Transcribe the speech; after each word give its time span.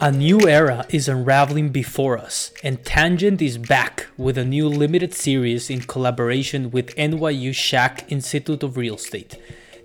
A 0.00 0.12
new 0.12 0.48
era 0.48 0.86
is 0.90 1.08
unraveling 1.08 1.70
before 1.70 2.18
us, 2.18 2.52
and 2.62 2.84
Tangent 2.84 3.42
is 3.42 3.58
back 3.58 4.06
with 4.16 4.38
a 4.38 4.44
new 4.44 4.68
limited 4.68 5.12
series 5.12 5.70
in 5.70 5.80
collaboration 5.80 6.70
with 6.70 6.94
NYU 6.94 7.50
Schack 7.50 8.04
Institute 8.08 8.62
of 8.62 8.76
Real 8.76 8.94
Estate. 8.94 9.34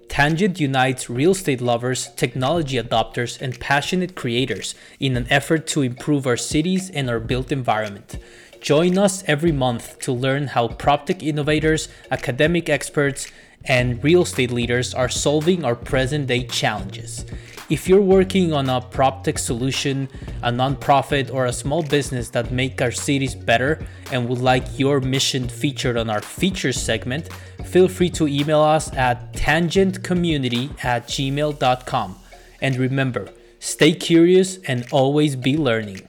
Tangent 0.09 0.59
unites 0.59 1.09
real 1.09 1.31
estate 1.31 1.61
lovers, 1.61 2.09
technology 2.15 2.77
adopters, 2.77 3.41
and 3.41 3.59
passionate 3.59 4.13
creators 4.13 4.75
in 4.99 5.17
an 5.17 5.25
effort 5.31 5.65
to 5.65 5.81
improve 5.81 6.27
our 6.27 6.37
cities 6.37 6.91
and 6.91 7.09
our 7.09 7.19
built 7.19 7.51
environment. 7.51 8.19
Join 8.61 8.99
us 8.99 9.23
every 9.25 9.51
month 9.51 9.97
to 10.01 10.11
learn 10.13 10.45
how 10.45 10.67
PropTech 10.67 11.23
innovators, 11.23 11.89
academic 12.11 12.69
experts, 12.69 13.31
and 13.65 14.03
real 14.03 14.21
estate 14.21 14.51
leaders 14.51 14.93
are 14.93 15.09
solving 15.09 15.65
our 15.65 15.75
present 15.75 16.27
day 16.27 16.45
challenges. 16.45 17.25
If 17.73 17.89
you're 17.89 18.01
working 18.01 18.53
on 18.53 18.69
a 18.69 18.79
PropTech 18.79 19.39
solution, 19.39 20.07
a 20.43 20.51
nonprofit, 20.51 21.33
or 21.33 21.47
a 21.47 21.51
small 21.51 21.81
business 21.81 22.29
that 22.29 22.51
make 22.51 22.83
our 22.83 22.91
cities 22.91 23.33
better 23.33 23.83
and 24.11 24.29
would 24.29 24.37
like 24.37 24.77
your 24.77 24.99
mission 24.99 25.49
featured 25.49 25.97
on 25.97 26.07
our 26.07 26.21
features 26.21 26.79
segment, 26.79 27.33
feel 27.65 27.87
free 27.87 28.11
to 28.11 28.27
email 28.27 28.61
us 28.61 28.93
at 28.93 29.33
tangentcommunity 29.33 30.69
at 30.85 31.07
gmail.com. 31.07 32.15
And 32.61 32.75
remember, 32.75 33.33
stay 33.57 33.93
curious 33.93 34.57
and 34.67 34.85
always 34.91 35.35
be 35.35 35.57
learning. 35.57 36.07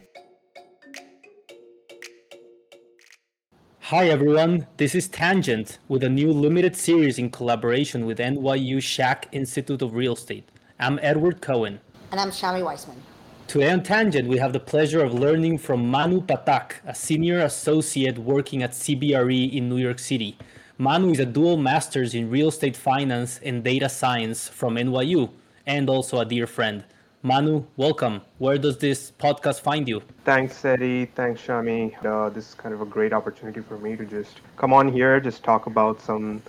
Hi 3.88 4.08
everyone, 4.08 4.66
this 4.76 4.94
is 4.94 5.08
Tangent 5.08 5.78
with 5.88 6.04
a 6.04 6.10
new 6.10 6.30
limited 6.30 6.76
series 6.76 7.18
in 7.18 7.30
collaboration 7.30 8.04
with 8.04 8.18
NYU 8.18 8.78
Schack 8.78 9.28
Institute 9.32 9.80
of 9.80 9.94
Real 9.94 10.12
Estate. 10.12 10.50
I'm 10.80 10.98
Edward 11.02 11.40
Cohen. 11.40 11.78
And 12.10 12.20
I'm 12.20 12.30
Shami 12.30 12.64
Weissman. 12.64 13.00
Today 13.46 13.70
on 13.70 13.84
Tangent, 13.84 14.26
we 14.26 14.38
have 14.38 14.52
the 14.52 14.58
pleasure 14.58 15.04
of 15.04 15.14
learning 15.14 15.58
from 15.58 15.88
Manu 15.88 16.20
Patak, 16.20 16.72
a 16.84 16.92
senior 16.92 17.38
associate 17.38 18.18
working 18.18 18.60
at 18.60 18.72
CBRE 18.72 19.52
in 19.52 19.68
New 19.68 19.76
York 19.76 20.00
City. 20.00 20.36
Manu 20.76 21.10
is 21.10 21.20
a 21.20 21.26
dual 21.26 21.56
master's 21.56 22.12
in 22.12 22.28
real 22.28 22.48
estate 22.48 22.76
finance 22.76 23.38
and 23.44 23.62
data 23.62 23.88
science 23.88 24.48
from 24.48 24.74
NYU, 24.74 25.30
and 25.64 25.88
also 25.88 26.18
a 26.18 26.24
dear 26.24 26.48
friend. 26.48 26.82
Manu, 27.22 27.64
welcome. 27.76 28.22
Where 28.38 28.58
does 28.58 28.78
this 28.78 29.12
podcast 29.12 29.60
find 29.60 29.86
you? 29.86 30.02
Thanks, 30.24 30.64
Eddie. 30.64 31.06
Thanks, 31.06 31.40
Shami. 31.40 31.94
Uh, 32.04 32.30
this 32.30 32.48
is 32.48 32.54
kind 32.54 32.74
of 32.74 32.80
a 32.80 32.86
great 32.86 33.12
opportunity 33.12 33.60
for 33.60 33.78
me 33.78 33.94
to 33.96 34.04
just 34.04 34.40
come 34.56 34.72
on 34.72 34.92
here, 34.92 35.20
just 35.20 35.44
talk 35.44 35.66
about 35.66 36.00
some 36.00 36.42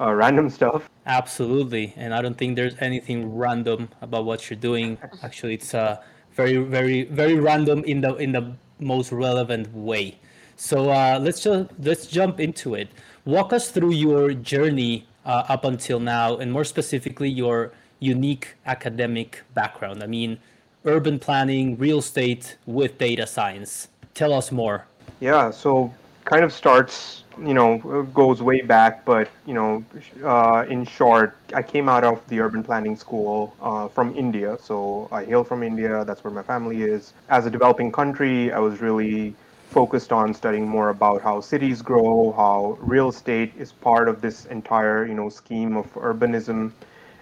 uh, 0.00 0.12
random 0.12 0.50
stuff. 0.50 0.88
Absolutely, 1.06 1.94
and 1.96 2.14
I 2.14 2.22
don't 2.22 2.36
think 2.36 2.56
there's 2.56 2.76
anything 2.80 3.36
random 3.36 3.88
about 4.00 4.24
what 4.24 4.48
you're 4.48 4.58
doing. 4.58 4.98
Actually, 5.22 5.54
it's 5.54 5.74
uh, 5.74 6.02
very, 6.32 6.56
very, 6.56 7.04
very 7.04 7.38
random 7.38 7.84
in 7.84 8.00
the 8.00 8.14
in 8.16 8.32
the 8.32 8.52
most 8.80 9.12
relevant 9.12 9.72
way. 9.74 10.18
So 10.56 10.90
uh, 10.90 11.18
let's 11.20 11.40
just 11.40 11.70
let's 11.80 12.06
jump 12.06 12.40
into 12.40 12.74
it. 12.74 12.88
Walk 13.24 13.52
us 13.52 13.70
through 13.70 13.92
your 13.92 14.32
journey 14.34 15.06
uh, 15.24 15.44
up 15.48 15.64
until 15.64 16.00
now, 16.00 16.36
and 16.36 16.52
more 16.52 16.64
specifically, 16.64 17.28
your 17.28 17.72
unique 18.00 18.54
academic 18.66 19.42
background. 19.54 20.02
I 20.02 20.06
mean, 20.06 20.38
urban 20.84 21.18
planning, 21.18 21.76
real 21.76 21.98
estate 21.98 22.56
with 22.66 22.98
data 22.98 23.26
science. 23.26 23.88
Tell 24.14 24.32
us 24.32 24.50
more. 24.52 24.86
Yeah, 25.20 25.50
so 25.50 25.92
kind 26.24 26.44
of 26.44 26.52
starts 26.52 27.24
you 27.44 27.54
know 27.54 28.02
goes 28.14 28.42
way 28.42 28.60
back 28.60 29.04
but 29.04 29.28
you 29.46 29.54
know 29.54 29.84
uh, 30.24 30.64
in 30.68 30.84
short 30.84 31.36
i 31.54 31.62
came 31.62 31.88
out 31.88 32.04
of 32.04 32.26
the 32.28 32.40
urban 32.40 32.62
planning 32.62 32.96
school 32.96 33.54
uh, 33.60 33.88
from 33.88 34.14
india. 34.16 34.56
So 34.60 35.08
i 35.12 35.24
hail 35.24 35.44
from 35.44 35.62
india. 35.62 36.04
That's 36.04 36.24
where 36.24 36.32
my 36.32 36.42
family 36.42 36.82
is. 36.82 37.12
As 37.28 37.46
a 37.46 37.50
developing 37.50 37.92
country 37.92 38.52
i 38.52 38.58
was 38.58 38.80
really 38.80 39.34
focused 39.68 40.12
on 40.12 40.32
studying 40.34 40.66
more 40.68 40.88
about 40.90 41.20
how 41.22 41.40
cities 41.40 41.82
grow 41.82 42.32
how 42.36 42.78
real 42.80 43.08
estate 43.10 43.52
is 43.58 43.72
part 43.72 44.08
of 44.08 44.20
this 44.20 44.46
entire 44.46 45.06
you 45.06 45.14
know 45.14 45.28
scheme 45.28 45.76
of 45.76 45.92
urbanism. 45.94 46.72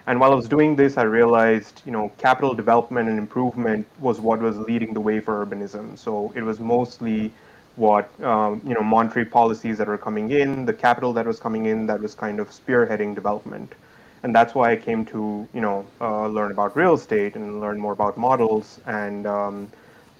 And 0.07 0.19
while 0.19 0.31
i 0.31 0.35
was 0.35 0.47
doing 0.47 0.75
this 0.75 0.97
i 0.97 1.03
realized 1.03 1.81
you 1.85 1.91
know 1.91 2.11
capital 2.17 2.53
development 2.53 3.09
and 3.09 3.17
improvement 3.19 3.85
was 3.99 4.19
what 4.19 4.39
was 4.39 4.57
leading 4.57 4.93
the 4.93 5.01
way 5.01 5.19
for 5.19 5.45
urbanism. 5.45 5.97
So 5.97 6.31
it 6.35 6.41
was 6.43 6.59
mostly 6.59 7.31
what 7.77 8.09
um, 8.23 8.61
you 8.65 8.75
know 8.75 8.81
monetary 8.83 9.25
policies 9.25 9.77
that 9.79 9.87
were 9.87 9.97
coming 9.99 10.31
in, 10.31 10.65
the 10.65 10.73
capital 10.73 11.13
that 11.13 11.25
was 11.25 11.39
coming 11.39 11.67
in 11.67 11.87
that 11.87 12.01
was 12.01 12.15
kind 12.15 12.39
of 12.41 12.49
spearheading 12.51 13.15
development, 13.15 13.75
and 14.23 14.35
that's 14.35 14.55
why 14.55 14.71
I 14.73 14.77
came 14.77 15.05
to 15.07 15.47
you 15.53 15.61
know 15.61 15.87
uh, 16.01 16.27
learn 16.27 16.51
about 16.51 16.75
real 16.77 16.95
estate 16.95 17.35
and 17.35 17.61
learn 17.61 17.79
more 17.79 17.93
about 17.93 18.17
models 18.17 18.81
and 18.87 19.27
um, 19.27 19.69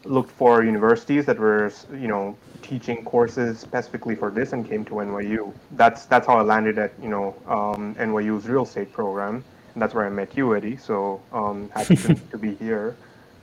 looked 0.06 0.32
for 0.32 0.64
universities 0.64 1.26
that 1.26 1.40
were 1.40 1.72
you 1.94 2.08
know 2.08 2.38
teaching 2.64 3.04
courses 3.06 3.60
specifically 3.60 4.16
for 4.16 4.32
this 4.32 4.54
and 4.54 4.68
came 4.70 4.86
to 4.86 4.96
NYU. 4.96 5.54
That's 5.74 6.06
that's 6.06 6.28
how 6.28 6.38
I 6.38 6.44
landed 6.44 6.80
at 6.80 6.94
you 7.02 7.10
know 7.10 7.36
um, 7.48 7.96
NYU's 7.96 8.48
real 8.48 8.64
estate 8.64 8.94
program. 8.94 9.44
And 9.74 9.82
that's 9.84 9.94
where 9.94 10.08
I 10.08 10.10
met 10.10 10.36
you, 10.38 10.56
Eddie. 10.56 10.78
So 10.78 11.22
um, 11.34 11.70
happy 11.70 11.98
to, 11.98 12.16
to 12.32 12.38
be 12.38 12.56
here. 12.56 12.98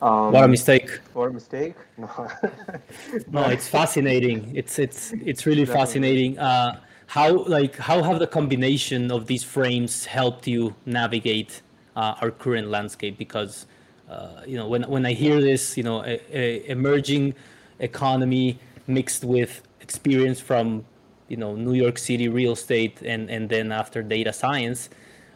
Um, 0.05 0.33
what 0.33 0.45
a 0.45 0.49
mistake! 0.49 1.01
What 1.15 1.31
a 1.31 1.33
mistake! 1.33 1.75
No, 1.97 2.29
no, 3.31 3.43
it's 3.49 3.67
fascinating. 3.67 4.53
It's 4.55 4.79
it's 4.79 5.13
it's 5.25 5.47
really 5.47 5.65
Definitely. 5.65 5.81
fascinating. 5.81 6.39
Uh, 6.39 6.81
how 7.07 7.45
like 7.45 7.77
how 7.77 8.03
have 8.03 8.19
the 8.19 8.27
combination 8.27 9.11
of 9.11 9.27
these 9.27 9.43
frames 9.43 10.05
helped 10.05 10.47
you 10.47 10.75
navigate 10.85 11.63
uh, 11.97 12.21
our 12.21 12.31
current 12.31 12.69
landscape? 12.69 13.17
Because 13.17 13.67
uh, 14.11 14.43
you 14.47 14.59
know 14.59 14.69
when 14.69 14.83
when 14.83 15.07
I 15.07 15.15
hear 15.15 15.41
this, 15.41 15.75
you 15.79 15.85
know, 15.85 16.05
a, 16.05 16.21
a 16.31 16.69
emerging 16.69 17.35
economy 17.79 18.59
mixed 18.87 19.25
with 19.25 19.63
experience 19.81 20.39
from 20.39 20.85
you 21.29 21.39
know 21.39 21.57
New 21.57 21.73
York 21.73 21.97
City 21.97 22.29
real 22.29 22.53
estate 22.53 23.01
and 23.01 23.31
and 23.31 23.49
then 23.49 23.73
after 23.73 24.03
data 24.03 24.35
science, 24.35 24.91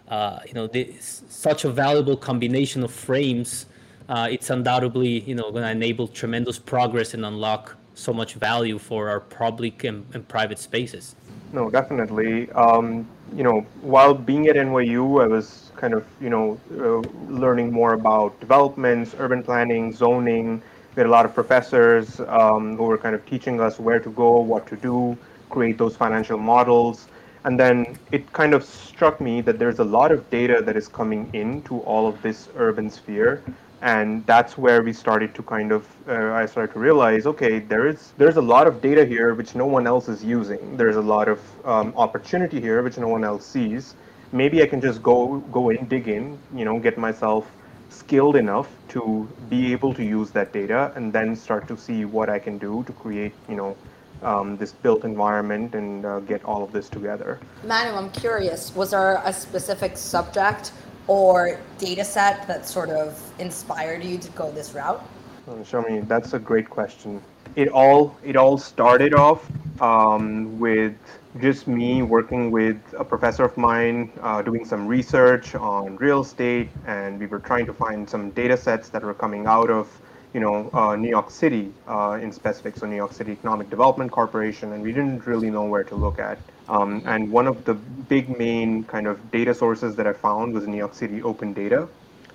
uh, 0.08 0.40
you 0.46 0.52
know, 0.52 0.66
this, 0.66 1.22
such 1.30 1.64
a 1.64 1.70
valuable 1.70 2.18
combination 2.18 2.84
of 2.84 2.92
frames 2.92 3.64
uh, 4.08 4.28
it's 4.30 4.50
undoubtedly 4.50 5.20
you 5.20 5.34
know 5.34 5.50
going 5.50 5.62
to 5.62 5.70
enable 5.70 6.08
tremendous 6.08 6.58
progress 6.58 7.14
and 7.14 7.24
unlock 7.24 7.76
so 7.94 8.12
much 8.12 8.34
value 8.34 8.78
for 8.78 9.08
our 9.08 9.20
public 9.20 9.84
and, 9.84 10.06
and 10.14 10.26
private 10.28 10.58
spaces. 10.58 11.16
No, 11.52 11.68
definitely. 11.68 12.50
Um, 12.52 13.08
you 13.34 13.42
know, 13.42 13.66
while 13.80 14.14
being 14.14 14.46
at 14.46 14.56
NYU, 14.56 15.22
I 15.22 15.26
was 15.26 15.72
kind 15.76 15.94
of 15.94 16.06
you 16.20 16.30
know 16.30 16.60
uh, 16.78 17.00
learning 17.28 17.72
more 17.72 17.94
about 17.94 18.38
developments, 18.40 19.14
urban 19.18 19.42
planning, 19.42 19.92
zoning. 19.92 20.62
We 20.94 21.00
had 21.00 21.06
a 21.06 21.10
lot 21.10 21.24
of 21.24 21.34
professors 21.34 22.20
um, 22.20 22.76
who 22.76 22.84
were 22.84 22.98
kind 22.98 23.14
of 23.14 23.24
teaching 23.26 23.60
us 23.60 23.78
where 23.78 24.00
to 24.00 24.10
go, 24.10 24.38
what 24.40 24.66
to 24.68 24.76
do, 24.76 25.16
create 25.50 25.78
those 25.78 25.96
financial 25.96 26.38
models. 26.38 27.08
And 27.44 27.58
then 27.58 27.96
it 28.10 28.32
kind 28.32 28.52
of 28.52 28.64
struck 28.64 29.20
me 29.20 29.40
that 29.42 29.58
there's 29.60 29.78
a 29.78 29.84
lot 29.84 30.10
of 30.10 30.28
data 30.28 30.60
that 30.60 30.76
is 30.76 30.88
coming 30.88 31.30
into 31.32 31.78
all 31.80 32.08
of 32.08 32.20
this 32.20 32.48
urban 32.56 32.90
sphere 32.90 33.42
and 33.80 34.26
that's 34.26 34.58
where 34.58 34.82
we 34.82 34.92
started 34.92 35.34
to 35.34 35.42
kind 35.42 35.70
of 35.70 35.86
uh, 36.08 36.32
i 36.32 36.44
started 36.44 36.72
to 36.72 36.80
realize 36.80 37.26
okay 37.26 37.60
there 37.60 37.86
is 37.86 38.12
there's 38.18 38.36
a 38.36 38.42
lot 38.42 38.66
of 38.66 38.80
data 38.80 39.04
here 39.04 39.34
which 39.34 39.54
no 39.54 39.66
one 39.66 39.86
else 39.86 40.08
is 40.08 40.24
using 40.24 40.76
there's 40.76 40.96
a 40.96 41.00
lot 41.00 41.28
of 41.28 41.40
um, 41.64 41.92
opportunity 41.96 42.60
here 42.60 42.82
which 42.82 42.98
no 42.98 43.08
one 43.08 43.22
else 43.22 43.46
sees 43.46 43.94
maybe 44.32 44.62
i 44.62 44.66
can 44.66 44.80
just 44.80 45.02
go 45.02 45.38
go 45.52 45.70
in 45.70 45.86
dig 45.86 46.08
in 46.08 46.36
you 46.54 46.64
know 46.64 46.78
get 46.78 46.98
myself 46.98 47.46
skilled 47.88 48.36
enough 48.36 48.68
to 48.88 49.28
be 49.48 49.72
able 49.72 49.94
to 49.94 50.04
use 50.04 50.30
that 50.30 50.52
data 50.52 50.92
and 50.96 51.12
then 51.12 51.36
start 51.36 51.68
to 51.68 51.76
see 51.76 52.04
what 52.04 52.28
i 52.28 52.38
can 52.38 52.58
do 52.58 52.82
to 52.84 52.92
create 52.92 53.32
you 53.48 53.56
know 53.56 53.76
um, 54.22 54.56
this 54.56 54.72
built 54.72 55.04
environment 55.04 55.74
and 55.74 56.04
uh, 56.04 56.20
get 56.20 56.44
all 56.44 56.62
of 56.62 56.72
this 56.72 56.88
together. 56.88 57.38
Manu, 57.64 57.96
I'm 57.96 58.10
curious, 58.10 58.74
was 58.74 58.90
there 58.90 59.20
a 59.24 59.32
specific 59.32 59.96
subject 59.96 60.72
or 61.08 61.58
data 61.78 62.04
set 62.04 62.46
that 62.46 62.68
sort 62.68 62.90
of 62.90 63.20
inspired 63.38 64.04
you 64.04 64.18
to 64.18 64.30
go 64.30 64.52
this 64.52 64.74
route? 64.74 65.04
Uh, 65.48 65.52
Shami. 65.64 66.06
That's 66.06 66.34
a 66.34 66.38
great 66.38 66.68
question. 66.68 67.22
It 67.56 67.68
all 67.68 68.16
it 68.22 68.36
all 68.36 68.58
started 68.58 69.14
off 69.14 69.50
um, 69.80 70.58
with 70.60 70.94
just 71.40 71.66
me 71.66 72.02
working 72.02 72.50
with 72.50 72.78
a 72.96 73.04
professor 73.04 73.44
of 73.44 73.56
mine 73.56 74.12
uh, 74.20 74.42
doing 74.42 74.64
some 74.64 74.86
research 74.86 75.54
on 75.54 75.96
real 75.96 76.20
estate, 76.20 76.68
and 76.86 77.18
we 77.18 77.26
were 77.26 77.38
trying 77.38 77.64
to 77.66 77.72
find 77.72 78.08
some 78.08 78.30
data 78.30 78.56
sets 78.56 78.90
that 78.90 79.02
were 79.02 79.14
coming 79.14 79.46
out 79.46 79.70
of 79.70 79.88
you 80.34 80.40
know 80.40 80.68
uh, 80.74 80.94
New 80.96 81.08
York 81.08 81.30
City 81.30 81.72
uh, 81.86 82.18
in 82.20 82.30
specific, 82.30 82.76
so 82.76 82.86
New 82.86 82.96
York 82.96 83.12
City 83.12 83.32
Economic 83.32 83.70
Development 83.70 84.10
Corporation, 84.10 84.72
and 84.72 84.82
we 84.82 84.92
didn't 84.92 85.26
really 85.26 85.50
know 85.50 85.64
where 85.64 85.84
to 85.84 85.94
look 85.94 86.18
at. 86.18 86.38
Um, 86.68 87.02
and 87.06 87.30
one 87.30 87.46
of 87.46 87.64
the 87.64 87.74
big 87.74 88.28
main 88.38 88.84
kind 88.84 89.06
of 89.06 89.30
data 89.30 89.54
sources 89.54 89.96
that 89.96 90.06
I 90.06 90.12
found 90.12 90.54
was 90.54 90.66
New 90.66 90.76
York 90.76 90.94
City 90.94 91.22
Open 91.22 91.54
Data. 91.54 91.88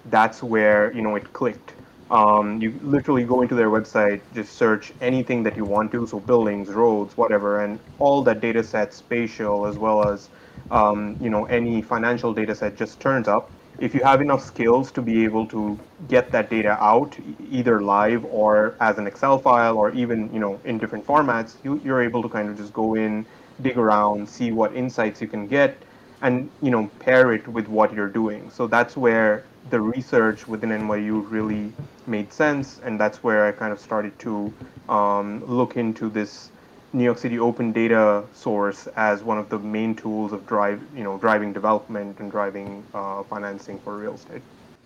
That's 0.06 0.44
where 0.44 0.92
you 0.94 1.02
know 1.02 1.16
it 1.16 1.34
clicked. 1.34 1.76
Um, 2.10 2.62
you 2.62 2.80
literally 2.84 3.24
go 3.26 3.42
into 3.42 3.56
their 3.56 3.70
website, 3.70 4.22
just 4.34 4.56
search 4.58 4.92
anything 5.02 5.44
that 5.44 5.56
you 5.58 5.66
want 5.66 5.92
to, 5.94 6.06
so 6.08 6.20
buildings, 6.20 6.70
roads, 6.70 7.18
whatever, 7.18 7.62
and 7.64 7.80
all 8.00 8.24
that 8.24 8.42
data 8.42 8.64
set, 8.64 8.94
spatial 8.94 9.66
as 9.66 9.78
well 9.78 10.04
as 10.10 10.30
um, 10.72 11.18
you 11.20 11.30
know 11.30 11.46
any 11.46 11.82
financial 11.82 12.34
data 12.34 12.56
set, 12.56 12.76
just 12.78 13.00
turns 13.00 13.28
up. 13.28 13.52
if 13.86 13.94
you 13.96 14.02
have 14.06 14.22
enough 14.24 14.42
skills 14.46 14.92
to 14.96 15.02
be 15.06 15.24
able 15.24 15.46
to 15.52 15.62
get 16.08 16.32
that 16.34 16.50
data 16.50 16.74
out 16.90 17.16
either 17.60 17.82
live 17.82 18.26
or 18.42 18.76
as 18.88 18.98
an 19.02 19.08
excel 19.12 19.38
file 19.48 19.78
or 19.84 19.88
even 20.04 20.32
you 20.36 20.40
know 20.44 20.52
in 20.72 20.78
different 20.84 21.06
formats 21.12 21.56
you, 21.64 21.80
you're 21.84 22.02
able 22.10 22.22
to 22.26 22.30
kind 22.36 22.50
of 22.50 22.58
just 22.62 22.72
go 22.82 22.94
in 23.06 23.26
dig 23.62 23.78
around 23.78 24.28
see 24.28 24.52
what 24.52 24.76
insights 24.76 25.22
you 25.22 25.28
can 25.28 25.48
get 25.48 25.78
and 26.22 26.50
you 26.62 26.72
know 26.72 26.90
pair 27.00 27.34
it 27.34 27.48
with 27.48 27.68
what 27.68 27.94
you're 27.94 28.10
doing 28.10 28.50
so 28.50 28.68
that's 28.68 28.98
where 28.98 29.44
the 29.70 29.80
research 29.80 30.48
within 30.48 30.70
nyu 30.70 31.30
really 31.30 31.72
made 32.08 32.32
sense 32.34 32.82
and 32.84 33.00
that's 33.00 33.24
where 33.24 33.46
i 33.46 33.52
kind 33.52 33.72
of 33.72 33.80
started 33.80 34.18
to 34.20 34.54
um, 34.90 35.44
look 35.46 35.78
into 35.78 36.10
this 36.10 36.50
New 36.96 37.04
York 37.04 37.18
City 37.18 37.40
open 37.40 37.72
data 37.72 38.24
source 38.34 38.88
as 38.96 39.24
one 39.24 39.40
of 39.40 39.50
the 39.50 39.58
main 39.58 39.96
tools 39.96 40.32
of 40.32 40.46
drive, 40.46 40.80
you 40.96 41.04
know, 41.04 41.18
driving 41.18 41.52
development 41.52 42.20
and 42.20 42.30
driving 42.30 42.84
uh, 42.94 43.24
financing 43.24 43.80
for 43.80 43.98
real 43.98 44.14
estate. 44.14 44.44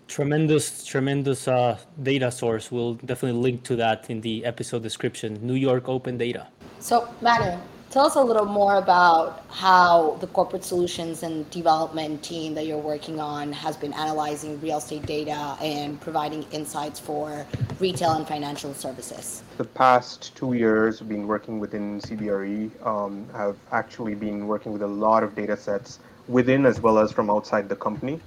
Tremendous, 0.08 0.86
tremendous 0.86 1.50
uh, 1.50 1.78
data 2.02 2.32
source. 2.32 2.72
We'll 2.72 2.94
definitely 2.94 3.42
link 3.42 3.64
to 3.64 3.76
that 3.76 4.10
in 4.10 4.22
the 4.22 4.46
episode 4.46 4.84
description. 4.84 5.38
New 5.46 5.56
York 5.56 5.90
Open 5.90 6.18
Data. 6.18 6.48
So, 6.80 7.10
Manu, 7.22 7.58
Tell 7.90 8.06
us 8.06 8.16
a 8.16 8.22
little 8.22 8.46
more 8.46 8.76
about 8.76 9.46
how 9.50 10.18
the 10.20 10.28
corporate 10.28 10.66
solutions 10.66 11.24
and 11.24 11.50
development 11.52 12.22
team 12.22 12.54
that 12.56 12.66
you're 12.68 12.78
working 12.78 13.22
on 13.22 13.54
has 13.54 13.78
been 13.78 13.94
analyzing 13.94 14.60
real 14.60 14.80
estate 14.80 15.06
data 15.06 15.56
and 15.62 16.00
providing 16.02 16.44
insights 16.52 17.00
for 17.00 17.46
retail 17.80 18.12
and 18.12 18.28
financial 18.28 18.74
services. 18.74 19.42
The 19.56 19.64
past 19.64 20.36
two 20.36 20.52
years, 20.52 21.00
been 21.00 21.28
working 21.28 21.60
within 21.60 22.02
CBRE, 22.02 22.86
um, 22.86 23.26
have 23.32 23.56
actually 23.72 24.16
been 24.16 24.48
working 24.48 24.74
with 24.74 24.82
a 24.82 24.88
lot 24.88 25.24
of 25.24 25.34
data 25.34 25.56
sets 25.56 26.00
within 26.28 26.66
as 26.66 26.82
well 26.82 27.00
as 27.00 27.14
from 27.14 27.30
outside 27.30 27.70
the 27.70 27.78
company. 27.78 28.20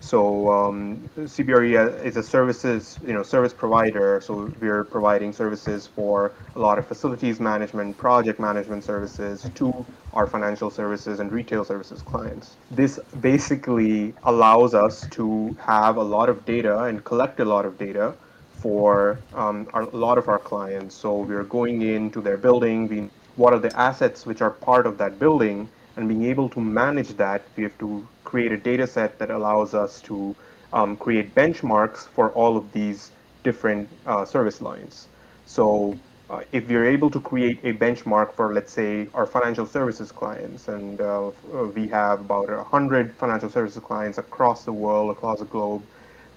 So 0.00 0.50
um, 0.50 1.08
CBRE 1.16 2.04
is 2.04 2.16
a 2.16 2.22
services, 2.22 2.98
you 3.06 3.12
know, 3.12 3.22
service 3.22 3.52
provider. 3.52 4.20
So 4.20 4.52
we're 4.60 4.84
providing 4.84 5.32
services 5.32 5.86
for 5.86 6.32
a 6.56 6.58
lot 6.58 6.78
of 6.78 6.86
facilities 6.86 7.38
management, 7.38 7.96
project 7.98 8.40
management 8.40 8.82
services 8.82 9.48
to 9.54 9.86
our 10.14 10.26
financial 10.26 10.70
services 10.70 11.20
and 11.20 11.30
retail 11.30 11.64
services 11.64 12.02
clients. 12.02 12.56
This 12.70 12.98
basically 13.20 14.14
allows 14.24 14.74
us 14.74 15.06
to 15.10 15.56
have 15.60 15.96
a 15.96 16.02
lot 16.02 16.28
of 16.28 16.44
data 16.44 16.84
and 16.84 17.04
collect 17.04 17.38
a 17.40 17.44
lot 17.44 17.64
of 17.66 17.78
data 17.78 18.14
for 18.60 19.18
um, 19.34 19.68
our, 19.72 19.82
a 19.82 19.96
lot 19.96 20.18
of 20.18 20.28
our 20.28 20.38
clients. 20.38 20.94
So 20.94 21.18
we're 21.18 21.44
going 21.44 21.82
into 21.82 22.20
their 22.20 22.36
building, 22.36 22.88
being, 22.88 23.10
what 23.36 23.52
are 23.52 23.58
the 23.58 23.74
assets 23.78 24.26
which 24.26 24.42
are 24.42 24.50
part 24.50 24.86
of 24.86 24.98
that 24.98 25.18
building, 25.18 25.68
and 26.00 26.08
being 26.08 26.24
able 26.24 26.48
to 26.48 26.60
manage 26.60 27.10
that, 27.18 27.42
we 27.56 27.62
have 27.62 27.76
to 27.78 28.06
create 28.24 28.52
a 28.52 28.56
data 28.56 28.86
set 28.86 29.18
that 29.18 29.30
allows 29.30 29.74
us 29.74 30.00
to 30.00 30.34
um, 30.72 30.96
create 30.96 31.34
benchmarks 31.34 32.08
for 32.08 32.30
all 32.30 32.56
of 32.56 32.72
these 32.72 33.10
different 33.44 33.86
uh, 34.06 34.24
service 34.24 34.62
lines. 34.62 35.08
So 35.44 35.98
uh, 36.30 36.40
if 36.52 36.66
we're 36.68 36.86
able 36.86 37.10
to 37.10 37.20
create 37.20 37.60
a 37.64 37.74
benchmark 37.74 38.32
for, 38.32 38.54
let's 38.54 38.72
say, 38.72 39.08
our 39.12 39.26
financial 39.26 39.66
services 39.66 40.10
clients, 40.10 40.68
and 40.68 41.02
uh, 41.02 41.32
we 41.74 41.86
have 41.88 42.20
about 42.20 42.48
100 42.48 43.14
financial 43.16 43.50
services 43.50 43.82
clients 43.82 44.16
across 44.16 44.64
the 44.64 44.72
world, 44.72 45.10
across 45.10 45.40
the 45.40 45.44
globe, 45.44 45.82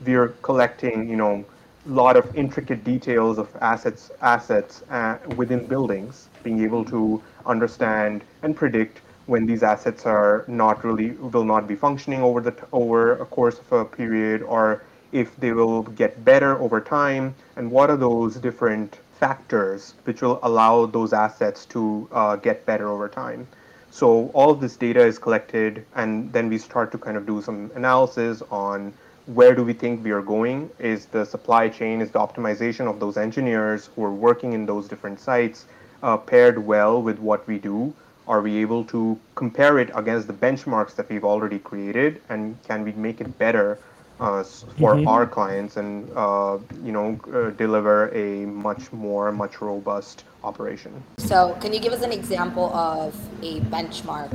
we're 0.05 0.29
collecting, 0.41 1.07
you 1.09 1.15
know, 1.15 1.45
a 1.85 1.89
lot 1.89 2.17
of 2.17 2.35
intricate 2.35 2.83
details 2.83 3.37
of 3.37 3.47
assets, 3.61 4.11
assets 4.21 4.83
uh, 4.89 5.17
within 5.37 5.65
buildings, 5.67 6.27
being 6.43 6.61
able 6.63 6.83
to 6.83 7.21
understand 7.45 8.25
and 8.41 8.57
predict 8.57 8.99
when 9.25 9.45
these 9.45 9.63
assets 9.63 10.05
are 10.05 10.43
not 10.47 10.83
really 10.83 11.11
will 11.11 11.45
not 11.45 11.67
be 11.67 11.75
functioning 11.75 12.21
over 12.21 12.41
the 12.41 12.53
over 12.71 13.13
a 13.13 13.25
course 13.25 13.59
of 13.59 13.71
a 13.71 13.85
period 13.85 14.41
or 14.41 14.83
if 15.11 15.35
they 15.37 15.53
will 15.53 15.83
get 15.83 16.25
better 16.25 16.59
over 16.59 16.81
time 16.81 17.33
and 17.55 17.69
what 17.69 17.89
are 17.89 17.97
those 17.97 18.35
different 18.35 18.99
factors 19.19 19.93
which 20.03 20.21
will 20.21 20.39
allow 20.43 20.85
those 20.85 21.13
assets 21.13 21.65
to 21.65 22.09
uh, 22.11 22.35
get 22.35 22.65
better 22.65 22.89
over 22.89 23.07
time? 23.07 23.47
So 23.91 24.31
all 24.33 24.49
of 24.49 24.59
this 24.59 24.75
data 24.75 25.05
is 25.05 25.19
collected 25.19 25.85
and 25.95 26.33
then 26.33 26.49
we 26.49 26.57
start 26.57 26.91
to 26.93 26.97
kind 26.97 27.15
of 27.15 27.25
do 27.25 27.41
some 27.41 27.71
analysis 27.75 28.41
on 28.51 28.91
where 29.27 29.55
do 29.55 29.63
we 29.63 29.71
think 29.71 30.03
we 30.03 30.11
are 30.11 30.21
going. 30.21 30.69
Is 30.79 31.05
the 31.05 31.23
supply 31.25 31.69
chain 31.69 32.01
is 32.01 32.11
the 32.11 32.19
optimization 32.19 32.89
of 32.89 32.99
those 32.99 33.15
engineers 33.15 33.89
who 33.95 34.03
are 34.03 34.11
working 34.11 34.51
in 34.51 34.65
those 34.65 34.87
different 34.87 35.19
sites 35.19 35.65
uh, 36.01 36.17
paired 36.17 36.57
well 36.57 37.01
with 37.01 37.19
what 37.19 37.47
we 37.47 37.57
do 37.59 37.93
are 38.27 38.41
we 38.41 38.57
able 38.57 38.83
to 38.85 39.19
compare 39.35 39.79
it 39.79 39.89
against 39.95 40.27
the 40.27 40.33
benchmarks 40.33 40.95
that 40.95 41.09
we've 41.09 41.25
already 41.25 41.59
created, 41.59 42.21
and 42.29 42.61
can 42.63 42.83
we 42.83 42.91
make 42.93 43.21
it 43.21 43.37
better 43.37 43.79
uh, 44.19 44.43
for 44.43 44.95
mm-hmm. 44.95 45.07
our 45.07 45.25
clients 45.25 45.77
and 45.77 46.09
uh, 46.15 46.57
you 46.83 46.91
know 46.91 47.19
uh, 47.33 47.49
deliver 47.51 48.09
a 48.13 48.45
much 48.45 48.91
more 48.93 49.31
much 49.31 49.61
robust 49.61 50.23
operation? 50.43 50.91
So 51.17 51.57
can 51.61 51.73
you 51.73 51.79
give 51.79 51.93
us 51.93 52.03
an 52.03 52.11
example 52.11 52.73
of 52.73 53.15
a 53.41 53.59
benchmark 53.61 54.31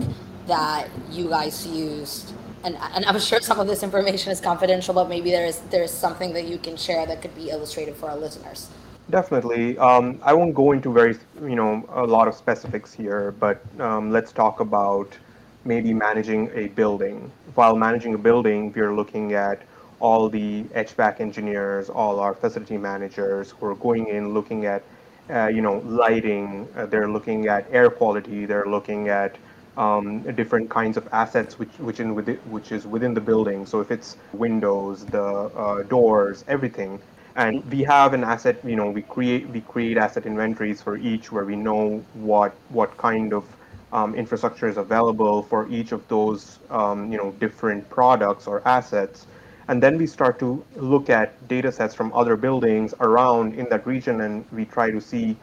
that 0.47 0.89
you 1.11 1.29
guys 1.29 1.67
used? 1.67 2.33
And, 2.65 2.77
and 2.77 3.05
i'm 3.05 3.21
sure 3.21 3.41
some 3.41 3.61
of 3.61 3.69
this 3.69 3.85
information 3.85 4.33
is 4.33 4.41
confidential 4.41 4.93
but 4.93 5.09
maybe 5.09 5.31
there's 5.31 5.61
there's 5.71 5.93
something 5.93 6.33
that 6.33 6.49
you 6.49 6.59
can 6.59 6.77
share 6.77 7.07
that 7.07 7.23
could 7.23 7.33
be 7.37 7.51
illustrative 7.51 7.97
for 7.97 8.11
our 8.11 8.17
listeners 8.17 8.69
Definitely. 9.11 9.79
Um, 9.79 10.19
I 10.23 10.35
won't 10.35 10.55
go 10.55 10.73
into 10.73 10.93
very, 10.93 11.17
you 11.43 11.57
know, 11.57 11.85
a 11.93 12.05
lot 12.07 12.29
of 12.29 12.35
specifics 12.35 12.93
here, 12.93 13.33
but 13.39 13.63
um, 13.81 14.11
let's 14.11 14.33
talk 14.33 14.61
about 14.61 15.17
maybe 15.65 15.95
managing 15.95 16.51
a 16.55 16.69
building. 16.69 17.31
While 17.55 17.77
managing 17.77 18.15
a 18.15 18.19
building, 18.19 18.73
we're 18.75 18.95
looking 18.95 19.33
at 19.33 19.63
all 20.01 20.29
the 20.29 20.65
HVAC 20.75 21.21
engineers, 21.21 21.89
all 21.89 22.21
our 22.21 22.35
facility 22.35 22.77
managers 22.77 23.51
who 23.51 23.67
are 23.67 23.75
going 23.75 24.09
in 24.09 24.35
looking 24.35 24.67
at, 24.67 24.83
uh, 25.31 25.47
you 25.47 25.63
know, 25.63 25.79
lighting. 25.87 26.69
Uh, 26.77 26.87
they're 26.87 27.09
looking 27.09 27.49
at 27.49 27.67
air 27.73 27.89
quality. 27.91 28.45
They're 28.45 28.67
looking 28.67 29.09
at 29.09 29.37
um, 29.79 30.23
different 30.35 30.69
kinds 30.71 30.97
of 30.97 31.09
assets 31.13 31.59
which 31.59 31.73
which 31.79 32.01
in 32.01 32.15
with 32.15 32.29
which 32.47 32.73
is 32.73 32.87
within 32.87 33.15
the 33.15 33.21
building. 33.21 33.65
So 33.65 33.81
if 33.81 33.91
it's 33.91 34.17
windows, 34.33 35.05
the 35.07 35.25
uh, 35.25 35.83
doors, 35.85 36.45
everything 36.49 37.01
and 37.39 37.65
we 37.71 37.83
have 37.85 38.15
an 38.15 38.25
asset 38.25 38.59
you 38.65 38.77
know 38.77 38.91
we 38.91 39.03
create 39.03 39.49
we 39.51 39.61
create 39.63 39.99
asset 39.99 40.27
inventories 40.27 40.83
for 40.83 40.97
each 40.99 41.33
where 41.33 41.45
we 41.45 41.57
know 41.57 42.05
what 42.15 42.55
what 42.71 42.97
kind 42.99 43.33
of 43.33 43.45
um, 43.93 44.15
infrastructure 44.15 44.69
is 44.69 44.77
available 44.79 45.43
for 45.43 45.69
each 45.69 45.93
of 45.93 46.07
those 46.09 46.61
um, 46.71 47.11
you 47.13 47.19
know 47.19 47.33
different 47.41 47.89
products 47.91 48.47
or 48.47 48.63
assets. 48.67 49.27
And 49.69 49.83
then 49.83 49.99
we 49.99 50.07
start 50.07 50.39
to 50.41 50.65
look 50.77 51.11
at 51.11 51.47
data 51.49 51.71
sets 51.73 51.95
from 51.95 52.13
other 52.15 52.37
buildings 52.37 52.95
around 53.01 53.55
in 53.55 53.69
that 53.71 53.87
region 53.87 54.23
and 54.23 54.45
we 54.53 54.65
try 54.67 54.91
to 54.91 55.01
see 55.01 55.37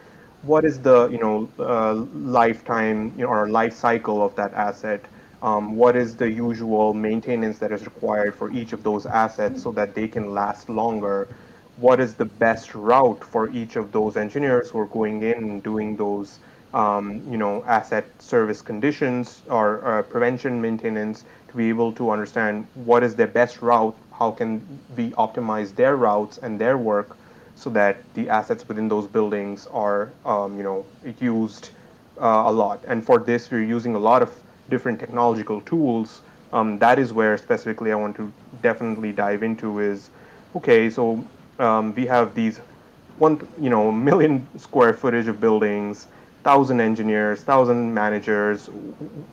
what 0.44 0.66
is 0.66 0.80
the 0.80 1.08
you 1.10 1.20
know 1.20 1.50
uh, 1.60 1.94
lifetime 2.14 3.14
you 3.18 3.24
know, 3.24 3.30
or 3.30 3.50
life 3.50 3.74
cycle 3.74 4.24
of 4.24 4.36
that 4.36 4.54
asset. 4.54 5.04
Um, 5.42 5.75
what 5.75 5.96
is 5.96 6.16
the 6.16 6.30
usual 6.30 6.94
maintenance 6.94 7.60
that 7.60 7.72
is 7.72 7.86
required 7.86 8.36
for 8.36 8.52
each 8.52 8.74
of 8.74 8.84
those 8.84 9.06
assets 9.06 9.62
so 9.64 9.72
that 9.74 9.94
they 9.96 10.08
can 10.08 10.34
last 10.34 10.70
longer 10.70 11.28
what 11.77 12.00
is 12.00 12.15
the 12.15 12.25
best 12.25 12.74
route 12.75 13.24
for 13.24 13.50
each 13.50 13.75
of 13.75 13.91
those 13.91 14.15
engineers 14.17 14.70
who 14.70 14.79
are 14.79 14.86
going 14.88 15.22
in 15.24 15.38
and 15.44 15.63
doing 15.63 15.96
those 15.96 16.39
um, 16.74 17.22
you 17.29 17.38
know 17.38 17.63
asset 17.65 18.05
service 18.22 18.62
conditions 18.62 19.41
or 19.50 19.86
uh, 19.86 20.01
prevention 20.03 20.62
maintenance 20.62 21.24
to 21.50 21.55
be 21.55 21.70
able 21.70 21.91
to 21.94 22.10
understand 22.10 22.65
what 22.75 23.03
is 23.03 23.15
their 23.15 23.27
best 23.27 23.62
route 23.62 23.96
how 24.13 24.32
can 24.32 24.62
we 24.96 25.12
optimize 25.12 25.75
their 25.75 25.96
routes 25.98 26.38
and 26.39 26.60
their 26.60 26.77
work 26.77 27.17
so 27.55 27.70
that 27.70 27.98
the 28.13 28.29
assets 28.29 28.67
within 28.67 28.88
those 28.88 29.08
buildings 29.08 29.67
are 29.67 30.12
um, 30.25 30.58
you 30.58 30.63
know 30.63 30.86
used 31.20 31.70
uh, 32.22 32.44
a 32.46 32.51
lot. 32.51 32.84
And 32.88 33.05
for 33.05 33.20
this 33.20 33.50
we're 33.51 33.63
using 33.63 33.96
a 33.96 34.00
lot 34.00 34.22
of 34.22 34.32
different 34.70 35.00
technological 35.00 35.62
tools. 35.62 36.22
Um, 36.53 36.77
that 36.79 37.00
is 37.00 37.12
where 37.12 37.38
specifically 37.38 37.91
i 37.91 37.96
want 37.96 38.15
to 38.15 38.32
definitely 38.62 39.12
dive 39.12 39.44
into 39.44 39.79
is 39.79 40.10
okay 40.55 40.89
so 40.89 41.22
um, 41.60 41.94
we 41.96 42.06
have 42.06 42.36
these 42.36 42.60
one, 43.18 43.48
you 43.60 43.70
know, 43.70 43.92
million 43.92 44.48
square 44.58 44.94
footage 44.94 45.28
of 45.28 45.40
buildings, 45.40 46.08
thousand 46.44 46.82
engineers, 46.82 47.42
thousand 47.42 47.94
managers. 47.94 48.70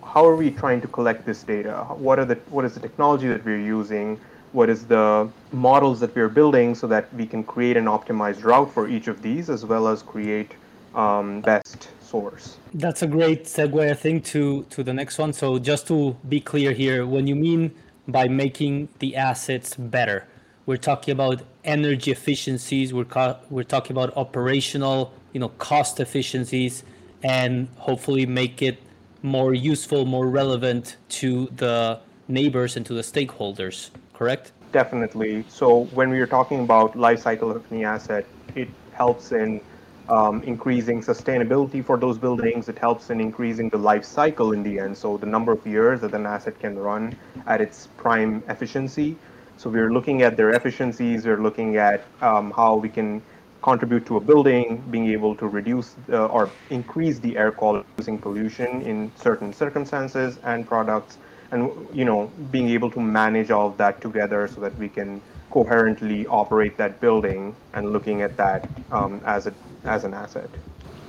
How 0.05 0.27
are 0.27 0.37
we 0.37 0.51
trying 0.51 0.81
to 0.83 0.89
collect 0.89 1.27
this 1.27 1.43
data? 1.43 1.85
What 1.97 2.19
are 2.19 2.25
the 2.25 2.37
what 2.51 2.65
is 2.65 2.75
the 2.75 2.81
technology 2.81 3.29
that 3.29 3.45
we're 3.45 3.61
using? 3.61 4.19
What 4.53 4.69
is 4.69 4.85
the 4.87 5.29
models 5.51 5.99
that 6.01 6.15
we're 6.15 6.29
building 6.29 6.75
so 6.75 6.87
that 6.89 7.13
we 7.15 7.27
can 7.27 7.43
create 7.43 7.77
an 7.77 7.87
optimized 7.87 8.45
route 8.45 8.71
for 8.71 8.87
each 8.87 9.09
of 9.09 9.23
these, 9.23 9.49
as 9.49 9.65
well 9.65 9.89
as 9.89 10.03
create 10.03 10.53
um, 10.95 11.41
best 11.41 11.89
source. 12.01 12.59
That's 12.75 13.03
a 13.03 13.07
great 13.07 13.45
segue, 13.45 13.91
I 13.91 13.95
think, 13.95 14.25
to 14.27 14.65
to 14.75 14.83
the 14.83 14.93
next 14.93 15.19
one. 15.19 15.33
So 15.33 15.59
just 15.59 15.87
to 15.89 16.17
be 16.29 16.41
clear 16.41 16.73
here, 16.73 17.07
when 17.07 17.27
you 17.27 17.37
mean 17.49 17.73
by 18.07 18.29
making 18.29 18.89
the 18.99 19.17
assets 19.17 19.77
better, 19.77 20.27
we're 20.67 20.77
talking 20.77 21.13
about 21.13 21.43
energy 21.65 22.11
efficiencies. 22.11 22.93
We're 22.95 23.05
co- 23.05 23.39
we're 23.51 23.65
talking 23.65 23.93
about 23.97 24.17
operational, 24.17 25.13
you 25.33 25.41
know, 25.41 25.49
cost 25.49 26.01
efficiencies, 26.01 26.85
and 27.23 27.69
hopefully 27.77 28.27
make 28.27 28.63
it 28.63 28.79
more 29.23 29.55
useful, 29.55 30.05
more 30.05 30.29
relevant 30.29 30.97
to 31.09 31.47
the 31.57 32.01
neighbors 32.29 32.77
and 32.77 32.85
to 32.87 32.95
the 32.95 33.03
stakeholders. 33.03 33.91
correct? 34.13 34.53
Definitely. 34.73 35.45
So 35.49 35.85
when 35.99 36.11
we 36.11 36.21
are 36.21 36.27
talking 36.27 36.61
about 36.61 36.97
life 36.97 37.21
cycle 37.21 37.51
of 37.51 37.65
any 37.71 37.85
asset, 37.85 38.25
it 38.55 38.69
helps 38.93 39.33
in 39.33 39.61
um, 40.09 40.43
increasing 40.43 41.03
sustainability 41.03 41.85
for 41.85 41.97
those 41.97 42.19
buildings. 42.19 42.69
It 42.69 42.79
helps 42.79 43.11
in 43.11 43.21
increasing 43.21 43.69
the 43.69 43.79
life 43.79 44.05
cycle 44.05 44.53
in 44.53 44.63
the 44.63 44.79
end. 44.79 44.97
So 44.97 45.17
the 45.17 45.27
number 45.27 45.53
of 45.53 45.67
years 45.67 46.01
that 46.01 46.15
an 46.15 46.27
asset 46.27 46.59
can 46.59 46.79
run 46.79 47.17
at 47.47 47.61
its 47.61 47.89
prime 47.97 48.43
efficiency. 48.49 49.17
So 49.63 49.71
we're 49.71 49.93
looking 49.93 50.23
at 50.23 50.37
their 50.37 50.51
efficiencies. 50.51 51.25
We're 51.25 51.41
looking 51.41 51.77
at 51.77 52.03
um, 52.21 52.51
how 52.51 52.75
we 52.75 52.89
can 52.89 53.23
contribute 53.63 54.05
to 54.07 54.17
a 54.17 54.21
building, 54.21 54.83
being 54.91 55.07
able 55.07 55.37
to 55.37 55.47
reduce 55.47 55.95
uh, 56.09 56.27
or 56.27 56.51
increase 56.71 57.21
the 57.21 57.37
air 57.37 57.53
quality, 57.53 57.87
using 57.97 58.19
pollution 58.19 58.83
in 58.83 59.13
certain 59.15 59.53
circumstances 59.53 60.41
and 60.43 60.67
products, 60.67 61.19
and 61.53 61.71
you 61.93 62.05
know 62.05 62.29
being 62.51 62.71
able 62.71 62.91
to 62.91 62.99
manage 62.99 63.53
all 63.53 63.69
of 63.69 63.77
that 63.77 64.01
together 64.01 64.49
so 64.49 64.61
that 64.61 64.77
we 64.79 64.89
can 64.89 65.23
coherently 65.53 66.27
operate 66.27 66.77
that 66.77 67.01
building 67.01 67.55
and 67.75 67.93
looking 67.93 68.21
at 68.23 68.37
that 68.37 68.69
um, 68.91 69.21
as 69.25 69.47
a 69.47 69.55
as 69.85 70.03
an 70.03 70.13
asset. 70.13 70.51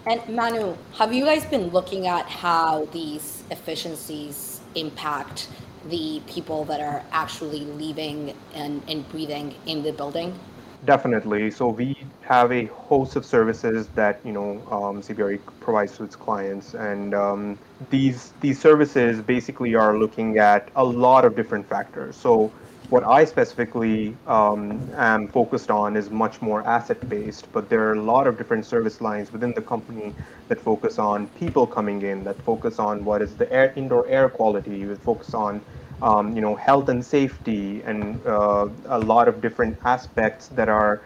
And 0.06 0.22
Manu, 0.30 0.78
have 1.00 1.12
you 1.12 1.26
guys 1.26 1.44
been 1.44 1.70
looking 1.70 2.06
at 2.06 2.28
how 2.28 2.86
these 2.92 3.42
efficiencies 3.50 4.60
impact 4.76 5.48
the 5.90 6.22
people 6.28 6.66
that 6.66 6.82
are 6.82 7.04
actually 7.12 7.62
living 7.62 8.34
and, 8.54 8.82
and 8.88 9.08
breathing 9.10 9.56
in 9.66 9.84
the 9.84 9.92
building? 9.92 10.38
Definitely. 10.86 11.50
So 11.52 11.70
we 11.70 11.96
have 12.22 12.52
a 12.52 12.66
host 12.66 13.16
of 13.16 13.26
services 13.26 13.88
that 13.96 14.20
you 14.26 14.34
know 14.34 14.62
um, 14.70 15.02
CBRE 15.02 15.40
provides 15.62 15.96
to 15.98 16.04
its 16.04 16.16
clients, 16.16 16.74
and 16.74 17.14
um, 17.14 17.58
these 17.90 18.34
these 18.42 18.60
services 18.60 19.22
basically 19.22 19.76
are 19.76 19.98
looking 19.98 20.38
at 20.40 20.70
a 20.76 20.84
lot 20.84 21.24
of 21.24 21.38
different 21.38 21.66
factors. 21.68 22.18
So 22.18 22.52
what 22.94 23.04
I 23.04 23.26
specifically 23.26 24.16
um, 24.28 24.88
am 24.96 25.28
focused 25.28 25.72
on 25.72 25.98
is 25.98 26.12
much 26.12 26.44
more 26.44 26.62
asset 26.68 27.10
based, 27.10 27.52
but 27.52 27.68
there 27.68 27.90
are 27.90 27.94
a 27.94 28.02
lot 28.14 28.28
of 28.28 28.38
different 28.38 28.68
service 28.68 29.02
lines 29.02 29.34
within 29.34 29.52
the 29.54 29.64
company 29.64 30.14
that 30.48 30.60
focus 30.62 31.00
on 31.00 31.26
people 31.30 31.66
coming 31.66 32.04
in, 32.04 32.24
that 32.24 32.40
focus 32.44 32.78
on 32.78 33.04
what 33.04 33.24
is 33.24 33.36
the 33.36 33.52
air, 33.52 33.74
indoor 33.76 34.06
air 34.08 34.30
quality, 34.30 34.86
that 34.86 35.02
focus 35.02 35.34
on 35.34 35.60
um, 36.04 36.36
you 36.36 36.42
know 36.44 36.54
health 36.54 36.88
and 36.90 37.04
safety, 37.04 37.82
and 37.82 38.24
uh, 38.28 38.68
a 38.86 39.00
lot 39.00 39.28
of 39.28 39.42
different 39.42 39.76
aspects 39.86 40.50
that 40.50 40.70
are 40.70 41.02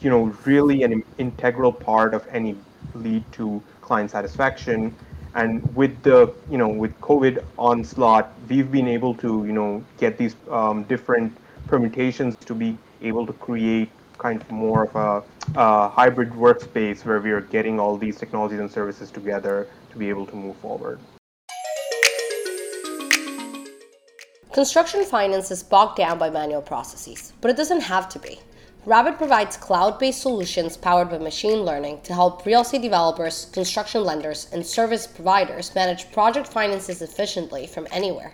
you 0.00 0.08
know 0.08 0.22
really 0.46 0.84
an 0.84 1.04
integral 1.18 1.70
part 1.70 2.14
of 2.14 2.26
any 2.32 2.56
lead 2.94 3.30
to 3.32 3.62
client 3.82 4.10
satisfaction 4.10 4.96
and 5.34 5.74
with 5.76 6.02
the 6.02 6.32
you 6.50 6.58
know 6.58 6.68
with 6.68 6.98
covid 7.00 7.42
onslaught 7.58 8.32
we've 8.48 8.70
been 8.72 8.88
able 8.88 9.14
to 9.14 9.44
you 9.46 9.52
know 9.52 9.84
get 9.98 10.18
these 10.18 10.34
um, 10.50 10.82
different 10.84 11.36
permutations 11.66 12.36
to 12.36 12.54
be 12.54 12.76
able 13.02 13.26
to 13.26 13.32
create 13.34 13.88
kind 14.18 14.40
of 14.40 14.50
more 14.50 14.84
of 14.84 14.96
a, 14.96 15.58
a 15.58 15.88
hybrid 15.88 16.30
workspace 16.30 17.04
where 17.04 17.20
we 17.20 17.30
are 17.30 17.40
getting 17.40 17.78
all 17.80 17.96
these 17.96 18.18
technologies 18.18 18.60
and 18.60 18.70
services 18.70 19.10
together 19.10 19.68
to 19.90 19.98
be 19.98 20.08
able 20.08 20.26
to 20.26 20.36
move 20.36 20.56
forward 20.56 20.98
Construction 24.52 25.04
finance 25.04 25.52
is 25.52 25.62
bogged 25.62 25.96
down 25.96 26.18
by 26.18 26.28
manual 26.28 26.60
processes, 26.60 27.32
but 27.40 27.52
it 27.52 27.56
doesn't 27.56 27.82
have 27.82 28.08
to 28.08 28.18
be. 28.18 28.40
Rabbet 28.86 29.18
provides 29.18 29.58
cloud 29.58 29.98
based 29.98 30.22
solutions 30.22 30.78
powered 30.78 31.10
by 31.10 31.18
machine 31.18 31.64
learning 31.64 32.00
to 32.00 32.14
help 32.14 32.46
real 32.46 32.62
estate 32.62 32.80
developers, 32.80 33.44
construction 33.52 34.02
lenders, 34.04 34.48
and 34.54 34.64
service 34.64 35.06
providers 35.06 35.74
manage 35.74 36.10
project 36.12 36.46
finances 36.46 37.02
efficiently 37.02 37.66
from 37.66 37.86
anywhere. 37.90 38.32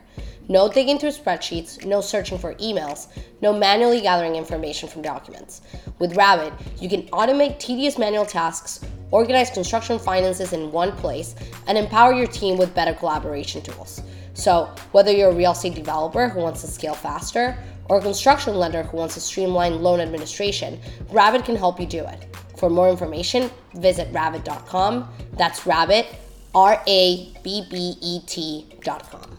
No 0.49 0.71
digging 0.71 1.01
through 1.01 1.11
spreadsheets, 1.11 1.85
no 1.85 2.01
searching 2.01 2.39
for 2.39 2.55
emails, 2.55 3.09
no 3.43 3.53
manually 3.53 4.01
gathering 4.01 4.37
information 4.37 4.89
from 4.89 5.03
documents. 5.03 5.63
With 5.99 6.17
Rabbet, 6.17 6.53
you 6.81 6.89
can 6.89 7.09
automate 7.09 7.59
tedious 7.59 7.99
manual 7.99 8.25
tasks, 8.25 8.81
organize 9.11 9.51
construction 9.51 9.99
finances 9.99 10.53
in 10.53 10.71
one 10.71 10.93
place, 10.93 11.35
and 11.67 11.77
empower 11.77 12.13
your 12.13 12.29
team 12.29 12.57
with 12.57 12.73
better 12.73 12.95
collaboration 12.95 13.63
tools. 13.63 14.01
So, 14.35 14.73
whether 14.93 15.11
you're 15.11 15.31
a 15.31 15.35
real 15.35 15.53
estate 15.53 15.75
developer 15.75 16.29
who 16.29 16.41
wants 16.41 16.61
to 16.61 16.69
scale 16.69 16.95
faster, 16.95 17.59
or 17.89 17.99
a 17.99 18.03
construction 18.03 18.57
lender 18.57 18.83
who 18.83 18.97
wants 18.97 19.15
to 19.15 19.21
streamline 19.21 19.83
loan 19.83 20.01
administration, 20.01 20.81
Rabbet 21.11 21.45
can 21.45 21.57
help 21.57 21.81
you 21.81 21.87
do 21.87 22.05
it. 22.05 22.27
For 22.57 22.71
more 22.71 22.89
information, 22.89 23.51
visit 23.75 24.09
rabbet.com. 24.13 25.09
That's 25.35 25.67
rabbet, 25.67 26.07
R 26.55 26.83
A 26.87 27.33
B 27.43 27.67
B 27.71 27.95
E 28.01 28.21
T.com. 28.27 29.39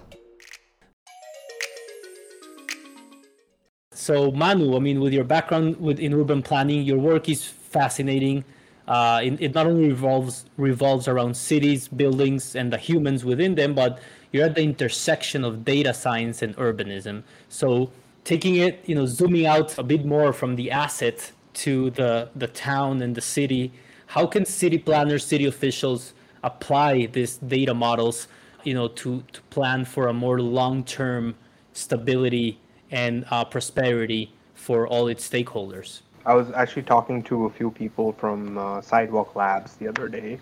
So 3.91 4.31
Manu, 4.31 4.75
I 4.75 4.79
mean, 4.79 5.01
with 5.01 5.11
your 5.11 5.23
background 5.23 5.75
in 5.99 6.13
urban 6.13 6.41
planning, 6.41 6.83
your 6.83 6.99
work 6.99 7.27
is 7.27 7.43
fascinating. 7.43 8.45
Uh, 8.87 9.19
it, 9.21 9.41
it, 9.41 9.55
not 9.55 9.67
only 9.67 9.89
revolves 9.89 10.45
revolves 10.55 11.07
around 11.09 11.35
cities, 11.35 11.89
buildings, 11.89 12.55
and 12.55 12.71
the 12.71 12.77
humans 12.77 13.25
within 13.25 13.55
them, 13.55 13.73
but 13.73 13.99
you're 14.31 14.45
at 14.45 14.55
the 14.55 14.61
intersection 14.61 15.43
of 15.43 15.65
data 15.65 15.93
science 15.93 16.41
and 16.41 16.55
urbanism. 16.55 17.23
So 17.49 17.91
taking 18.27 18.55
it, 18.57 18.83
you 18.85 18.93
know, 18.93 19.05
zooming 19.05 19.45
out 19.45 19.77
a 19.77 19.83
bit 19.83 20.05
more 20.05 20.33
from 20.33 20.57
the 20.57 20.69
asset 20.69 21.31
to 21.63 21.89
the 21.91 22.29
the 22.35 22.47
town 22.47 23.01
and 23.01 23.15
the 23.15 23.25
city, 23.37 23.71
how 24.15 24.27
can 24.27 24.43
city 24.45 24.77
planners, 24.77 25.25
city 25.25 25.45
officials 25.45 26.13
apply 26.43 26.91
these 27.17 27.37
data 27.37 27.73
models, 27.73 28.27
you 28.63 28.73
know, 28.73 28.87
to 29.01 29.23
to 29.33 29.39
plan 29.55 29.85
for 29.85 30.03
a 30.07 30.13
more 30.13 30.39
long-term 30.41 31.35
stability 31.71 32.59
and 32.91 33.25
uh, 33.31 33.45
prosperity 33.45 34.23
for 34.53 34.85
all 34.87 35.07
its 35.07 35.23
stakeholders? 35.31 35.89
I 36.25 36.33
was 36.33 36.51
actually 36.51 36.83
talking 36.95 37.23
to 37.29 37.45
a 37.45 37.49
few 37.49 37.71
people 37.71 38.11
from 38.21 38.57
uh, 38.57 38.81
Sidewalk 38.81 39.29
Labs 39.37 39.77
the 39.79 39.87
other 39.87 40.09
day, 40.09 40.39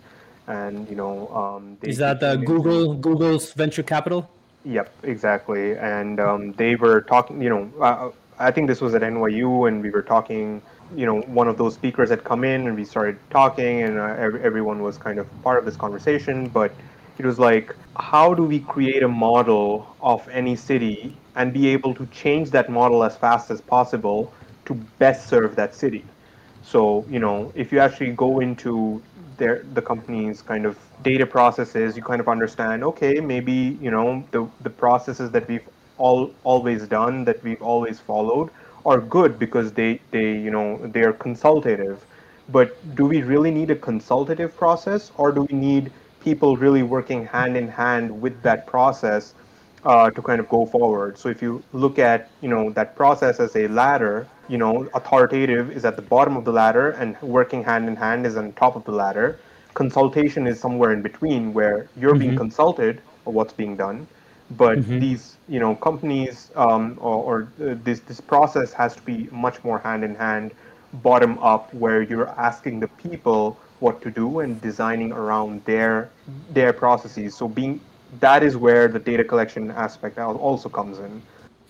and 0.48 0.90
you 0.90 0.96
know, 1.02 1.16
um, 1.42 1.78
is 1.84 2.00
that 2.00 2.20
the 2.20 2.36
Google 2.52 2.96
Google's 2.96 3.54
venture 3.54 3.84
capital? 3.84 4.28
Yep, 4.66 4.94
exactly. 5.04 5.78
And 5.78 6.20
um, 6.20 6.54
they 6.54 6.76
were 6.76 7.02
talking, 7.02 7.42
you 7.42 7.50
know, 7.50 7.72
uh, 7.82 8.12
I 8.40 8.52
think 8.52 8.68
this 8.68 8.82
was 8.82 8.96
at 8.96 9.04
NYU, 9.04 9.66
and 9.68 9.82
we 9.82 9.92
were 9.92 10.02
talking, 10.04 10.64
you 10.96 11.06
know, 11.06 11.22
one 11.22 11.48
of 11.48 11.58
those 11.58 11.76
speakers 11.76 12.10
had 12.10 12.24
come 12.24 12.44
in, 12.44 12.68
and 12.68 12.76
we 12.76 12.86
started 12.86 13.20
talking, 13.30 13.84
and 13.84 14.00
uh, 14.00 14.04
everyone 14.44 14.82
was 14.82 14.98
kind 14.98 15.20
of 15.20 15.28
part 15.44 15.60
of 15.60 15.66
this 15.66 15.78
conversation. 15.78 16.50
But 16.50 16.76
it 17.18 17.26
was 17.26 17.40
like, 17.40 17.76
how 17.98 18.34
do 18.34 18.44
we 18.44 18.60
create 18.62 19.04
a 19.04 19.08
model 19.10 19.96
of 20.02 20.28
any 20.30 20.56
city 20.56 21.22
and 21.36 21.54
be 21.54 21.68
able 21.70 21.94
to 21.96 22.08
change 22.08 22.52
that 22.52 22.70
model 22.70 23.04
as 23.04 23.18
fast 23.18 23.52
as 23.52 23.62
possible 23.62 24.34
to 24.66 24.74
best 25.00 25.30
serve 25.30 25.56
that 25.58 25.76
city? 25.76 26.12
So, 26.62 27.06
you 27.10 27.20
know, 27.20 27.52
if 27.56 27.72
you 27.72 27.80
actually 27.80 28.12
go 28.14 28.40
into 28.40 29.04
their 29.38 29.64
the 29.74 29.82
company's 29.82 30.42
kind 30.42 30.66
of 30.66 30.78
data 31.04 31.26
processes, 31.26 31.96
you 31.98 32.04
kind 32.04 32.22
of 32.22 32.28
understand, 32.28 32.84
okay, 32.84 33.20
maybe 33.20 33.78
you 33.82 33.92
know 33.92 34.24
the 34.32 34.48
the 34.62 34.70
processes 34.70 35.32
that 35.32 35.48
we've 35.48 35.68
all 35.98 36.32
always 36.44 36.88
done, 36.88 37.26
that 37.26 37.42
we've 37.44 37.62
always 37.62 38.00
followed, 38.00 38.50
are 38.86 39.00
good 39.00 39.38
because 39.40 39.72
they 39.74 40.00
they 40.12 40.32
you 40.38 40.52
know 40.52 40.78
they 40.88 41.04
are 41.04 41.14
consultative. 41.14 42.06
But 42.50 42.76
do 42.96 43.06
we 43.06 43.22
really 43.24 43.52
need 43.52 43.72
a 43.72 43.76
consultative 43.76 44.56
process, 44.56 45.12
or 45.18 45.32
do 45.32 45.44
we 45.44 45.56
need 45.58 45.92
people 46.20 46.58
really 46.58 46.84
working 46.84 47.26
hand 47.26 47.56
in 47.58 47.68
hand 47.68 48.22
with 48.22 48.42
that 48.44 48.66
process 48.68 49.34
uh, 49.86 50.10
to 50.10 50.22
kind 50.22 50.40
of 50.40 50.50
go 50.50 50.66
forward? 50.66 51.18
So 51.18 51.30
if 51.30 51.42
you 51.42 51.64
look 51.74 52.00
at 52.00 52.30
you 52.42 52.50
know 52.50 52.72
that 52.72 52.96
process 52.96 53.40
as 53.40 53.56
a 53.56 53.68
ladder, 53.68 54.28
you 54.48 54.58
know, 54.58 54.90
authoritative 54.94 55.72
is 55.72 55.86
at 55.86 55.96
the 55.96 56.02
bottom 56.02 56.38
of 56.38 56.46
the 56.46 56.52
ladder 56.52 56.92
and 56.92 57.20
working 57.22 57.64
hand 57.64 57.88
in 57.88 57.96
hand 57.96 58.26
is 58.26 58.36
on 58.38 58.54
top 58.54 58.76
of 58.76 58.84
the 58.86 58.92
ladder. 58.92 59.40
Consultation 59.74 60.48
is 60.48 60.60
somewhere 60.60 60.92
in 60.94 61.02
between 61.02 61.54
where 61.54 61.88
you're 61.98 62.12
mm-hmm. 62.12 62.20
being 62.20 62.36
consulted 62.36 63.02
or 63.26 63.34
what's 63.34 63.54
being 63.54 63.76
done, 63.76 64.08
but 64.52 64.80
mm-hmm. 64.80 65.00
these, 65.00 65.38
you 65.50 65.60
know, 65.60 65.76
companies 65.76 66.52
um, 66.56 66.98
or, 67.02 67.48
or 67.60 67.70
uh, 67.70 67.76
this 67.84 68.00
this 68.02 68.22
process 68.22 68.72
has 68.72 68.96
to 68.96 69.02
be 69.02 69.28
much 69.32 69.64
more 69.64 69.80
hand 69.80 70.04
in 70.04 70.16
hand, 70.16 70.52
bottom 70.94 71.38
up, 71.40 71.74
where 71.74 72.02
you're 72.02 72.30
asking 72.30 72.80
the 72.80 72.88
people 72.88 73.58
what 73.80 74.02
to 74.02 74.10
do 74.10 74.40
and 74.40 74.62
designing 74.62 75.12
around 75.12 75.64
their 75.66 76.10
their 76.52 76.72
processes. 76.72 77.36
So 77.36 77.48
being 77.48 77.82
that 78.20 78.44
is 78.44 78.58
where 78.58 78.88
the 78.88 79.00
data 79.00 79.24
collection 79.24 79.72
aspect 79.72 80.18
also 80.18 80.70
comes 80.70 81.00
in. 81.00 81.22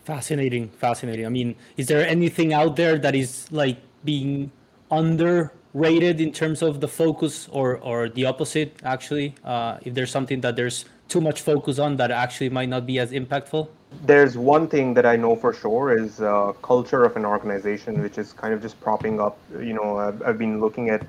Fascinating, 0.04 0.70
fascinating. 0.70 1.26
I 1.26 1.30
mean, 1.30 1.56
is 1.78 1.88
there 1.88 2.06
anything 2.08 2.54
out 2.54 2.76
there 2.76 2.98
that 3.00 3.16
is 3.16 3.52
like 3.52 3.78
being 4.04 4.52
underrated 4.92 6.22
in 6.22 6.32
terms 6.32 6.62
of 6.62 6.80
the 6.80 6.88
focus, 6.88 7.48
or 7.52 7.78
or 7.78 8.10
the 8.10 8.26
opposite? 8.26 8.80
Actually, 8.84 9.34
uh, 9.44 9.80
if 9.82 9.94
there's 9.94 10.12
something 10.12 10.42
that 10.42 10.56
there's 10.56 10.86
too 11.08 11.22
much 11.22 11.42
focus 11.42 11.80
on 11.80 11.98
that 11.98 12.12
actually 12.12 12.50
might 12.50 12.70
not 12.70 12.86
be 12.86 13.00
as 13.00 13.12
impactful. 13.12 13.68
There's 14.06 14.38
one 14.38 14.68
thing 14.68 14.94
that 14.96 15.06
I 15.06 15.16
know 15.16 15.36
for 15.36 15.54
sure 15.54 15.98
is 15.98 16.20
uh, 16.20 16.54
culture 16.62 17.04
of 17.04 17.16
an 17.16 17.26
organization, 17.26 18.02
which 18.02 18.18
is 18.18 18.34
kind 18.34 18.54
of 18.54 18.62
just 18.62 18.80
propping 18.82 19.22
up. 19.22 19.38
You 19.52 19.74
know, 19.74 19.98
I've, 19.98 20.22
I've 20.24 20.38
been 20.38 20.60
looking 20.60 20.90
at 20.90 21.06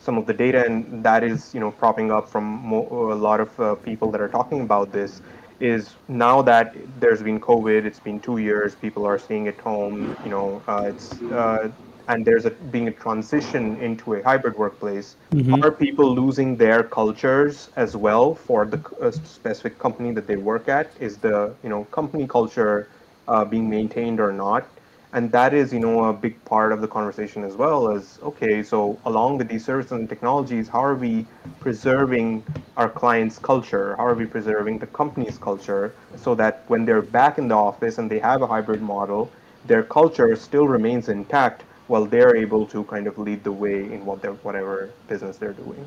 some 0.00 0.18
of 0.18 0.26
the 0.26 0.34
data, 0.34 0.64
and 0.66 1.04
that 1.04 1.22
is 1.22 1.54
you 1.54 1.60
know 1.60 1.70
propping 1.70 2.10
up 2.10 2.28
from 2.28 2.44
mo- 2.44 2.88
a 3.12 3.18
lot 3.28 3.40
of 3.40 3.60
uh, 3.60 3.74
people 3.76 4.10
that 4.12 4.20
are 4.20 4.28
talking 4.28 4.62
about 4.62 4.92
this 4.92 5.20
is 5.60 5.94
now 6.08 6.42
that 6.42 6.74
there's 7.00 7.22
been 7.22 7.38
COVID, 7.38 7.84
it's 7.84 8.00
been 8.00 8.18
two 8.20 8.38
years, 8.38 8.74
people 8.74 9.04
are 9.06 9.18
staying 9.18 9.46
at 9.46 9.60
home, 9.60 10.16
you 10.24 10.30
know, 10.30 10.62
uh, 10.66 10.84
it's 10.86 11.20
uh, 11.22 11.68
and 12.08 12.24
there's 12.24 12.44
a 12.46 12.50
being 12.50 12.88
a 12.88 12.90
transition 12.90 13.76
into 13.80 14.14
a 14.14 14.22
hybrid 14.22 14.56
workplace. 14.56 15.16
Mm-hmm. 15.32 15.62
Are 15.62 15.70
people 15.70 16.14
losing 16.14 16.56
their 16.56 16.82
cultures 16.82 17.70
as 17.76 17.96
well 17.96 18.34
for 18.34 18.66
the 18.66 18.80
uh, 19.00 19.10
specific 19.10 19.78
company 19.78 20.12
that 20.12 20.26
they 20.26 20.36
work 20.36 20.68
at? 20.68 20.90
Is 20.98 21.18
the 21.18 21.54
you 21.62 21.68
know 21.68 21.84
company 21.98 22.26
culture 22.26 22.88
uh, 23.28 23.44
being 23.44 23.68
maintained 23.70 24.18
or 24.18 24.32
not? 24.32 24.66
And 25.12 25.32
that 25.32 25.52
is 25.52 25.72
you 25.72 25.80
know 25.80 26.04
a 26.04 26.12
big 26.12 26.42
part 26.44 26.72
of 26.72 26.80
the 26.80 26.88
conversation 26.88 27.42
as 27.42 27.54
well 27.54 27.90
as 27.90 28.18
okay 28.22 28.62
so 28.62 28.98
along 29.06 29.38
with 29.38 29.48
these 29.48 29.64
services 29.64 29.92
and 29.92 30.08
technologies 30.08 30.68
how 30.68 30.84
are 30.84 30.94
we 30.94 31.26
preserving 31.58 32.42
our 32.76 32.88
clients 32.88 33.38
culture? 33.38 33.94
How 33.96 34.06
are 34.06 34.14
we 34.14 34.26
preserving 34.26 34.78
the 34.78 34.86
company's 34.86 35.36
culture 35.36 35.94
so 36.16 36.34
that 36.36 36.64
when 36.68 36.84
they're 36.86 37.02
back 37.02 37.36
in 37.38 37.48
the 37.48 37.54
office 37.54 37.98
and 37.98 38.10
they 38.10 38.18
have 38.18 38.40
a 38.42 38.46
hybrid 38.46 38.80
model 38.80 39.30
their 39.66 39.82
culture 39.82 40.34
still 40.36 40.66
remains 40.66 41.10
intact 41.10 41.62
while 41.88 42.06
they're 42.06 42.34
able 42.34 42.66
to 42.66 42.84
kind 42.84 43.06
of 43.06 43.18
lead 43.18 43.44
the 43.44 43.52
way 43.52 43.80
in 43.92 44.06
what 44.06 44.24
whatever 44.44 44.90
business 45.08 45.36
they're 45.36 45.52
doing? 45.52 45.86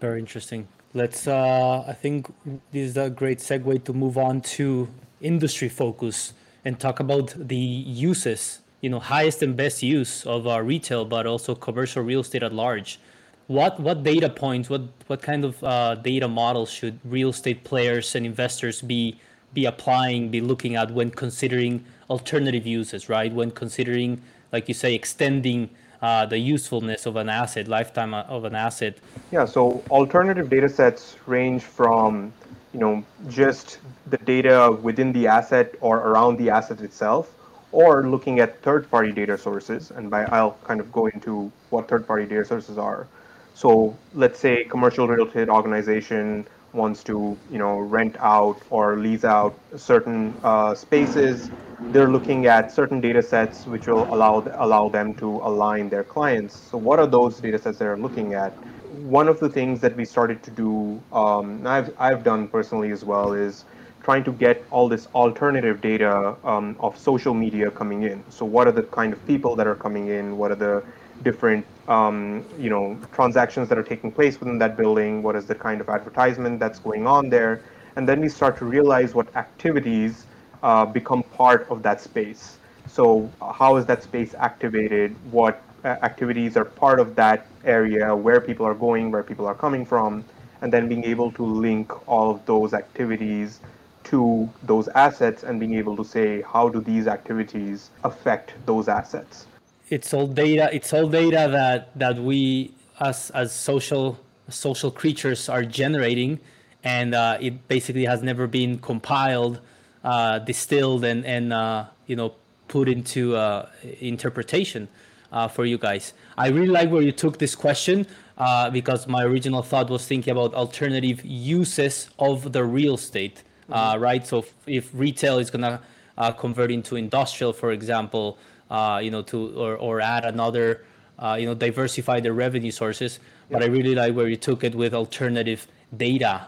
Very 0.00 0.20
interesting. 0.20 0.68
Let's 0.92 1.26
uh, 1.26 1.84
i 1.86 1.92
think 1.92 2.32
this 2.72 2.90
is 2.90 2.96
a 2.96 3.10
great 3.10 3.38
segue 3.38 3.84
to 3.84 3.92
move 3.92 4.16
on 4.18 4.40
to 4.56 4.88
industry 5.20 5.68
focus 5.68 6.32
and 6.64 6.78
talk 6.78 7.00
about 7.00 7.34
the 7.36 7.56
uses, 7.56 8.60
you 8.80 8.90
know, 8.90 9.00
highest 9.00 9.42
and 9.42 9.56
best 9.56 9.82
use 9.82 10.26
of 10.26 10.46
uh, 10.46 10.60
retail, 10.60 11.04
but 11.04 11.26
also 11.26 11.54
commercial 11.54 12.02
real 12.02 12.20
estate 12.20 12.42
at 12.42 12.52
large. 12.52 12.98
What 13.46 13.80
what 13.80 14.02
data 14.04 14.28
points, 14.28 14.70
what 14.70 14.82
what 15.08 15.22
kind 15.22 15.44
of 15.44 15.62
uh, 15.64 15.96
data 15.96 16.28
models 16.28 16.70
should 16.70 17.00
real 17.04 17.30
estate 17.30 17.64
players 17.64 18.14
and 18.14 18.24
investors 18.24 18.80
be 18.80 19.18
be 19.52 19.66
applying, 19.66 20.28
be 20.28 20.40
looking 20.40 20.76
at 20.76 20.90
when 20.92 21.10
considering 21.10 21.84
alternative 22.08 22.66
uses, 22.66 23.08
right? 23.08 23.32
When 23.32 23.50
considering, 23.50 24.20
like 24.52 24.68
you 24.68 24.74
say, 24.74 24.94
extending 24.94 25.70
uh, 26.02 26.26
the 26.26 26.38
usefulness 26.38 27.06
of 27.06 27.16
an 27.16 27.28
asset, 27.28 27.68
lifetime 27.68 28.14
of 28.14 28.44
an 28.44 28.54
asset. 28.54 28.98
Yeah. 29.32 29.44
So 29.44 29.82
alternative 29.90 30.48
data 30.48 30.68
sets 30.68 31.16
range 31.26 31.62
from 31.62 32.32
you 32.72 32.80
know 32.80 33.04
just 33.28 33.78
the 34.06 34.18
data 34.18 34.76
within 34.82 35.12
the 35.12 35.26
asset 35.26 35.74
or 35.80 35.98
around 35.98 36.36
the 36.38 36.50
asset 36.50 36.80
itself 36.80 37.34
or 37.72 38.06
looking 38.06 38.40
at 38.40 38.60
third-party 38.62 39.12
data 39.12 39.38
sources. 39.38 39.90
And 39.90 40.10
by 40.10 40.24
i'll 40.26 40.56
kind 40.64 40.80
of 40.80 40.90
go 40.92 41.06
into 41.06 41.50
what 41.70 41.88
third-party 41.88 42.26
data 42.26 42.44
sources 42.44 42.78
are. 42.78 43.06
So 43.54 43.96
let's 44.14 44.38
say 44.40 44.64
commercial 44.64 45.06
real 45.08 45.26
estate 45.26 45.48
organization 45.48 46.46
wants 46.72 47.02
to 47.04 47.36
you 47.50 47.58
know 47.58 47.78
rent 47.78 48.16
out 48.20 48.60
or 48.70 48.96
lease 48.96 49.24
out 49.24 49.54
certain 49.76 50.34
uh, 50.42 50.74
spaces. 50.74 51.50
They're 51.92 52.10
looking 52.10 52.46
at 52.46 52.70
certain 52.72 53.00
data 53.00 53.22
sets 53.22 53.66
which 53.66 53.86
will 53.86 54.12
allow 54.14 54.44
allow 54.54 54.88
them 54.88 55.14
to 55.14 55.28
align 55.42 55.88
their 55.88 56.04
clients. 56.04 56.54
So 56.56 56.78
what 56.78 56.98
are 56.98 57.06
those 57.06 57.40
data 57.40 57.58
sets 57.58 57.78
they're 57.78 57.96
looking 57.96 58.34
at 58.34 58.56
one 58.90 59.28
of 59.28 59.40
the 59.40 59.48
things 59.48 59.80
that 59.80 59.96
we 59.96 60.04
started 60.04 60.42
to 60.42 60.50
do, 60.50 61.00
um, 61.12 61.66
I've, 61.66 61.94
I've 61.98 62.24
done 62.24 62.48
personally 62.48 62.90
as 62.90 63.04
well, 63.04 63.32
is 63.32 63.64
trying 64.02 64.24
to 64.24 64.32
get 64.32 64.64
all 64.70 64.88
this 64.88 65.06
alternative 65.14 65.80
data 65.80 66.34
um, 66.44 66.76
of 66.80 66.96
social 66.98 67.34
media 67.34 67.70
coming 67.70 68.02
in. 68.02 68.22
So, 68.30 68.44
what 68.44 68.66
are 68.66 68.72
the 68.72 68.82
kind 68.82 69.12
of 69.12 69.24
people 69.26 69.56
that 69.56 69.66
are 69.66 69.74
coming 69.74 70.08
in? 70.08 70.36
What 70.38 70.50
are 70.50 70.56
the 70.56 70.82
different, 71.22 71.66
um, 71.88 72.44
you 72.58 72.70
know, 72.70 72.98
transactions 73.12 73.68
that 73.68 73.78
are 73.78 73.82
taking 73.82 74.10
place 74.10 74.40
within 74.40 74.58
that 74.58 74.76
building? 74.76 75.22
What 75.22 75.36
is 75.36 75.46
the 75.46 75.54
kind 75.54 75.80
of 75.80 75.88
advertisement 75.88 76.58
that's 76.58 76.78
going 76.78 77.06
on 77.06 77.28
there? 77.28 77.60
And 77.96 78.08
then 78.08 78.20
we 78.20 78.28
start 78.28 78.56
to 78.58 78.64
realize 78.64 79.14
what 79.14 79.34
activities 79.36 80.26
uh, 80.62 80.86
become 80.86 81.22
part 81.22 81.66
of 81.70 81.82
that 81.82 82.00
space. 82.00 82.58
So, 82.86 83.30
how 83.40 83.76
is 83.76 83.86
that 83.86 84.02
space 84.02 84.34
activated? 84.34 85.14
What 85.30 85.54
uh, 85.56 85.69
activities 85.84 86.56
are 86.56 86.64
part 86.64 87.00
of 87.00 87.14
that 87.16 87.46
area, 87.64 88.14
where 88.14 88.40
people 88.40 88.66
are 88.66 88.74
going, 88.74 89.10
where 89.10 89.22
people 89.22 89.46
are 89.46 89.54
coming 89.54 89.84
from, 89.84 90.24
and 90.62 90.72
then 90.72 90.88
being 90.88 91.04
able 91.04 91.32
to 91.32 91.44
link 91.44 91.92
all 92.08 92.30
of 92.30 92.44
those 92.46 92.74
activities 92.74 93.60
to 94.04 94.48
those 94.62 94.88
assets 94.88 95.42
and 95.42 95.60
being 95.60 95.74
able 95.74 95.96
to 95.96 96.04
say 96.04 96.42
how 96.42 96.68
do 96.68 96.80
these 96.80 97.06
activities 97.06 97.90
affect 98.04 98.54
those 98.66 98.88
assets? 98.88 99.46
It's 99.88 100.14
all 100.14 100.26
data 100.26 100.68
it's 100.72 100.92
all 100.92 101.08
data 101.08 101.48
that 101.50 101.98
that 101.98 102.16
we 102.16 102.72
as 103.00 103.30
as 103.30 103.52
social 103.52 104.18
social 104.48 104.90
creatures 104.90 105.48
are 105.48 105.64
generating 105.64 106.40
and 106.82 107.14
uh, 107.14 107.38
it 107.40 107.68
basically 107.68 108.04
has 108.04 108.22
never 108.22 108.46
been 108.46 108.78
compiled 108.78 109.60
uh, 110.04 110.38
distilled 110.38 111.04
and 111.04 111.24
and 111.26 111.52
uh, 111.52 111.84
you 112.06 112.16
know 112.16 112.34
put 112.68 112.88
into 112.88 113.36
uh, 113.36 113.68
interpretation 114.00 114.88
uh, 115.32 115.48
for 115.48 115.64
you 115.64 115.78
guys. 115.78 116.12
I 116.36 116.48
really 116.48 116.68
like 116.68 116.90
where 116.90 117.02
you 117.02 117.12
took 117.12 117.38
this 117.38 117.54
question 117.54 118.06
uh, 118.38 118.70
because 118.70 119.06
my 119.06 119.22
original 119.22 119.62
thought 119.62 119.90
was 119.90 120.06
thinking 120.06 120.32
about 120.32 120.54
alternative 120.54 121.24
uses 121.24 122.08
of 122.18 122.52
the 122.52 122.64
real 122.64 122.94
estate, 122.94 123.42
uh, 123.70 123.92
mm-hmm. 123.94 124.02
right? 124.02 124.26
So 124.26 124.38
if, 124.38 124.54
if, 124.66 124.90
retail 124.94 125.38
is 125.38 125.50
gonna 125.50 125.80
uh, 126.16 126.32
convert 126.32 126.70
into 126.70 126.96
industrial, 126.96 127.52
for 127.52 127.72
example, 127.72 128.38
uh, 128.70 129.00
you 129.02 129.10
know, 129.10 129.22
to 129.22 129.52
or, 129.58 129.76
or 129.76 130.00
add 130.00 130.24
another, 130.24 130.84
uh, 131.18 131.36
you 131.38 131.46
know, 131.46 131.54
diversify 131.54 132.20
the 132.20 132.32
revenue 132.32 132.70
sources. 132.70 133.18
Yeah. 133.50 133.58
But 133.58 133.62
I 133.64 133.66
really 133.66 133.94
like 133.94 134.14
where 134.14 134.28
you 134.28 134.36
took 134.36 134.64
it 134.64 134.74
with 134.74 134.94
alternative 134.94 135.66
data 135.96 136.46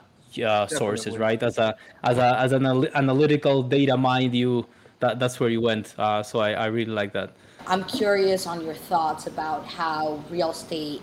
sources, 0.69 1.19
right? 1.19 1.43
As 1.43 1.59
a 1.59 1.77
as 2.05 2.17
a 2.17 2.39
as 2.39 2.53
an 2.53 2.65
analytical 2.95 3.63
data 3.63 3.97
mind, 3.99 4.35
you 4.35 4.67
that 5.03 5.19
that's 5.19 5.39
where 5.39 5.51
you 5.51 5.61
went. 5.61 5.89
so 6.25 6.39
I, 6.39 6.53
I 6.53 6.67
really 6.67 6.93
like 6.93 7.13
that. 7.13 7.33
I'm 7.67 7.85
curious 7.85 8.47
on 8.47 8.65
your 8.65 8.75
thoughts 8.75 9.27
about 9.27 9.67
how 9.67 10.25
real 10.31 10.51
estate 10.51 11.03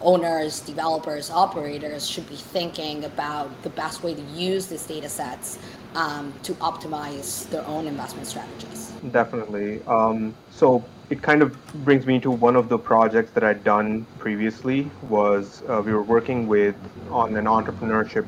owners, 0.00 0.60
developers, 0.60 1.30
operators 1.30 2.06
should 2.06 2.28
be 2.28 2.36
thinking 2.36 3.04
about 3.04 3.50
the 3.62 3.70
best 3.70 4.02
way 4.02 4.14
to 4.14 4.22
use 4.22 4.66
these 4.66 4.84
data 4.84 5.08
sets 5.08 5.58
um, 5.94 6.34
to 6.42 6.52
optimize 6.54 7.48
their 7.48 7.66
own 7.66 7.86
investment 7.86 8.26
strategies. 8.26 8.92
Definitely. 9.10 9.82
Um, 9.86 10.34
so 10.50 10.84
it 11.08 11.22
kind 11.22 11.40
of 11.40 11.56
brings 11.84 12.04
me 12.04 12.20
to 12.20 12.30
one 12.30 12.56
of 12.56 12.68
the 12.68 12.78
projects 12.78 13.30
that 13.32 13.44
I'd 13.44 13.64
done 13.64 14.06
previously 14.18 14.90
was 15.08 15.62
uh, 15.68 15.82
we 15.84 15.92
were 15.92 16.02
working 16.02 16.46
with 16.46 16.76
on 17.10 17.36
an 17.36 17.46
entrepreneurship 17.46 18.26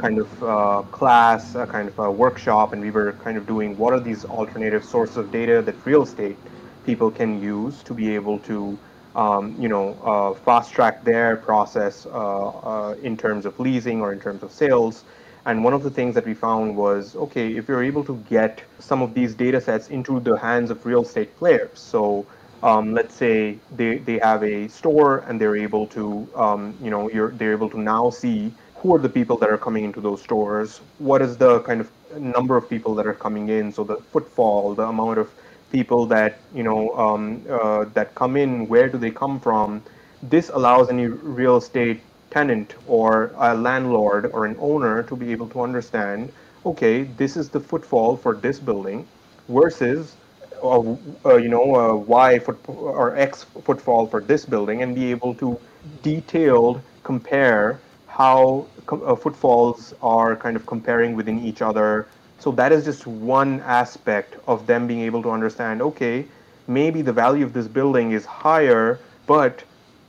kind 0.00 0.18
of 0.18 0.42
uh, 0.42 0.82
class, 0.90 1.54
a 1.54 1.66
kind 1.66 1.88
of 1.88 1.98
a 1.98 2.10
workshop, 2.10 2.72
and 2.72 2.82
we 2.82 2.90
were 2.90 3.12
kind 3.14 3.36
of 3.36 3.46
doing 3.46 3.76
what 3.76 3.92
are 3.92 4.00
these 4.00 4.24
alternative 4.24 4.84
sources 4.84 5.16
of 5.16 5.30
data 5.30 5.62
that 5.62 5.76
real 5.86 6.02
estate 6.02 6.38
people 6.84 7.10
can 7.10 7.40
use 7.42 7.82
to 7.84 7.94
be 7.94 8.14
able 8.14 8.38
to 8.40 8.78
um, 9.14 9.54
you 9.58 9.68
know 9.68 9.86
uh, 10.12 10.34
fast 10.34 10.72
track 10.72 11.04
their 11.04 11.36
process 11.36 12.06
uh, 12.06 12.10
uh, 12.10 12.96
in 13.02 13.16
terms 13.16 13.46
of 13.46 13.58
leasing 13.60 14.00
or 14.00 14.12
in 14.12 14.20
terms 14.20 14.42
of 14.42 14.52
sales. 14.52 15.04
And 15.46 15.64
one 15.64 15.72
of 15.74 15.82
the 15.82 15.90
things 15.90 16.14
that 16.14 16.26
we 16.26 16.34
found 16.34 16.76
was 16.76 17.16
okay 17.16 17.56
if 17.56 17.68
you're 17.68 17.82
able 17.82 18.04
to 18.04 18.16
get 18.28 18.62
some 18.78 19.02
of 19.02 19.14
these 19.14 19.34
data 19.34 19.60
sets 19.60 19.88
into 19.88 20.20
the 20.20 20.36
hands 20.38 20.70
of 20.70 20.84
real 20.86 21.02
estate 21.02 21.36
players 21.38 21.78
so 21.80 22.26
um, 22.62 22.92
let's 22.92 23.14
say 23.14 23.58
they, 23.74 23.98
they 23.98 24.18
have 24.18 24.42
a 24.44 24.68
store 24.68 25.18
and 25.28 25.40
they're 25.40 25.56
able 25.56 25.86
to 25.88 26.28
um, 26.34 26.74
you 26.82 26.90
know 26.90 27.10
you're 27.10 27.30
they're 27.32 27.52
able 27.52 27.70
to 27.70 27.80
now 27.80 28.10
see 28.10 28.52
who 28.80 28.94
are 28.94 28.98
the 28.98 29.08
people 29.08 29.36
that 29.38 29.50
are 29.50 29.58
coming 29.58 29.84
into 29.84 30.00
those 30.00 30.22
stores? 30.22 30.80
What 30.98 31.22
is 31.22 31.36
the 31.36 31.60
kind 31.60 31.80
of 31.80 31.90
number 32.18 32.56
of 32.56 32.68
people 32.68 32.94
that 32.96 33.06
are 33.06 33.14
coming 33.14 33.48
in? 33.48 33.72
So 33.72 33.84
the 33.84 33.96
footfall 33.96 34.74
the 34.74 34.84
amount 34.84 35.18
of 35.18 35.30
people 35.70 36.06
that 36.06 36.40
you 36.54 36.62
know 36.62 36.90
um, 36.96 37.42
uh, 37.48 37.84
that 37.94 38.14
come 38.14 38.36
in 38.36 38.68
where 38.68 38.88
do 38.88 38.98
they 38.98 39.10
come 39.10 39.38
from? 39.38 39.82
This 40.22 40.48
allows 40.48 40.88
any 40.88 41.06
real 41.06 41.56
estate 41.56 42.00
tenant 42.30 42.74
or 42.86 43.32
a 43.36 43.54
landlord 43.54 44.26
or 44.32 44.46
an 44.46 44.56
owner 44.60 45.02
to 45.02 45.16
be 45.16 45.32
able 45.32 45.48
to 45.48 45.60
understand 45.60 46.32
okay 46.64 47.02
this 47.02 47.36
is 47.36 47.48
the 47.48 47.60
footfall 47.60 48.16
for 48.16 48.34
this 48.36 48.58
building 48.58 49.06
versus 49.48 50.14
uh, 50.62 50.80
uh, 51.24 51.36
you 51.36 51.48
know 51.48 51.74
uh, 51.74 51.94
y 51.94 52.38
foot 52.38 52.58
or 52.68 53.16
x 53.16 53.44
footfall 53.64 54.06
for 54.06 54.20
this 54.20 54.44
building 54.44 54.82
and 54.82 54.94
be 54.94 55.10
able 55.10 55.34
to 55.34 55.58
detailed 56.02 56.80
compare 57.02 57.80
how 58.20 58.66
uh, 58.88 59.16
footfalls 59.24 59.94
are 60.02 60.30
kind 60.44 60.56
of 60.56 60.64
comparing 60.74 61.14
within 61.20 61.38
each 61.50 61.62
other 61.62 61.90
so 62.40 62.50
that 62.52 62.72
is 62.72 62.86
just 62.86 63.06
one 63.06 63.60
aspect 63.60 64.36
of 64.48 64.66
them 64.66 64.86
being 64.86 65.02
able 65.02 65.22
to 65.22 65.30
understand 65.30 65.82
okay, 65.82 66.24
maybe 66.66 67.02
the 67.02 67.12
value 67.12 67.44
of 67.44 67.52
this 67.52 67.68
building 67.68 68.12
is 68.12 68.24
higher, 68.24 68.98
but 69.26 69.62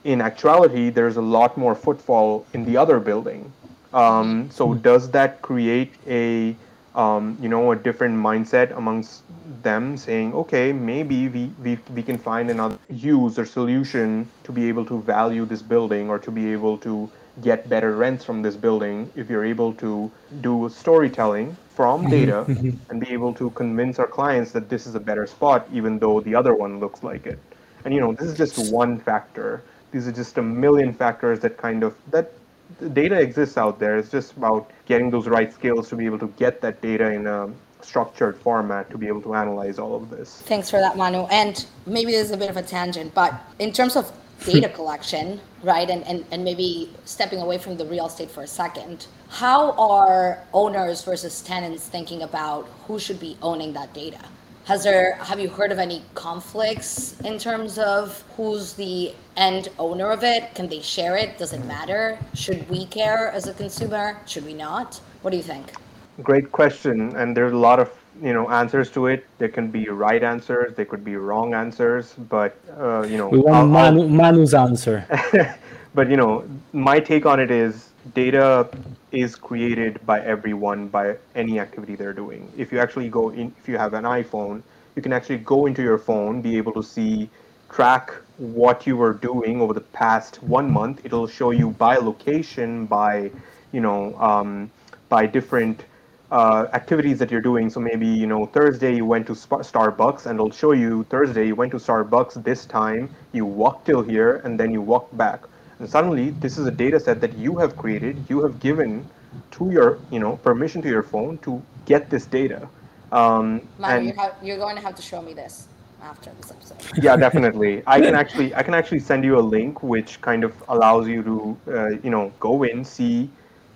in 0.06 0.22
actuality, 0.22 0.90
there's 0.90 1.18
a 1.18 1.22
lot 1.22 1.58
more 1.58 1.76
footfall 1.76 2.46
in 2.54 2.64
the 2.64 2.78
other 2.78 3.00
building. 3.00 3.52
Um, 3.94 4.50
so 4.50 4.68
hmm. 4.68 4.80
does 4.80 5.12
that 5.12 5.42
create 5.42 5.94
a 6.08 6.56
um, 6.96 7.38
you 7.42 7.50
know 7.50 7.74
a 7.74 7.76
different 7.76 8.16
mindset 8.16 8.76
amongst 8.78 9.24
them 9.64 9.96
saying 9.96 10.34
okay 10.34 10.74
maybe 10.74 11.30
we, 11.30 11.52
we, 11.64 11.78
we 11.94 12.04
can 12.04 12.18
find 12.18 12.50
another 12.50 12.78
use 12.90 13.40
or 13.40 13.46
solution 13.46 14.28
to 14.44 14.52
be 14.52 14.68
able 14.68 14.86
to 14.86 15.02
value 15.02 15.46
this 15.46 15.62
building 15.62 16.10
or 16.10 16.20
to 16.20 16.32
be 16.32 16.52
able 16.52 16.78
to 16.80 17.10
get 17.42 17.70
better 17.70 17.96
rents 17.96 18.24
from 18.24 18.42
this 18.42 18.56
building 18.56 19.10
if 19.16 19.30
you're 19.30 19.46
able 19.46 19.74
to 19.74 20.12
do 20.42 20.70
storytelling 20.74 21.56
from 21.76 22.10
data 22.18 22.44
and 22.90 23.00
be 23.00 23.10
able 23.10 23.34
to 23.34 23.50
convince 23.52 24.00
our 24.00 24.08
clients 24.08 24.52
that 24.52 24.70
this 24.70 24.86
is 24.86 24.96
a 24.96 25.00
better 25.00 25.26
spot, 25.26 25.68
even 25.72 25.98
though 26.00 26.20
the 26.22 26.36
other 26.36 26.54
one 26.54 26.80
looks 26.80 27.04
like 27.04 27.26
it. 27.26 27.40
And 27.86 27.94
you 27.94 28.00
know, 28.00 28.14
this 28.14 28.28
is 28.28 28.38
just 28.38 28.72
one 28.72 29.00
factor. 29.00 29.64
These 29.92 30.08
are 30.08 30.12
just 30.12 30.38
a 30.38 30.42
million 30.42 30.94
factors 30.94 31.40
that 31.40 31.58
kind 31.58 31.84
of 31.84 31.96
that 32.12 32.34
the 32.80 32.90
data 32.90 33.20
exists 33.20 33.58
out 33.58 33.80
there. 33.80 33.98
It's 33.98 34.10
just 34.10 34.38
about 34.38 34.72
getting 34.86 35.10
those 35.10 35.28
right 35.28 35.52
skills 35.54 35.90
to 35.90 35.96
be 35.96 36.06
able 36.06 36.20
to 36.20 36.28
get 36.38 36.62
that 36.62 36.82
data 36.82 37.12
in 37.12 37.28
a 37.28 37.50
structured 37.82 38.38
format 38.38 38.90
to 38.92 38.98
be 38.98 39.08
able 39.08 39.22
to 39.22 39.34
analyze 39.34 39.80
all 39.80 39.96
of 39.96 40.10
this. 40.10 40.42
Thanks 40.44 40.70
for 40.70 40.80
that, 40.80 40.98
Manu. 40.98 41.26
And 41.26 41.66
maybe 41.86 42.12
this 42.12 42.26
is 42.26 42.32
a 42.32 42.38
bit 42.38 42.50
of 42.50 42.58
a 42.58 42.62
tangent, 42.62 43.14
but 43.14 43.34
in 43.60 43.72
terms 43.72 43.96
of 43.96 44.12
data 44.46 44.70
collection, 44.70 45.40
right, 45.64 45.90
and, 45.90 46.06
and, 46.06 46.26
and 46.32 46.44
maybe 46.44 46.92
stepping 47.06 47.40
away 47.42 47.58
from 47.58 47.78
the 47.78 47.86
real 47.86 48.08
estate 48.08 48.32
for 48.32 48.44
a 48.44 48.48
second, 48.48 49.08
how 49.30 49.72
are 49.74 50.44
owners 50.54 51.04
versus 51.04 51.42
tenants 51.42 51.88
thinking 51.88 52.24
about 52.24 52.68
who 52.88 53.00
should 53.00 53.20
be 53.20 53.38
owning 53.42 53.74
that 53.74 53.94
data? 53.94 54.20
Has 54.66 54.84
there 54.84 55.16
have 55.16 55.40
you 55.40 55.50
heard 55.50 55.72
of 55.72 55.80
any 55.80 56.04
conflicts 56.14 57.20
in 57.22 57.40
terms 57.40 57.80
of 57.80 58.24
who's 58.38 58.74
the 58.74 59.14
end 59.36 59.70
owner 59.80 60.12
of 60.12 60.24
it? 60.24 60.54
Can 60.54 60.70
they 60.70 60.82
share 60.82 61.18
it? 61.18 61.38
Does 61.40 61.52
it 61.52 61.66
matter? 61.66 62.20
Should 62.36 62.70
we 62.70 62.86
care 62.86 63.32
as 63.32 63.48
a 63.48 63.54
consumer? 63.54 64.20
Should 64.28 64.46
we 64.46 64.54
not? 64.54 65.02
What 65.24 65.32
do 65.32 65.38
you 65.38 65.44
think? 65.44 65.74
Great 66.22 66.52
question, 66.52 67.16
and 67.16 67.36
there's 67.36 67.54
a 67.54 67.58
lot 67.58 67.80
of 67.80 67.90
you 68.22 68.34
know 68.34 68.50
answers 68.50 68.90
to 68.92 69.08
it. 69.08 69.26
There 69.38 69.50
can 69.50 69.72
be 69.72 69.90
right 69.90 70.24
answers, 70.24 70.76
there 70.76 70.86
could 70.86 71.04
be 71.04 71.16
wrong 71.16 71.54
answers, 71.54 72.14
but 72.30 72.56
uh, 72.80 73.04
you 73.04 73.18
know. 73.18 73.30
We 73.30 73.40
want 73.40 73.70
Manu, 73.70 74.08
Manu's 74.08 74.54
answer. 74.54 75.06
but 75.94 76.10
you 76.10 76.18
know 76.18 76.44
my 76.74 77.00
take 77.00 77.26
on 77.26 77.40
it 77.40 77.52
is 77.52 77.90
data 78.14 78.70
is 79.12 79.36
created 79.36 80.04
by 80.06 80.20
everyone 80.22 80.88
by 80.88 81.16
any 81.36 81.60
activity 81.60 81.96
they're 81.96 82.14
doing 82.14 82.52
if 82.58 82.72
you 82.72 82.80
actually 82.80 83.10
go 83.10 83.30
in 83.30 83.54
if 83.60 83.68
you 83.68 83.78
have 83.78 83.94
an 83.94 84.06
iphone 84.06 84.62
you 84.96 85.02
can 85.02 85.14
actually 85.14 85.38
go 85.38 85.66
into 85.66 85.82
your 85.82 85.98
phone 85.98 86.42
be 86.42 86.58
able 86.58 86.72
to 86.72 86.84
see 86.84 87.30
track 87.70 88.14
what 88.38 88.88
you 88.88 88.98
were 88.98 89.14
doing 89.14 89.62
over 89.62 89.74
the 89.74 89.88
past 90.02 90.42
one 90.44 90.70
month 90.70 91.02
it'll 91.06 91.28
show 91.28 91.52
you 91.52 91.70
by 91.72 91.96
location 91.98 92.86
by 92.86 93.30
you 93.72 93.82
know 93.82 94.18
um, 94.20 94.72
by 95.10 95.26
different 95.26 95.84
uh, 96.32 96.68
activities 96.74 97.20
that 97.20 97.30
you're 97.30 97.42
doing. 97.42 97.70
So 97.70 97.80
maybe 97.80 98.08
you 98.08 98.26
know 98.26 98.46
Thursday 98.46 98.96
you 98.96 99.06
went 99.06 99.28
to 99.28 99.36
Sp- 99.36 99.68
Starbucks, 99.68 100.26
and 100.26 100.36
it'll 100.36 100.52
show 100.52 100.72
you 100.72 101.04
Thursday 101.10 101.48
you 101.48 101.56
went 101.56 101.72
to 101.72 101.78
Starbucks 101.78 102.44
this 102.44 102.66
time. 102.66 103.14
You 103.34 103.46
walked 103.46 103.86
till 103.86 104.02
here, 104.02 104.38
and 104.44 104.60
then 104.60 104.72
you 104.72 104.82
walked 104.82 105.16
back. 105.18 105.44
And 105.80 105.90
suddenly, 105.90 106.30
this 106.30 106.58
is 106.58 106.66
a 106.68 106.72
data 106.72 107.00
set 107.00 107.22
that 107.22 107.38
you 107.38 107.58
have 107.58 107.76
created. 107.76 108.24
You 108.30 108.42
have 108.44 108.60
given 108.60 109.08
to 109.52 109.72
your 109.72 110.00
you 110.10 110.20
know 110.20 110.38
permission 110.38 110.82
to 110.84 110.90
your 110.90 111.04
phone 111.04 111.38
to 111.40 111.62
get 111.86 112.10
this 112.10 112.26
data. 112.26 112.68
Um, 113.12 113.68
and 113.84 114.06
you're, 114.06 114.36
you're 114.42 114.58
going 114.58 114.78
to 114.78 114.82
have 114.82 114.96
to 114.96 115.02
show 115.02 115.22
me 115.22 115.34
this 115.34 115.68
after 116.02 116.32
this 116.40 116.52
episode. 116.52 116.78
yeah, 117.04 117.18
definitely. 117.18 117.84
I 117.86 118.00
can 118.00 118.16
actually 118.24 118.56
I 118.56 118.64
can 118.64 118.74
actually 118.74 119.00
send 119.00 119.26
you 119.26 119.38
a 119.38 119.46
link 119.56 119.84
which 119.84 120.22
kind 120.22 120.44
of 120.44 120.54
allows 120.70 121.08
you 121.08 121.24
to 121.24 121.58
uh, 121.68 121.90
you 122.04 122.10
know 122.10 122.32
go 122.40 122.64
in 122.64 122.86
see 122.86 123.30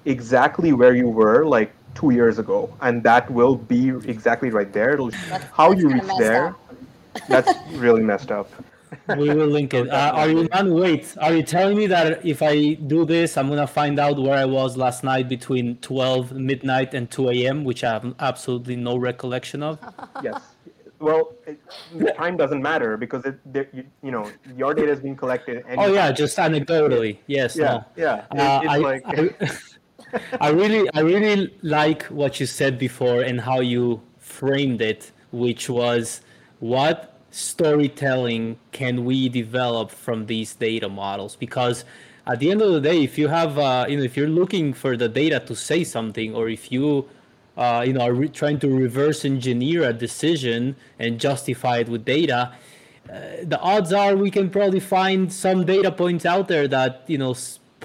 exactly 0.05 0.71
where 0.71 0.95
you 0.95 1.09
were 1.09 1.45
like 1.45 1.73
two 1.95 2.11
years 2.11 2.37
ago, 2.39 2.71
and 2.81 3.01
that 3.03 3.29
will 3.31 3.55
be 3.55 3.89
exactly 4.05 4.49
right 4.49 4.71
there. 4.71 4.93
It'll 4.93 5.09
That's- 5.09 5.43
how 5.53 5.69
that's 5.69 5.81
you 5.81 5.89
reach 5.89 6.03
there. 6.19 6.55
That's 7.29 7.53
really 7.71 8.03
messed 8.03 8.29
up. 8.29 8.51
We 9.17 9.29
will 9.33 9.47
link 9.47 9.73
it. 9.73 9.89
Uh, 9.89 10.11
are 10.13 10.27
you 10.29 10.49
Manu? 10.53 10.81
Wait, 10.81 11.15
are 11.21 11.33
you 11.33 11.43
telling 11.43 11.77
me 11.77 11.87
that 11.87 12.25
if 12.25 12.41
I 12.41 12.73
do 12.73 13.05
this, 13.05 13.37
I'm 13.37 13.47
gonna 13.47 13.65
find 13.67 13.99
out 13.99 14.19
where 14.19 14.37
I 14.37 14.43
was 14.43 14.75
last 14.75 15.01
night 15.03 15.29
between 15.29 15.77
12 15.77 16.33
midnight 16.33 16.93
and 16.93 17.09
2 17.09 17.29
a.m., 17.29 17.63
which 17.63 17.85
I 17.85 17.93
have 17.93 18.13
absolutely 18.19 18.75
no 18.75 18.97
recollection 18.97 19.63
of? 19.63 19.79
Yes. 20.23 20.41
Well, 20.99 21.33
it, 21.45 21.59
the 21.93 22.11
time 22.13 22.35
doesn't 22.37 22.61
matter 22.61 22.95
because 22.97 23.23
it 23.25 23.35
there- 23.53 23.67
you, 23.73 23.83
you 24.03 24.11
know 24.11 24.29
your 24.57 24.73
data 24.73 24.91
is 24.91 24.99
being 24.99 25.15
collected. 25.15 25.63
Oh 25.77 25.93
yeah, 25.93 26.11
just 26.11 26.37
anecdotally. 26.37 27.17
Yes. 27.27 27.55
yeah, 27.55 27.63
No. 27.65 27.85
yeah. 27.95 28.25
It- 28.31 28.39
Uh, 28.39 28.59
it's 28.63 28.73
I, 28.73 28.77
like 28.77 29.03
I, 29.07 29.29
I 30.41 30.49
really, 30.49 30.89
I 30.93 31.01
really 31.01 31.53
like 31.61 32.03
what 32.03 32.39
you 32.39 32.45
said 32.45 32.77
before 32.77 33.21
and 33.21 33.41
how 33.41 33.59
you 33.59 34.01
framed 34.19 34.81
it, 34.81 35.11
which 35.31 35.69
was 35.69 36.21
what 36.59 37.19
storytelling 37.31 38.57
can 38.71 39.05
we 39.05 39.29
develop 39.29 39.91
from 39.91 40.25
these 40.25 40.53
data 40.53 40.89
models? 40.89 41.35
Because 41.35 41.85
at 42.27 42.39
the 42.39 42.49
end 42.51 42.61
of 42.61 42.71
the 42.71 42.81
day, 42.81 43.03
if 43.03 43.17
you 43.17 43.27
have, 43.27 43.57
uh, 43.59 43.85
you 43.87 43.97
know, 43.97 44.03
if 44.03 44.17
you're 44.17 44.27
looking 44.27 44.73
for 44.73 44.97
the 44.97 45.09
data 45.09 45.39
to 45.41 45.55
say 45.55 45.83
something, 45.83 46.33
or 46.33 46.49
if 46.49 46.71
you, 46.71 47.07
uh, 47.57 47.83
you 47.85 47.93
know, 47.93 48.01
are 48.01 48.13
re- 48.13 48.29
trying 48.29 48.59
to 48.59 48.69
reverse 48.69 49.25
engineer 49.25 49.83
a 49.83 49.93
decision 49.93 50.75
and 50.97 51.19
justify 51.19 51.77
it 51.79 51.89
with 51.89 52.05
data, 52.05 52.53
the 53.43 53.59
odds 53.59 53.93
are 53.93 54.15
we 54.15 54.31
can 54.31 54.49
probably 54.49 54.79
find 54.79 55.31
some 55.31 55.65
data 55.65 55.91
points 55.91 56.25
out 56.25 56.47
there 56.47 56.67
that 56.67 57.03
you 57.07 57.17
know 57.17 57.35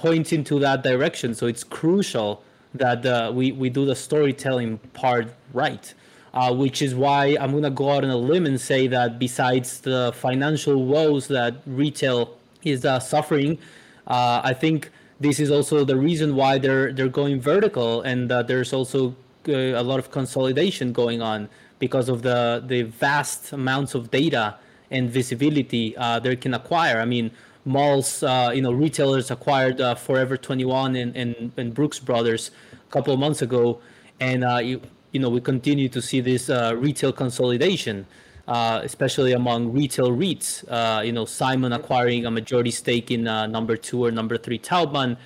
points 0.01 0.33
into 0.33 0.59
that 0.59 0.83
direction 0.83 1.35
so 1.35 1.47
it's 1.47 1.65
crucial 1.65 2.43
that 2.75 3.05
uh, 3.05 3.31
we 3.35 3.53
we 3.53 3.69
do 3.69 3.85
the 3.85 3.95
storytelling 3.95 4.79
part 5.03 5.29
right 5.53 5.93
uh, 6.33 6.53
which 6.63 6.81
is 6.81 6.95
why 6.95 7.37
i'm 7.41 7.51
going 7.51 7.63
to 7.63 7.77
go 7.83 7.91
out 7.91 8.03
on 8.03 8.11
a 8.11 8.17
limb 8.33 8.47
and 8.47 8.59
say 8.61 8.87
that 8.87 9.19
besides 9.19 9.81
the 9.81 10.13
financial 10.15 10.77
woes 10.87 11.29
that 11.29 11.55
retail 11.67 12.19
is 12.63 12.85
uh, 12.85 12.99
suffering 12.99 13.59
uh, 14.07 14.41
i 14.43 14.55
think 14.55 14.91
this 15.21 15.39
is 15.39 15.51
also 15.51 15.85
the 15.85 15.97
reason 16.09 16.35
why 16.35 16.57
they're 16.57 16.93
they're 16.95 17.17
going 17.23 17.39
vertical 17.39 18.01
and 18.03 18.31
there's 18.49 18.73
also 18.73 19.15
uh, 19.49 19.53
a 19.53 19.85
lot 19.91 19.99
of 19.99 20.11
consolidation 20.11 20.93
going 20.93 21.21
on 21.21 21.49
because 21.79 22.09
of 22.09 22.23
the 22.23 22.63
the 22.67 22.83
vast 22.83 23.53
amounts 23.53 23.95
of 23.95 24.11
data 24.11 24.57
and 24.91 25.09
visibility 25.11 25.97
uh, 25.97 26.19
they 26.19 26.37
can 26.37 26.55
acquire. 26.55 26.99
I 27.01 27.05
mean, 27.05 27.31
malls, 27.65 28.23
uh, 28.23 28.53
you 28.55 28.63
know, 28.63 28.73
retailers 28.73 29.31
acquired 29.31 29.81
uh, 29.81 29.95
Forever 29.95 30.37
21 30.37 30.97
and, 30.97 31.17
and, 31.17 31.53
and 31.57 31.75
Brooks 31.75 31.99
Brothers 31.99 32.51
a 32.73 32.93
couple 32.93 33.13
of 33.13 33.21
months 33.21 33.43
ago, 33.43 33.81
and 34.19 34.45
uh, 34.45 34.59
you, 34.59 34.81
you 35.13 35.21
know 35.21 35.29
we 35.29 35.41
continue 35.41 35.89
to 35.89 36.01
see 36.01 36.21
this 36.21 36.51
uh, 36.51 36.75
retail 36.77 37.13
consolidation, 37.13 38.07
uh, 38.49 38.81
especially 38.83 39.33
among 39.33 39.73
retail 39.73 40.11
REITs. 40.11 40.65
Uh, 40.69 41.03
you 41.03 41.13
know, 41.13 41.25
Simon 41.25 41.73
acquiring 41.73 42.27
a 42.27 42.31
majority 42.31 42.71
stake 42.71 43.11
in 43.11 43.27
uh, 43.27 43.47
number 43.47 43.77
two 43.77 44.05
or 44.05 44.11
number 44.11 44.37
three 44.37 44.59
Taubman, 44.59 45.17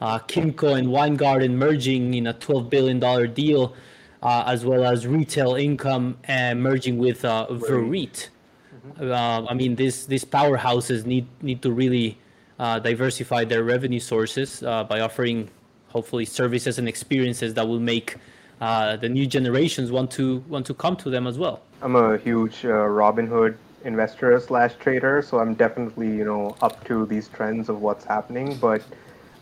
uh, 0.00 0.18
Kimco 0.20 0.76
and 0.78 0.90
Weingarten 0.90 1.56
merging 1.56 2.14
in 2.14 2.26
a 2.26 2.32
12 2.32 2.68
billion 2.68 3.00
dollar 3.00 3.26
deal, 3.26 3.74
uh, 4.22 4.44
as 4.46 4.64
well 4.64 4.84
as 4.84 5.06
Realty 5.06 5.64
Income 5.64 6.18
and 6.24 6.62
merging 6.62 6.98
with 6.98 7.24
uh, 7.24 7.46
Vereit. 7.50 8.28
Uh, 9.00 9.46
I 9.48 9.54
mean, 9.54 9.76
these 9.76 10.06
these 10.06 10.24
powerhouses 10.24 11.06
need 11.06 11.26
need 11.42 11.62
to 11.62 11.72
really 11.72 12.18
uh, 12.58 12.78
diversify 12.78 13.44
their 13.44 13.64
revenue 13.64 14.00
sources 14.00 14.62
uh, 14.62 14.84
by 14.84 15.00
offering, 15.00 15.50
hopefully, 15.88 16.24
services 16.24 16.78
and 16.78 16.88
experiences 16.88 17.54
that 17.54 17.66
will 17.66 17.80
make 17.80 18.16
uh, 18.60 18.96
the 18.96 19.08
new 19.08 19.26
generations 19.26 19.90
want 19.90 20.10
to 20.12 20.44
want 20.48 20.66
to 20.66 20.74
come 20.74 20.96
to 20.96 21.10
them 21.10 21.26
as 21.26 21.38
well. 21.38 21.62
I'm 21.82 21.96
a 21.96 22.18
huge 22.18 22.64
uh, 22.64 22.88
Robinhood 22.88 23.56
investor 23.84 24.38
slash 24.40 24.74
trader, 24.76 25.22
so 25.22 25.38
I'm 25.38 25.54
definitely 25.54 26.08
you 26.08 26.24
know 26.24 26.56
up 26.62 26.84
to 26.84 27.06
these 27.06 27.28
trends 27.28 27.68
of 27.68 27.80
what's 27.80 28.04
happening. 28.04 28.56
But 28.56 28.82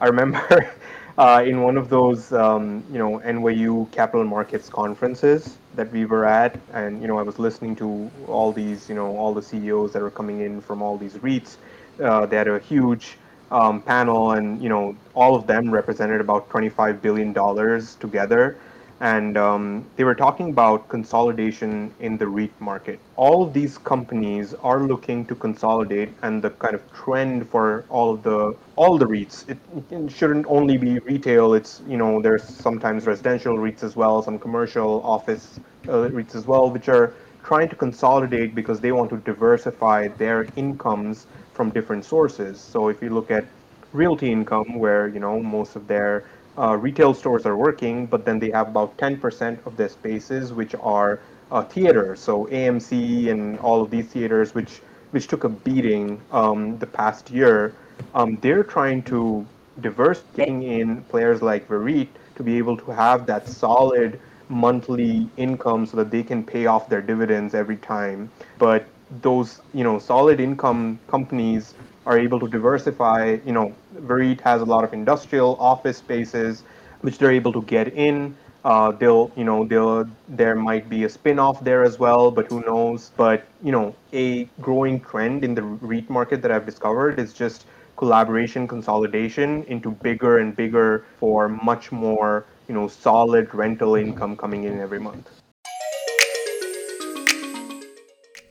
I 0.01 0.07
remember 0.07 0.73
uh, 1.23 1.43
in 1.47 1.63
one 1.63 1.77
of 1.77 1.89
those 1.89 2.33
um, 2.33 2.85
you 2.93 2.99
know 2.99 3.21
NYU 3.25 3.91
capital 3.93 4.25
markets 4.25 4.69
conferences 4.69 5.59
that 5.75 5.91
we 5.93 6.05
were 6.05 6.25
at, 6.25 6.59
and 6.73 7.01
you 7.03 7.09
know 7.09 7.19
I 7.19 7.23
was 7.23 7.39
listening 7.39 7.77
to 7.77 8.11
all 8.29 8.53
these 8.53 8.89
you 8.89 8.95
know 8.95 9.17
all 9.17 9.33
the 9.35 9.43
CEOs 9.43 9.93
that 9.93 10.03
were 10.03 10.11
coming 10.11 10.41
in 10.41 10.61
from 10.61 10.83
all 10.83 10.99
these 10.99 11.15
REITs. 11.15 11.57
Uh, 12.03 12.27
they 12.27 12.37
had 12.37 12.49
a 12.49 12.59
huge 12.59 13.19
um, 13.51 13.83
panel, 13.83 14.33
and 14.33 14.63
you 14.63 14.69
know 14.69 14.97
all 15.15 15.35
of 15.37 15.47
them 15.47 15.71
represented 15.71 16.21
about 16.21 16.51
25 16.51 17.01
billion 17.03 17.33
dollars 17.33 17.95
together 17.97 18.57
and 19.03 19.37
um, 19.37 19.85
they 19.97 20.05
were 20.05 20.15
talking 20.15 20.51
about 20.51 20.89
consolidation 20.89 21.93
in 21.99 22.17
the 22.17 22.27
REIT 22.27 22.53
market. 22.61 23.01
All 23.17 23.43
of 23.43 23.53
these 23.53 23.77
companies 23.77 24.55
are 24.63 24.81
looking 24.81 25.27
to 25.27 25.35
consolidate, 25.35 26.11
and 26.23 26.41
the 26.41 26.51
kind 26.51 26.77
of 26.77 26.83
trend 26.93 27.49
for 27.51 27.85
all 27.89 28.15
of 28.15 28.23
the 28.23 28.55
all 28.77 28.99
the 28.99 29.07
REITs. 29.07 29.49
It, 29.51 29.59
it 29.91 30.13
shouldn't 30.13 30.47
only 30.47 30.79
be 30.79 31.01
retail. 31.01 31.55
It's 31.55 31.83
you 31.89 31.97
know 31.97 32.23
there's 32.23 32.45
sometimes 32.45 33.05
residential 33.05 33.57
REITs 33.59 33.83
as 33.83 33.97
well, 33.97 34.23
some 34.23 34.39
commercial 34.39 35.03
office 35.03 35.59
uh, 35.89 36.09
REITs 36.19 36.37
as 36.37 36.47
well, 36.47 36.71
which 36.71 36.89
are 36.89 37.13
trying 37.43 37.69
to 37.71 37.75
consolidate 37.75 38.55
because 38.55 38.81
they 38.81 38.93
want 38.93 39.11
to 39.11 39.17
diversify 39.17 40.07
their 40.07 40.47
incomes 40.55 41.27
from 41.55 41.71
different 41.71 42.05
sources. 42.05 42.61
So 42.61 42.89
if 42.89 43.03
you 43.03 43.11
look 43.11 43.33
at 43.33 43.47
realty 43.93 44.31
income, 44.31 44.79
where 44.79 45.09
you 45.09 45.19
know 45.19 45.41
most 45.43 45.75
of 45.75 45.89
their 45.89 46.25
uh, 46.59 46.77
retail 46.77 47.15
stores 47.15 47.47
are 47.47 47.57
working, 47.57 48.07
but 48.07 48.25
then 48.25 48.39
they 48.39 48.51
have 48.51 48.69
about 48.69 48.97
10% 48.99 49.67
of 49.67 49.77
their 49.77 49.89
spaces 49.89 50.53
which 50.53 50.75
are 50.77 51.21
uh, 51.51 51.63
theaters. 51.65 52.21
So 52.21 52.47
AMC 52.47 53.31
and 53.31 53.59
all 53.61 53.83
of 53.83 53.91
these 53.91 54.07
theaters, 54.07 54.55
which 54.55 54.81
which 55.13 55.29
took 55.29 55.45
a 55.45 55.49
beating 55.51 56.19
um, 56.33 56.79
the 56.79 56.87
past 56.87 57.31
year, 57.31 57.75
um, 58.15 58.39
they're 58.41 58.65
trying 58.65 59.03
to 59.03 59.47
diverse, 59.83 60.23
getting 60.35 60.63
in 60.63 61.03
players 61.05 61.43
like 61.43 61.69
Vereit 61.69 62.09
to 62.37 62.43
be 62.43 62.57
able 62.57 62.77
to 62.79 62.91
have 62.91 63.27
that 63.27 63.47
solid 63.47 64.19
monthly 64.49 65.29
income 65.37 65.85
so 65.87 65.97
that 65.99 66.11
they 66.11 66.23
can 66.23 66.43
pay 66.43 66.67
off 66.67 66.89
their 66.89 67.03
dividends 67.03 67.55
every 67.55 67.77
time. 67.77 68.31
But 68.59 68.87
those, 69.21 69.61
you 69.75 69.85
know, 69.85 69.99
solid 69.99 70.41
income 70.41 70.99
companies 71.09 71.75
are 72.07 72.19
able 72.19 72.41
to 72.41 72.49
diversify. 72.49 73.39
You 73.45 73.53
know, 73.53 73.75
Vereit 73.97 74.41
has 74.41 74.61
a 74.63 74.65
lot 74.65 74.85
of 74.85 74.93
industrial 74.93 75.57
office 75.61 75.99
spaces, 75.99 76.63
which 77.01 77.19
they're 77.19 77.33
able 77.33 77.53
to 77.53 77.63
get 77.63 77.95
in. 77.95 78.37
Uh, 78.65 78.93
they'll, 78.93 79.31
you 79.37 79.45
know, 79.45 79.65
they'll, 79.65 80.09
there 80.29 80.55
might 80.55 80.89
be 80.89 81.05
a 81.05 81.09
spin-off 81.09 81.63
there 81.65 81.83
as 81.83 81.99
well, 81.99 82.31
but 82.31 82.47
who 82.47 82.61
knows? 82.61 83.11
But 83.17 83.45
you 83.63 83.73
know, 83.73 83.95
a 84.13 84.45
growing 84.61 85.01
trend 85.01 85.45
in 85.45 85.55
the 85.55 85.63
REIT 85.63 86.09
market 86.09 86.43
that 86.43 86.53
I've 86.53 86.65
discovered 86.65 87.19
is 87.19 87.33
just 87.33 87.67
collaboration 87.97 88.69
consolidation 88.69 89.65
into 89.65 89.91
bigger 89.91 90.39
and 90.39 90.55
bigger 90.55 91.05
for 91.19 91.49
much 91.49 91.93
more, 91.93 92.45
you 92.69 92.75
know, 92.75 92.89
solid 92.89 93.53
rental 93.53 93.97
income 93.97 94.37
coming 94.37 94.65
in 94.65 94.81
every 94.81 95.01
month. 95.01 95.42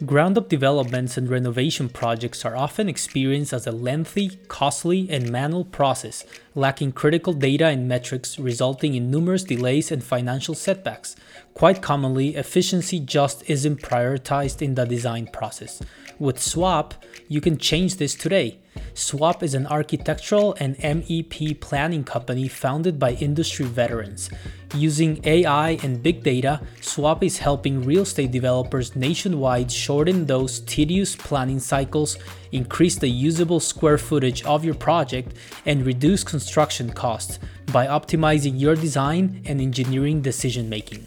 Ground 0.03 0.35
up 0.35 0.49
developments 0.49 1.15
and 1.15 1.29
renovation 1.29 1.87
projects 1.87 2.43
are 2.43 2.57
often 2.57 2.89
experienced 2.89 3.53
as 3.53 3.67
a 3.67 3.71
lengthy, 3.71 4.39
costly, 4.47 5.07
and 5.11 5.31
manual 5.31 5.63
process, 5.63 6.25
lacking 6.55 6.93
critical 6.93 7.33
data 7.33 7.67
and 7.67 7.87
metrics, 7.87 8.39
resulting 8.39 8.95
in 8.95 9.11
numerous 9.11 9.43
delays 9.43 9.91
and 9.91 10.03
financial 10.03 10.55
setbacks. 10.55 11.15
Quite 11.53 11.83
commonly, 11.83 12.35
efficiency 12.35 12.99
just 12.99 13.47
isn't 13.47 13.83
prioritized 13.83 14.63
in 14.63 14.73
the 14.73 14.85
design 14.85 15.27
process. 15.27 15.83
With 16.17 16.41
Swapp, 16.41 16.95
you 17.27 17.39
can 17.39 17.59
change 17.59 17.97
this 17.97 18.15
today. 18.15 18.57
Swapp 18.93 19.41
is 19.41 19.53
an 19.53 19.67
architectural 19.67 20.55
and 20.59 20.77
MEP 20.77 21.59
planning 21.59 22.03
company 22.03 22.47
founded 22.47 22.99
by 22.99 23.13
industry 23.13 23.65
veterans. 23.65 24.29
Using 24.75 25.19
AI 25.25 25.71
and 25.83 26.01
big 26.01 26.23
data, 26.23 26.61
Swapp 26.81 27.23
is 27.23 27.37
helping 27.37 27.83
real 27.83 28.03
estate 28.03 28.31
developers 28.31 28.95
nationwide 28.95 29.71
shorten 29.71 30.25
those 30.25 30.59
tedious 30.61 31.15
planning 31.15 31.59
cycles, 31.59 32.17
increase 32.51 32.97
the 32.97 33.09
usable 33.09 33.59
square 33.59 33.97
footage 33.97 34.43
of 34.43 34.65
your 34.65 34.75
project, 34.75 35.35
and 35.65 35.85
reduce 35.85 36.23
construction 36.23 36.91
costs 36.91 37.39
by 37.71 37.87
optimizing 37.87 38.59
your 38.59 38.75
design 38.75 39.41
and 39.45 39.61
engineering 39.61 40.21
decision 40.21 40.69
making. 40.69 41.05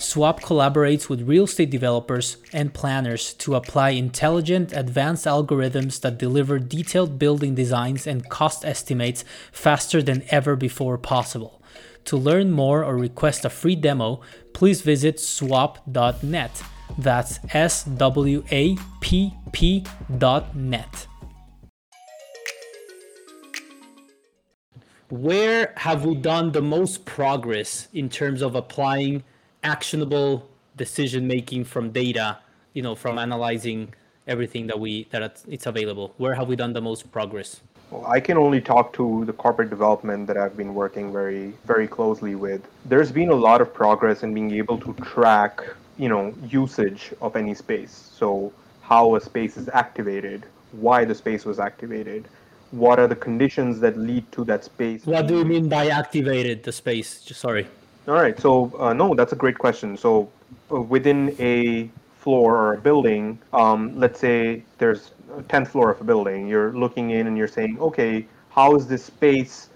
Swapp 0.00 0.40
collaborates 0.40 1.10
with 1.10 1.28
real 1.28 1.44
estate 1.44 1.68
developers 1.68 2.38
and 2.54 2.72
planners 2.72 3.34
to 3.34 3.54
apply 3.54 3.90
intelligent, 3.90 4.72
advanced 4.72 5.26
algorithms 5.26 6.00
that 6.00 6.16
deliver 6.16 6.58
detailed 6.58 7.18
building 7.18 7.54
designs 7.54 8.06
and 8.06 8.26
cost 8.30 8.64
estimates 8.64 9.26
faster 9.52 10.00
than 10.02 10.24
ever 10.30 10.56
before 10.56 10.96
possible. 10.96 11.62
To 12.06 12.16
learn 12.16 12.50
more 12.50 12.82
or 12.82 12.96
request 12.96 13.44
a 13.44 13.50
free 13.50 13.76
demo, 13.76 14.22
please 14.54 14.80
visit 14.80 15.20
swapp.net. 15.20 16.62
That's 16.96 17.38
S 17.52 17.84
W 17.84 18.42
A 18.50 18.78
P 19.02 19.34
P 19.52 19.84
dot 20.16 20.56
net. 20.56 21.06
Where 25.10 25.74
have 25.76 26.06
we 26.06 26.14
done 26.14 26.52
the 26.52 26.62
most 26.62 27.04
progress 27.04 27.88
in 27.92 28.08
terms 28.08 28.40
of 28.40 28.54
applying 28.54 29.24
actionable 29.62 30.48
decision 30.76 31.26
making 31.26 31.64
from 31.64 31.90
data, 31.90 32.38
you 32.72 32.82
know, 32.82 32.94
from 32.94 33.18
analyzing 33.18 33.92
everything 34.26 34.66
that 34.66 34.78
we 34.78 35.06
that 35.10 35.42
it's 35.48 35.66
available? 35.66 36.14
Where 36.18 36.34
have 36.34 36.48
we 36.48 36.56
done 36.56 36.72
the 36.72 36.80
most 36.80 37.10
progress? 37.12 37.60
Well, 37.90 38.06
I 38.06 38.20
can 38.20 38.36
only 38.36 38.60
talk 38.60 38.92
to 38.94 39.24
the 39.24 39.32
corporate 39.32 39.68
development 39.68 40.28
that 40.28 40.36
I've 40.36 40.56
been 40.56 40.74
working 40.74 41.12
very, 41.12 41.52
very 41.66 41.88
closely 41.88 42.36
with. 42.36 42.62
There's 42.84 43.10
been 43.10 43.30
a 43.30 43.34
lot 43.34 43.60
of 43.60 43.74
progress 43.74 44.22
in 44.22 44.32
being 44.32 44.52
able 44.52 44.78
to 44.78 44.92
track, 45.02 45.60
you 45.98 46.08
know, 46.08 46.32
usage 46.48 47.12
of 47.20 47.34
any 47.34 47.54
space. 47.54 47.90
So 48.14 48.52
how 48.80 49.16
a 49.16 49.20
space 49.20 49.56
is 49.56 49.68
activated, 49.68 50.46
why 50.70 51.04
the 51.04 51.16
space 51.16 51.44
was 51.44 51.58
activated, 51.58 52.28
what 52.70 53.00
are 53.00 53.08
the 53.08 53.16
conditions 53.16 53.80
that 53.80 53.98
lead 53.98 54.30
to 54.32 54.44
that 54.44 54.64
space. 54.64 55.04
What 55.04 55.26
do 55.26 55.38
you 55.38 55.44
mean 55.44 55.68
by 55.68 55.88
activated 55.88 56.62
the 56.62 56.72
space? 56.72 57.22
Just 57.22 57.40
sorry. 57.40 57.66
All 58.08 58.14
right. 58.14 58.38
So 58.40 58.72
uh, 58.78 58.92
no, 58.92 59.14
that's 59.14 59.32
a 59.32 59.36
great 59.36 59.58
question. 59.58 59.96
So 59.96 60.30
uh, 60.72 60.80
within 60.80 61.36
a 61.38 61.90
floor 62.16 62.56
or 62.56 62.74
a 62.74 62.78
building, 62.78 63.38
um, 63.52 63.98
let's 63.98 64.18
say 64.20 64.62
there's 64.78 65.12
a 65.36 65.42
10th 65.42 65.68
floor 65.68 65.90
of 65.90 66.00
a 66.00 66.04
building, 66.04 66.48
you're 66.48 66.72
looking 66.72 67.10
in 67.10 67.26
and 67.26 67.36
you're 67.36 67.48
saying, 67.48 67.78
okay, 67.80 68.26
how 68.50 68.74
is 68.76 68.86
this 68.86 69.04
space 69.04 69.68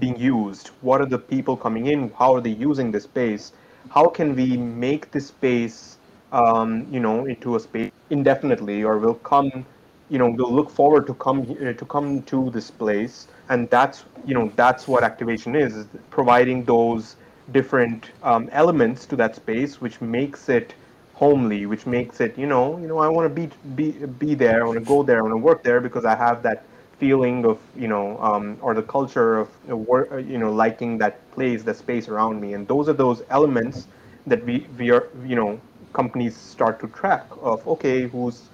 being 0.00 0.16
used? 0.18 0.68
What 0.80 1.00
are 1.00 1.06
the 1.06 1.18
people 1.18 1.56
coming 1.56 1.86
in? 1.86 2.10
How 2.18 2.34
are 2.34 2.40
they 2.40 2.50
using 2.50 2.90
this 2.90 3.04
space? 3.04 3.52
How 3.90 4.06
can 4.08 4.34
we 4.34 4.56
make 4.56 5.10
this 5.10 5.28
space, 5.28 5.98
um, 6.32 6.86
you 6.90 7.00
know, 7.00 7.26
into 7.26 7.56
a 7.56 7.60
space 7.60 7.90
indefinitely, 8.10 8.82
or 8.84 8.98
will 8.98 9.14
come, 9.14 9.66
you 10.08 10.18
know, 10.18 10.28
we'll 10.30 10.52
look 10.52 10.70
forward 10.70 11.06
to 11.08 11.14
come 11.14 11.40
uh, 11.60 11.72
to 11.72 11.84
come 11.86 12.22
to 12.22 12.50
this 12.50 12.70
place, 12.70 13.28
and 13.48 13.68
that's, 13.70 14.04
you 14.24 14.34
know, 14.34 14.52
that's 14.56 14.86
what 14.86 15.02
activation 15.02 15.54
is, 15.56 15.76
is 15.76 15.86
providing 16.10 16.64
those 16.64 17.16
different 17.50 18.10
um, 18.22 18.48
elements 18.52 19.06
to 19.06 19.16
that 19.16 19.34
space, 19.36 19.80
which 19.80 20.00
makes 20.00 20.48
it 20.48 20.74
homely, 21.14 21.66
which 21.66 21.86
makes 21.86 22.20
it, 22.20 22.36
you 22.38 22.46
know, 22.46 22.78
you 22.78 22.86
know, 22.86 22.98
I 22.98 23.08
want 23.08 23.26
to 23.26 23.34
be 23.34 23.48
be 23.74 23.92
be 24.06 24.34
there, 24.34 24.62
I 24.62 24.66
want 24.66 24.78
to 24.78 24.84
go 24.84 25.02
there, 25.02 25.18
I 25.18 25.22
want 25.22 25.32
to 25.32 25.36
work 25.38 25.62
there 25.62 25.80
because 25.80 26.04
I 26.04 26.14
have 26.16 26.42
that 26.42 26.64
feeling 26.98 27.44
of, 27.44 27.58
you 27.76 27.88
know, 27.88 28.18
um, 28.20 28.56
or 28.60 28.74
the 28.74 28.82
culture 28.82 29.38
of 29.38 29.48
uh, 29.70 29.76
work, 29.76 30.10
uh, 30.12 30.16
you 30.16 30.38
know, 30.38 30.52
liking 30.52 30.98
that 30.98 31.16
place, 31.32 31.62
the 31.62 31.74
space 31.74 32.08
around 32.08 32.40
me, 32.40 32.54
and 32.54 32.66
those 32.68 32.88
are 32.88 32.92
those 32.94 33.22
elements 33.30 33.88
that 34.26 34.44
we 34.44 34.66
we 34.78 34.90
are, 34.90 35.08
you 35.26 35.36
know, 35.36 35.60
companies 35.92 36.36
start 36.36 36.80
to 36.80 36.88
track 36.88 37.26
of, 37.40 37.66
okay, 37.66 38.06
who's, 38.08 38.48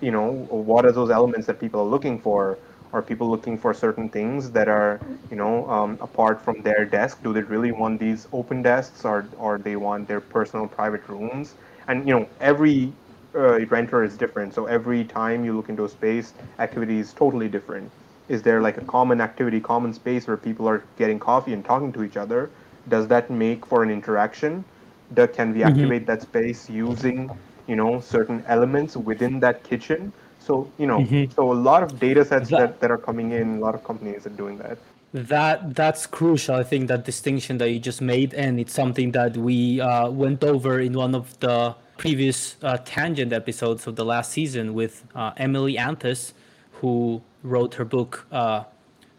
you 0.00 0.10
know, 0.10 0.30
what 0.50 0.84
are 0.86 0.92
those 0.92 1.10
elements 1.10 1.46
that 1.46 1.60
people 1.60 1.80
are 1.80 1.90
looking 1.96 2.18
for 2.18 2.58
are 2.92 3.02
people 3.02 3.28
looking 3.28 3.58
for 3.58 3.74
certain 3.74 4.08
things 4.08 4.50
that 4.52 4.68
are, 4.68 5.00
you 5.30 5.36
know, 5.36 5.68
um, 5.70 5.98
apart 6.00 6.40
from 6.40 6.62
their 6.62 6.84
desk? 6.84 7.22
Do 7.22 7.32
they 7.32 7.42
really 7.42 7.72
want 7.72 8.00
these 8.00 8.26
open 8.32 8.62
desks, 8.62 9.04
or 9.04 9.26
or 9.38 9.58
they 9.58 9.76
want 9.76 10.08
their 10.08 10.20
personal 10.20 10.66
private 10.66 11.06
rooms? 11.08 11.54
And 11.88 12.06
you 12.06 12.14
know, 12.18 12.28
every 12.40 12.92
uh, 13.34 13.64
renter 13.66 14.02
is 14.04 14.16
different. 14.16 14.54
So 14.54 14.66
every 14.66 15.04
time 15.04 15.44
you 15.44 15.54
look 15.54 15.68
into 15.68 15.84
a 15.84 15.88
space, 15.88 16.32
activity 16.58 16.98
is 16.98 17.12
totally 17.12 17.48
different. 17.48 17.90
Is 18.28 18.42
there 18.42 18.60
like 18.60 18.76
a 18.78 18.84
common 18.84 19.20
activity, 19.20 19.60
common 19.60 19.92
space 19.92 20.26
where 20.26 20.36
people 20.36 20.68
are 20.68 20.82
getting 20.98 21.18
coffee 21.18 21.52
and 21.52 21.64
talking 21.64 21.92
to 21.92 22.02
each 22.04 22.16
other? 22.16 22.50
Does 22.88 23.06
that 23.08 23.30
make 23.30 23.64
for 23.66 23.82
an 23.82 23.90
interaction? 23.90 24.64
That 25.12 25.32
can 25.34 25.52
we 25.54 25.62
activate 25.62 26.02
mm-hmm. 26.02 26.10
that 26.12 26.22
space 26.22 26.68
using, 26.68 27.30
you 27.66 27.76
know, 27.76 28.00
certain 28.00 28.44
elements 28.46 28.96
within 28.96 29.40
that 29.40 29.62
kitchen? 29.64 30.12
So 30.40 30.70
you 30.78 30.86
know, 30.86 31.00
mm-hmm. 31.00 31.32
so 31.32 31.52
a 31.52 31.54
lot 31.54 31.82
of 31.82 31.98
data 32.00 32.24
sets 32.24 32.50
that, 32.50 32.58
that, 32.58 32.80
that 32.80 32.90
are 32.90 32.98
coming 32.98 33.32
in, 33.32 33.58
a 33.58 33.60
lot 33.60 33.74
of 33.74 33.84
companies 33.84 34.26
are 34.26 34.30
doing 34.30 34.58
that. 34.58 34.78
That 35.12 35.74
that's 35.74 36.06
crucial. 36.06 36.54
I 36.54 36.64
think 36.64 36.88
that 36.88 37.04
distinction 37.04 37.58
that 37.58 37.70
you 37.70 37.78
just 37.78 38.02
made, 38.02 38.34
and 38.34 38.60
it's 38.60 38.74
something 38.74 39.12
that 39.12 39.36
we 39.36 39.80
uh, 39.80 40.10
went 40.10 40.44
over 40.44 40.80
in 40.80 40.92
one 40.92 41.14
of 41.14 41.38
the 41.40 41.74
previous 41.96 42.56
uh, 42.62 42.78
tangent 42.84 43.32
episodes 43.32 43.86
of 43.86 43.96
the 43.96 44.04
last 44.04 44.30
season 44.30 44.74
with 44.74 45.04
uh, 45.14 45.32
Emily 45.38 45.78
Anthes, 45.78 46.34
who 46.72 47.22
wrote 47.42 47.74
her 47.74 47.86
book 47.86 48.26
uh, 48.30 48.64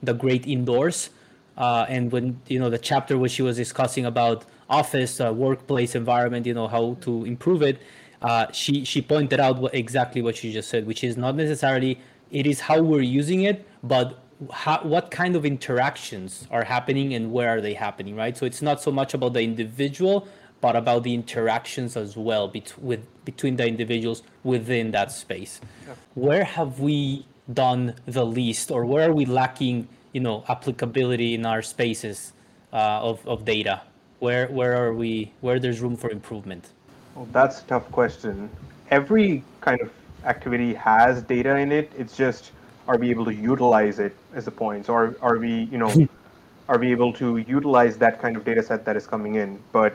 "The 0.04 0.14
Great 0.14 0.46
Indoors." 0.46 1.10
Uh, 1.58 1.86
and 1.90 2.12
when 2.12 2.40
you 2.48 2.60
know 2.60 2.70
the 2.70 2.78
chapter 2.78 3.18
where 3.18 3.30
she 3.30 3.42
was 3.42 3.58
discussing 3.58 4.06
about 4.06 4.46
office 4.70 5.20
uh, 5.20 5.34
workplace 5.34 5.96
environment, 5.96 6.46
you 6.46 6.54
know 6.54 6.68
how 6.68 6.98
to 7.02 7.26
improve 7.26 7.64
it 7.64 7.82
uh, 8.22 8.52
she 8.52 8.84
she 8.84 9.02
pointed 9.02 9.40
out 9.40 9.58
what, 9.60 9.74
exactly 9.74 10.22
what 10.22 10.36
she 10.36 10.52
just 10.52 10.70
said, 10.70 10.86
which 10.86 11.04
is 11.04 11.18
not 11.18 11.36
necessarily 11.36 12.00
it 12.32 12.46
is 12.46 12.60
how 12.60 12.82
we're 12.82 13.02
using 13.02 13.42
it, 13.44 13.68
but 13.84 14.20
how, 14.52 14.80
what 14.84 15.12
kind 15.12 15.36
of 15.36 15.46
interactions 15.46 16.48
are 16.52 16.64
happening 16.64 17.14
and 17.14 17.32
where 17.32 17.50
are 17.50 17.62
they 17.62 17.74
happening, 17.74 18.16
right? 18.16 18.38
So 18.38 18.46
it's 18.46 18.62
not 18.62 18.82
so 18.82 18.92
much 18.92 19.14
about 19.14 19.34
the 19.34 19.42
individual, 19.42 20.28
but 20.62 20.76
about 20.76 21.04
the 21.04 21.14
interactions 21.14 21.98
as 21.98 22.16
well 22.16 22.48
bet- 22.48 22.78
with 22.80 23.06
between 23.26 23.56
the 23.56 23.68
individuals 23.68 24.24
within 24.44 24.92
that 24.92 25.12
space. 25.12 25.60
Where 26.16 26.44
have 26.44 26.80
we 26.80 27.26
done 27.52 27.96
the 28.06 28.26
least, 28.26 28.70
or 28.72 28.86
where 28.86 29.10
are 29.10 29.14
we 29.14 29.26
lacking, 29.26 29.88
you 30.14 30.22
know, 30.22 30.44
applicability 30.48 31.34
in 31.34 31.46
our 31.46 31.62
spaces 31.62 32.34
uh, 32.74 33.00
of 33.02 33.26
of 33.28 33.46
data? 33.46 33.82
Where 34.20 34.48
where 34.48 34.76
are 34.76 34.94
we? 34.94 35.34
Where 35.42 35.60
there's 35.60 35.80
room 35.80 35.96
for 35.96 36.10
improvement? 36.12 36.72
Well, 37.16 37.28
that's 37.32 37.62
a 37.62 37.64
tough 37.66 37.92
question. 37.92 38.50
Every 38.92 39.44
kind 39.62 39.82
of 39.82 39.92
activity 40.26 40.74
has 40.74 41.22
data 41.24 41.58
in 41.58 41.72
it. 41.72 41.92
It's 41.98 42.16
just 42.16 42.52
are 42.88 42.98
we 42.98 43.12
able 43.12 43.26
to 43.26 43.34
utilize 43.34 44.00
it 44.00 44.16
as 44.34 44.48
a 44.48 44.52
point? 44.52 44.88
So 44.88 44.94
are, 44.94 45.16
are 45.22 45.38
we, 45.38 45.70
you 45.72 45.78
know, 45.78 45.90
hmm. 45.90 46.06
are 46.68 46.80
we 46.80 46.92
able 46.92 47.14
to 47.14 47.38
utilize 47.38 47.98
that 47.98 48.20
kind 48.20 48.36
of 48.36 48.44
data 48.44 48.64
set 48.64 48.84
that 48.86 48.98
is 48.98 49.06
coming 49.06 49.36
in? 49.36 49.60
But 49.72 49.94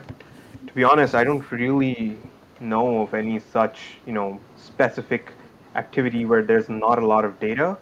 to 0.65 0.73
be 0.73 0.83
honest, 0.83 1.13
I 1.13 1.23
don't 1.25 1.49
really 1.51 2.17
know 2.61 3.01
of 3.01 3.13
any 3.13 3.39
such, 3.39 3.79
you 4.05 4.13
know, 4.13 4.39
specific 4.55 5.33
activity 5.75 6.25
where 6.25 6.41
there's 6.41 6.69
not 6.69 6.99
a 6.99 7.05
lot 7.05 7.25
of 7.25 7.37
data. 7.39 7.77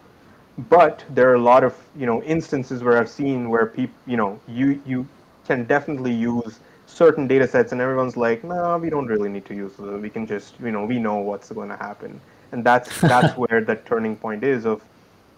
But 0.68 1.04
there 1.10 1.30
are 1.30 1.34
a 1.34 1.42
lot 1.42 1.64
of, 1.64 1.76
you 1.96 2.06
know, 2.06 2.22
instances 2.22 2.82
where 2.82 2.98
I've 2.98 3.08
seen 3.10 3.50
where 3.50 3.66
people, 3.66 3.94
you 4.06 4.16
know, 4.16 4.40
you 4.46 4.80
you 4.86 5.06
can 5.46 5.64
definitely 5.64 6.12
use 6.12 6.60
certain 6.86 7.26
data 7.26 7.46
sets 7.46 7.72
and 7.72 7.80
everyone's 7.80 8.16
like, 8.16 8.44
no, 8.44 8.78
we 8.78 8.90
don't 8.90 9.06
really 9.06 9.28
need 9.28 9.44
to 9.46 9.54
use 9.54 9.74
them. 9.76 10.00
We 10.00 10.10
can 10.10 10.26
just, 10.26 10.54
you 10.60 10.70
know, 10.70 10.84
we 10.84 10.98
know 10.98 11.16
what's 11.16 11.50
going 11.50 11.68
to 11.68 11.76
happen. 11.76 12.20
And 12.52 12.64
that's 12.64 13.00
that's 13.12 13.36
where 13.36 13.64
the 13.64 13.76
turning 13.76 14.16
point 14.16 14.44
is 14.44 14.64
of, 14.66 14.82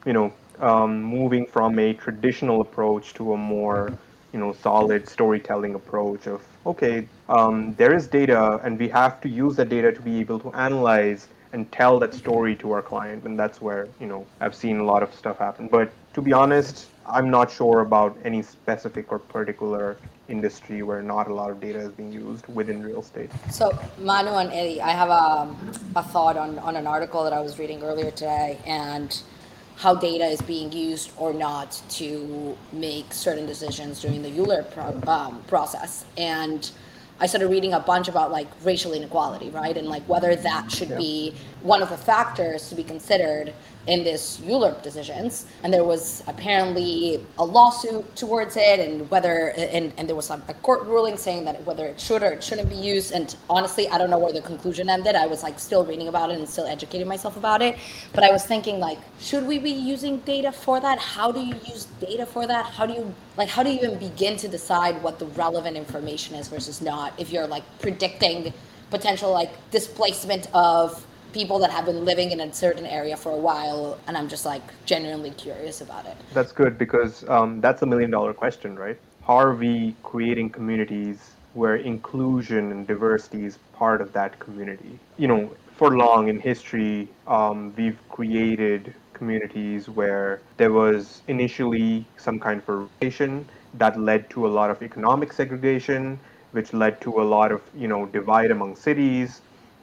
you 0.05 0.13
know, 0.13 0.33
um, 0.61 1.03
moving 1.03 1.47
from 1.47 1.79
a 1.79 1.95
traditional 1.95 2.61
approach 2.61 3.15
to 3.15 3.35
a 3.35 3.37
more, 3.37 3.93
you 4.33 4.41
know, 4.41 4.53
solid 4.53 5.09
storytelling 5.09 5.75
approach 5.75 6.27
of, 6.27 6.43
okay, 6.65 7.09
um, 7.29 7.75
there 7.75 7.95
is 7.95 8.07
data 8.07 8.61
and 8.65 8.79
we 8.79 8.89
have 8.89 9.21
to 9.21 9.29
use 9.29 9.57
that 9.57 9.69
data 9.69 9.93
to 9.93 10.01
be 10.01 10.21
able 10.21 10.39
to 10.41 10.53
analyze 10.53 11.29
and 11.53 11.71
tell 11.73 11.99
that 11.99 12.13
story 12.13 12.55
to 12.57 12.73
our 12.73 12.83
client. 12.83 13.25
And 13.25 13.39
that's 13.39 13.61
where, 13.61 13.89
you 14.01 14.07
know, 14.07 14.27
I've 14.41 14.55
seen 14.55 14.79
a 14.79 14.85
lot 14.85 15.03
of 15.03 15.15
stuff 15.15 15.39
happen. 15.39 15.69
But 15.69 15.91
to 16.15 16.21
be 16.21 16.33
honest, 16.33 16.89
I'm 17.09 17.31
not 17.31 17.51
sure 17.51 17.81
about 17.81 18.16
any 18.25 18.42
specific 18.42 19.12
or 19.12 19.19
particular 19.19 19.97
industry 20.29 20.83
where 20.83 21.03
not 21.03 21.29
a 21.29 21.35
lot 21.35 21.51
of 21.51 21.61
data 21.61 21.79
is 21.79 21.90
being 21.90 22.12
used 22.12 22.47
within 22.49 22.83
real 22.83 23.01
estate. 23.01 23.31
So, 23.51 23.79
Manu 23.99 24.31
and 24.31 24.53
Eddie, 24.53 24.81
I 24.81 24.90
have 24.90 25.09
a, 25.09 25.55
a 25.95 26.03
thought 26.03 26.37
on, 26.37 26.59
on 26.59 26.77
an 26.77 26.87
article 26.87 27.23
that 27.25 27.33
I 27.33 27.40
was 27.40 27.59
reading 27.59 27.83
earlier 27.83 28.11
today 28.11 28.59
and 28.66 29.23
how 29.77 29.95
data 29.95 30.25
is 30.25 30.40
being 30.40 30.73
used 30.73 31.12
or 31.16 31.33
not 31.33 31.81
to 31.90 32.57
make 32.73 33.12
certain 33.12 33.47
decisions 33.47 34.01
during 34.01 34.23
the 34.23 34.31
ULURP, 34.31 35.07
um, 35.07 35.42
process. 35.47 36.07
And 36.16 36.71
I 37.21 37.27
started 37.27 37.49
reading 37.49 37.75
a 37.75 37.81
bunch 37.81 38.09
about 38.09 38.33
like 38.33 38.49
racial 38.64 38.92
inequality, 38.92 39.51
right? 39.51 39.77
And 39.77 39.87
like 39.88 40.03
whether 40.09 40.35
that 40.35 40.71
should 40.71 40.90
yeah. 40.90 40.99
be 40.99 41.35
one 41.62 41.83
of 41.83 41.90
the 41.90 41.97
factors 41.97 42.69
to 42.71 42.75
be 42.75 42.85
considered 42.85 43.53
in 43.87 44.03
this 44.03 44.38
ULURP 44.38 44.83
decisions, 44.83 45.46
and 45.62 45.72
there 45.72 45.85
was 45.85 46.22
apparently 46.27 47.25
a 47.38 47.44
lawsuit 47.44 48.16
towards 48.16 48.57
it, 48.57 48.81
and 48.81 49.09
whether 49.11 49.51
and, 49.57 49.92
and 49.96 50.09
there 50.09 50.16
was 50.16 50.31
a 50.31 50.38
court 50.62 50.85
ruling 50.87 51.16
saying 51.16 51.44
that 51.44 51.64
whether 51.64 51.87
it 51.87 52.01
should 52.01 52.22
or 52.22 52.33
it 52.33 52.42
shouldn't 52.42 52.68
be 52.68 52.77
used. 52.77 53.12
And 53.12 53.35
honestly, 53.49 53.88
I 53.88 53.99
don't 53.99 54.11
know 54.11 54.18
where 54.18 54.33
the 54.33 54.42
conclusion 54.42 54.90
ended. 54.90 55.14
I 55.14 55.27
was 55.27 55.42
like 55.42 55.59
still 55.59 55.85
reading 55.85 56.09
about 56.09 56.31
it 56.31 56.38
and 56.38 56.49
still 56.49 56.66
educating 56.66 57.07
myself 57.07 57.37
about 57.37 57.62
it, 57.62 57.79
but 58.12 58.25
I 58.25 58.31
was 58.31 58.44
thinking 58.44 58.81
like, 58.81 58.99
should 59.20 59.46
we 59.46 59.59
be 59.59 59.70
using 59.70 60.18
data 60.20 60.53
for 60.53 60.81
that? 60.81 60.99
How 60.99 61.31
do 61.31 61.40
you 61.40 61.55
use 61.66 61.87
data 62.01 62.27
for 62.27 62.46
that? 62.46 62.66
How 62.66 62.87
do 62.87 62.92
you 62.92 63.14
like 63.37 63.49
how 63.49 63.62
do 63.62 63.70
you 63.70 63.79
even 63.79 63.99
begin 63.99 64.37
to 64.38 64.49
decide 64.49 65.01
what 65.03 65.18
the 65.18 65.27
relevant 65.27 65.77
information 65.77 66.35
is 66.35 66.49
versus 66.49 66.81
not 66.81 67.12
if 67.18 67.31
you're 67.31 67.46
like 67.46 67.64
predicting 67.81 68.53
potential 68.90 69.33
like 69.33 69.51
displacement 69.70 70.49
of 70.55 71.05
people 71.37 71.59
that 71.59 71.70
have 71.70 71.85
been 71.85 72.03
living 72.07 72.31
in 72.31 72.40
a 72.40 72.51
certain 72.55 72.87
area 72.87 73.14
for 73.14 73.31
a 73.31 73.42
while, 73.51 73.99
and 74.07 74.16
I'm 74.16 74.27
just 74.27 74.46
like 74.46 74.62
genuinely 74.87 75.33
curious 75.33 75.83
about 75.83 76.07
it. 76.07 76.16
That's 76.33 76.51
good 76.51 76.79
because 76.79 77.29
um, 77.29 77.61
that's 77.61 77.83
a 77.83 77.87
million 77.92 78.11
dollar 78.11 78.33
question, 78.33 78.75
right? 78.75 78.99
How 79.27 79.37
are 79.46 79.55
we 79.55 79.94
creating 80.03 80.49
communities 80.49 81.18
where 81.53 81.77
inclusion 81.77 82.72
and 82.72 82.87
diversity 82.87 83.44
is 83.44 83.59
part 83.75 84.01
of 84.01 84.14
that 84.14 84.38
community? 84.38 84.99
You 85.18 85.29
know, 85.29 85.40
for 85.77 85.94
long 86.05 86.29
in 86.29 86.40
history, 86.40 87.07
um, 87.27 87.75
we've 87.77 87.99
created 88.09 88.94
communities 89.12 89.90
where 89.90 90.40
there 90.57 90.72
was 90.72 91.20
initially 91.29 92.07
some 92.16 92.40
kind 92.40 92.62
of 92.62 92.88
relation 93.03 93.46
that 93.75 94.01
led 94.01 94.31
to 94.31 94.46
a 94.46 94.51
lot 94.59 94.70
of 94.70 94.83
economic 94.83 95.35
segregation, 95.35 96.18
which 96.53 96.72
led 96.72 96.99
to 97.03 97.20
a 97.20 97.25
lot 97.37 97.53
of 97.53 97.61
you 97.77 97.88
know 97.88 98.07
divide 98.07 98.51
among 98.51 98.75
cities 98.75 99.42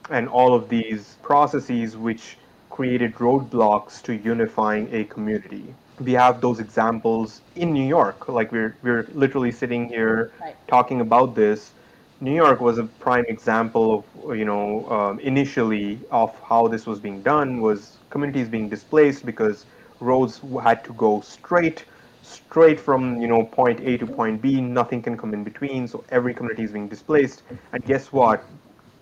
and 0.09 0.27
all 0.27 0.53
of 0.53 0.69
these 0.69 1.15
processes 1.21 1.95
which 1.95 2.37
created 2.69 3.13
roadblocks 3.15 4.01
to 4.01 4.15
unifying 4.15 4.89
a 4.91 5.03
community. 5.05 5.73
We 5.99 6.13
have 6.13 6.41
those 6.41 6.59
examples 6.59 7.41
in 7.55 7.71
New 7.71 7.87
York. 7.87 8.27
Like 8.27 8.51
we're 8.51 8.75
we're 8.81 9.07
literally 9.13 9.51
sitting 9.51 9.87
here 9.87 10.31
right. 10.41 10.55
talking 10.67 11.01
about 11.01 11.35
this. 11.35 11.71
New 12.19 12.33
York 12.33 12.61
was 12.61 12.77
a 12.79 12.83
prime 13.05 13.25
example 13.27 13.85
of 14.25 14.35
you 14.35 14.45
know 14.45 14.89
um, 14.89 15.19
initially 15.19 15.99
of 16.09 16.33
how 16.49 16.67
this 16.67 16.87
was 16.87 16.99
being 16.99 17.21
done 17.21 17.61
was 17.61 17.97
communities 18.09 18.47
being 18.47 18.69
displaced 18.69 19.25
because 19.25 19.65
roads 19.99 20.41
had 20.63 20.83
to 20.83 20.93
go 20.93 21.21
straight 21.21 21.85
straight 22.23 22.79
from 22.79 23.21
you 23.21 23.27
know 23.27 23.43
point 23.43 23.79
A 23.81 23.97
to 23.97 24.07
point 24.07 24.41
B. 24.41 24.59
Nothing 24.61 25.01
can 25.01 25.15
come 25.15 25.33
in 25.33 25.43
between. 25.43 25.87
So 25.87 26.03
every 26.09 26.33
community 26.33 26.63
is 26.63 26.71
being 26.71 26.87
displaced. 26.87 27.43
And 27.71 27.85
guess 27.85 28.11
what? 28.11 28.43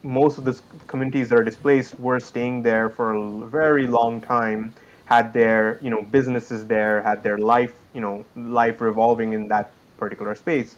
Most 0.04 0.38
of 0.38 0.46
the 0.46 0.60
communities 0.88 1.30
that 1.30 1.38
are 1.38 1.44
displaced 1.44 2.00
were 2.00 2.20
staying 2.20 2.64
there 2.64 2.90
for 2.90 3.14
a 3.14 3.48
very 3.48 3.88
long 3.88 4.22
time, 4.22 4.74
had 5.06 5.34
their 5.34 5.80
you 5.82 5.90
know 5.90 6.02
businesses 6.02 6.66
there, 6.68 7.02
had 7.02 7.24
their 7.24 7.38
life 7.38 7.74
you 7.94 8.02
know 8.02 8.26
life 8.36 8.82
revolving 8.82 9.34
in 9.34 9.48
that 9.50 9.72
particular 9.98 10.36
space. 10.36 10.76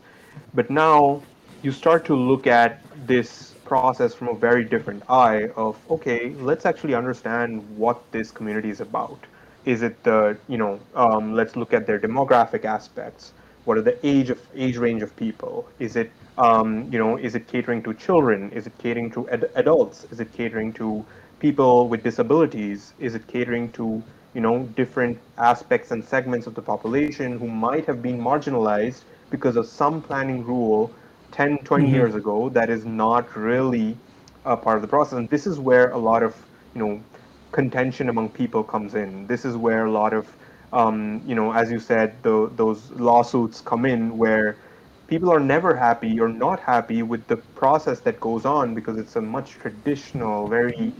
But 0.53 0.69
now 0.69 1.21
you 1.61 1.71
start 1.71 2.05
to 2.05 2.15
look 2.15 2.47
at 2.47 2.81
this 3.07 3.53
process 3.65 4.13
from 4.13 4.27
a 4.29 4.33
very 4.33 4.63
different 4.63 5.03
eye 5.09 5.49
of 5.55 5.77
okay, 5.89 6.33
let's 6.35 6.65
actually 6.65 6.93
understand 6.95 7.77
what 7.77 8.01
this 8.11 8.31
community 8.31 8.69
is 8.69 8.81
about. 8.81 9.19
Is 9.65 9.81
it 9.81 10.03
the 10.03 10.37
you 10.47 10.57
know 10.57 10.79
um, 10.95 11.33
let's 11.33 11.55
look 11.55 11.73
at 11.73 11.85
their 11.87 11.99
demographic 11.99 12.65
aspects. 12.65 13.33
What 13.65 13.77
are 13.77 13.81
the 13.81 13.97
age 14.05 14.29
of 14.29 14.39
age 14.55 14.77
range 14.77 15.01
of 15.01 15.15
people? 15.15 15.67
Is 15.79 15.95
it 15.95 16.11
um, 16.37 16.91
you 16.91 16.97
know, 16.97 17.17
is 17.17 17.35
it 17.35 17.47
catering 17.47 17.83
to 17.83 17.93
children? 17.93 18.51
Is 18.51 18.65
it 18.67 18.77
catering 18.79 19.11
to 19.11 19.29
ad- 19.29 19.51
adults? 19.55 20.05
Is 20.11 20.19
it 20.19 20.33
catering 20.33 20.73
to 20.73 21.05
people 21.39 21.87
with 21.87 22.03
disabilities? 22.03 22.93
Is 22.99 23.13
it 23.15 23.27
catering 23.27 23.71
to 23.73 24.03
you 24.33 24.41
know 24.41 24.63
different 24.75 25.19
aspects 25.37 25.91
and 25.91 26.03
segments 26.03 26.47
of 26.47 26.55
the 26.55 26.61
population 26.61 27.37
who 27.37 27.47
might 27.47 27.85
have 27.85 28.01
been 28.01 28.19
marginalized 28.19 29.01
because 29.29 29.55
of 29.55 29.67
some 29.67 30.01
planning 30.01 30.43
rule 30.43 30.91
10 31.31 31.59
20 31.59 31.85
mm-hmm. 31.85 31.95
years 31.95 32.15
ago 32.15 32.49
that 32.49 32.69
is 32.69 32.85
not 32.85 33.35
really 33.35 33.95
a 34.45 34.57
part 34.57 34.75
of 34.75 34.81
the 34.81 34.87
process 34.87 35.13
and 35.13 35.29
this 35.29 35.45
is 35.47 35.59
where 35.59 35.91
a 35.91 35.97
lot 35.97 36.23
of 36.23 36.35
you 36.75 36.81
know 36.83 37.01
contention 37.51 38.09
among 38.09 38.29
people 38.29 38.63
comes 38.63 38.95
in 38.95 39.27
this 39.27 39.45
is 39.45 39.55
where 39.55 39.85
a 39.85 39.91
lot 39.91 40.13
of 40.13 40.27
um, 40.73 41.21
you 41.25 41.35
know 41.35 41.51
as 41.53 41.71
you 41.71 41.79
said 41.79 42.13
the, 42.23 42.51
those 42.55 42.91
lawsuits 42.91 43.61
come 43.61 43.85
in 43.85 44.17
where 44.17 44.57
people 45.13 45.31
are 45.31 45.39
never 45.39 45.75
happy 45.75 46.19
or 46.19 46.27
not 46.27 46.59
happy 46.59 47.03
with 47.03 47.25
the 47.27 47.37
process 47.61 47.99
that 47.99 48.19
goes 48.19 48.45
on 48.45 48.73
because 48.73 48.97
it's 48.97 49.15
a 49.15 49.21
much 49.21 49.51
traditional, 49.51 50.47
very, 50.47 50.91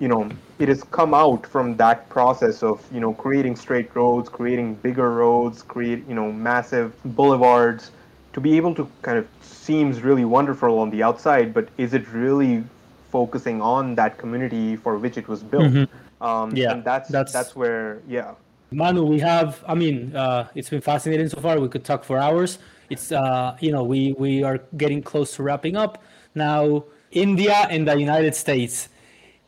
you 0.00 0.08
know, 0.08 0.28
it 0.58 0.68
has 0.68 0.82
come 0.84 1.14
out 1.14 1.46
from 1.46 1.74
that 1.76 2.08
process 2.08 2.62
of, 2.62 2.84
you 2.92 3.00
know, 3.00 3.14
creating 3.14 3.56
straight 3.56 3.94
roads, 3.94 4.28
creating 4.28 4.74
bigger 4.74 5.10
roads, 5.14 5.62
create, 5.62 6.06
you 6.06 6.14
know, 6.14 6.30
massive 6.30 6.92
boulevards 7.16 7.90
to 8.34 8.40
be 8.40 8.56
able 8.56 8.74
to 8.74 8.86
kind 9.02 9.16
of 9.16 9.26
seems 9.40 10.02
really 10.02 10.24
wonderful 10.24 10.78
on 10.78 10.90
the 10.90 11.02
outside, 11.02 11.54
but 11.54 11.68
is 11.78 11.94
it 11.94 12.06
really 12.12 12.64
focusing 13.10 13.62
on 13.62 13.94
that 13.94 14.18
community 14.18 14.76
for 14.76 14.98
which 14.98 15.16
it 15.16 15.26
was 15.28 15.42
built? 15.42 15.64
Mm-hmm. 15.64 16.24
Um, 16.24 16.56
yeah, 16.56 16.72
and 16.72 16.84
that's, 16.84 17.08
that's 17.08 17.32
that's 17.32 17.54
where 17.54 18.00
yeah. 18.08 18.34
Manu, 18.74 19.04
we 19.04 19.20
have. 19.20 19.62
I 19.66 19.74
mean, 19.74 20.14
uh, 20.14 20.48
it's 20.54 20.70
been 20.70 20.80
fascinating 20.80 21.28
so 21.28 21.40
far. 21.40 21.58
We 21.60 21.68
could 21.68 21.84
talk 21.84 22.04
for 22.04 22.18
hours 22.18 22.58
it's 22.90 23.12
uh, 23.12 23.56
you 23.60 23.72
know 23.72 23.82
we 23.82 24.12
we 24.18 24.42
are 24.42 24.58
getting 24.76 25.02
close 25.02 25.36
to 25.36 25.42
wrapping 25.42 25.76
up 25.76 26.02
now. 26.34 26.84
India 27.10 27.54
and 27.70 27.86
the 27.86 27.96
United 27.96 28.34
States. 28.34 28.88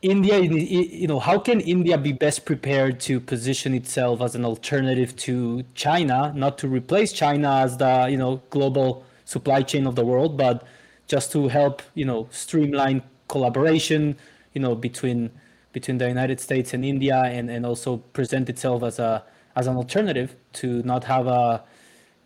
India, 0.01 0.39
you 0.39 1.09
know, 1.09 1.19
how 1.19 1.37
can 1.37 1.59
India 1.61 1.99
be 1.99 2.13
best 2.13 2.45
prepared 2.45 3.01
to 3.01 3.19
position 3.19 3.75
itself 3.75 4.21
as 4.21 4.37
an 4.37 4.45
alternative 4.45 5.17
to 5.17 5.65
China, 5.75 6.33
not 6.37 6.59
to 6.59 6.69
replace 6.69 7.13
China 7.13 7.51
as 7.65 7.77
the 7.79 8.07
you 8.09 8.17
know 8.17 8.41
global 8.51 9.05
supply 9.25 9.63
chain 9.63 9.85
of 9.87 9.97
the 9.97 10.05
world, 10.05 10.37
but 10.37 10.65
just 11.09 11.33
to 11.33 11.49
help 11.49 11.83
you 11.95 12.05
know 12.05 12.29
streamline 12.31 13.03
collaboration, 13.29 14.17
you 14.55 14.61
know, 14.61 14.75
between 14.77 15.33
between 15.77 15.99
the 15.99 16.09
United 16.09 16.39
States 16.41 16.73
and 16.75 16.83
India, 16.95 17.19
and 17.37 17.51
and 17.55 17.63
also 17.71 17.91
present 18.19 18.49
itself 18.49 18.83
as 18.83 18.99
a 18.99 19.13
as 19.61 19.67
an 19.67 19.77
alternative 19.77 20.31
to 20.61 20.67
not 20.93 21.03
have 21.05 21.27
a 21.27 21.63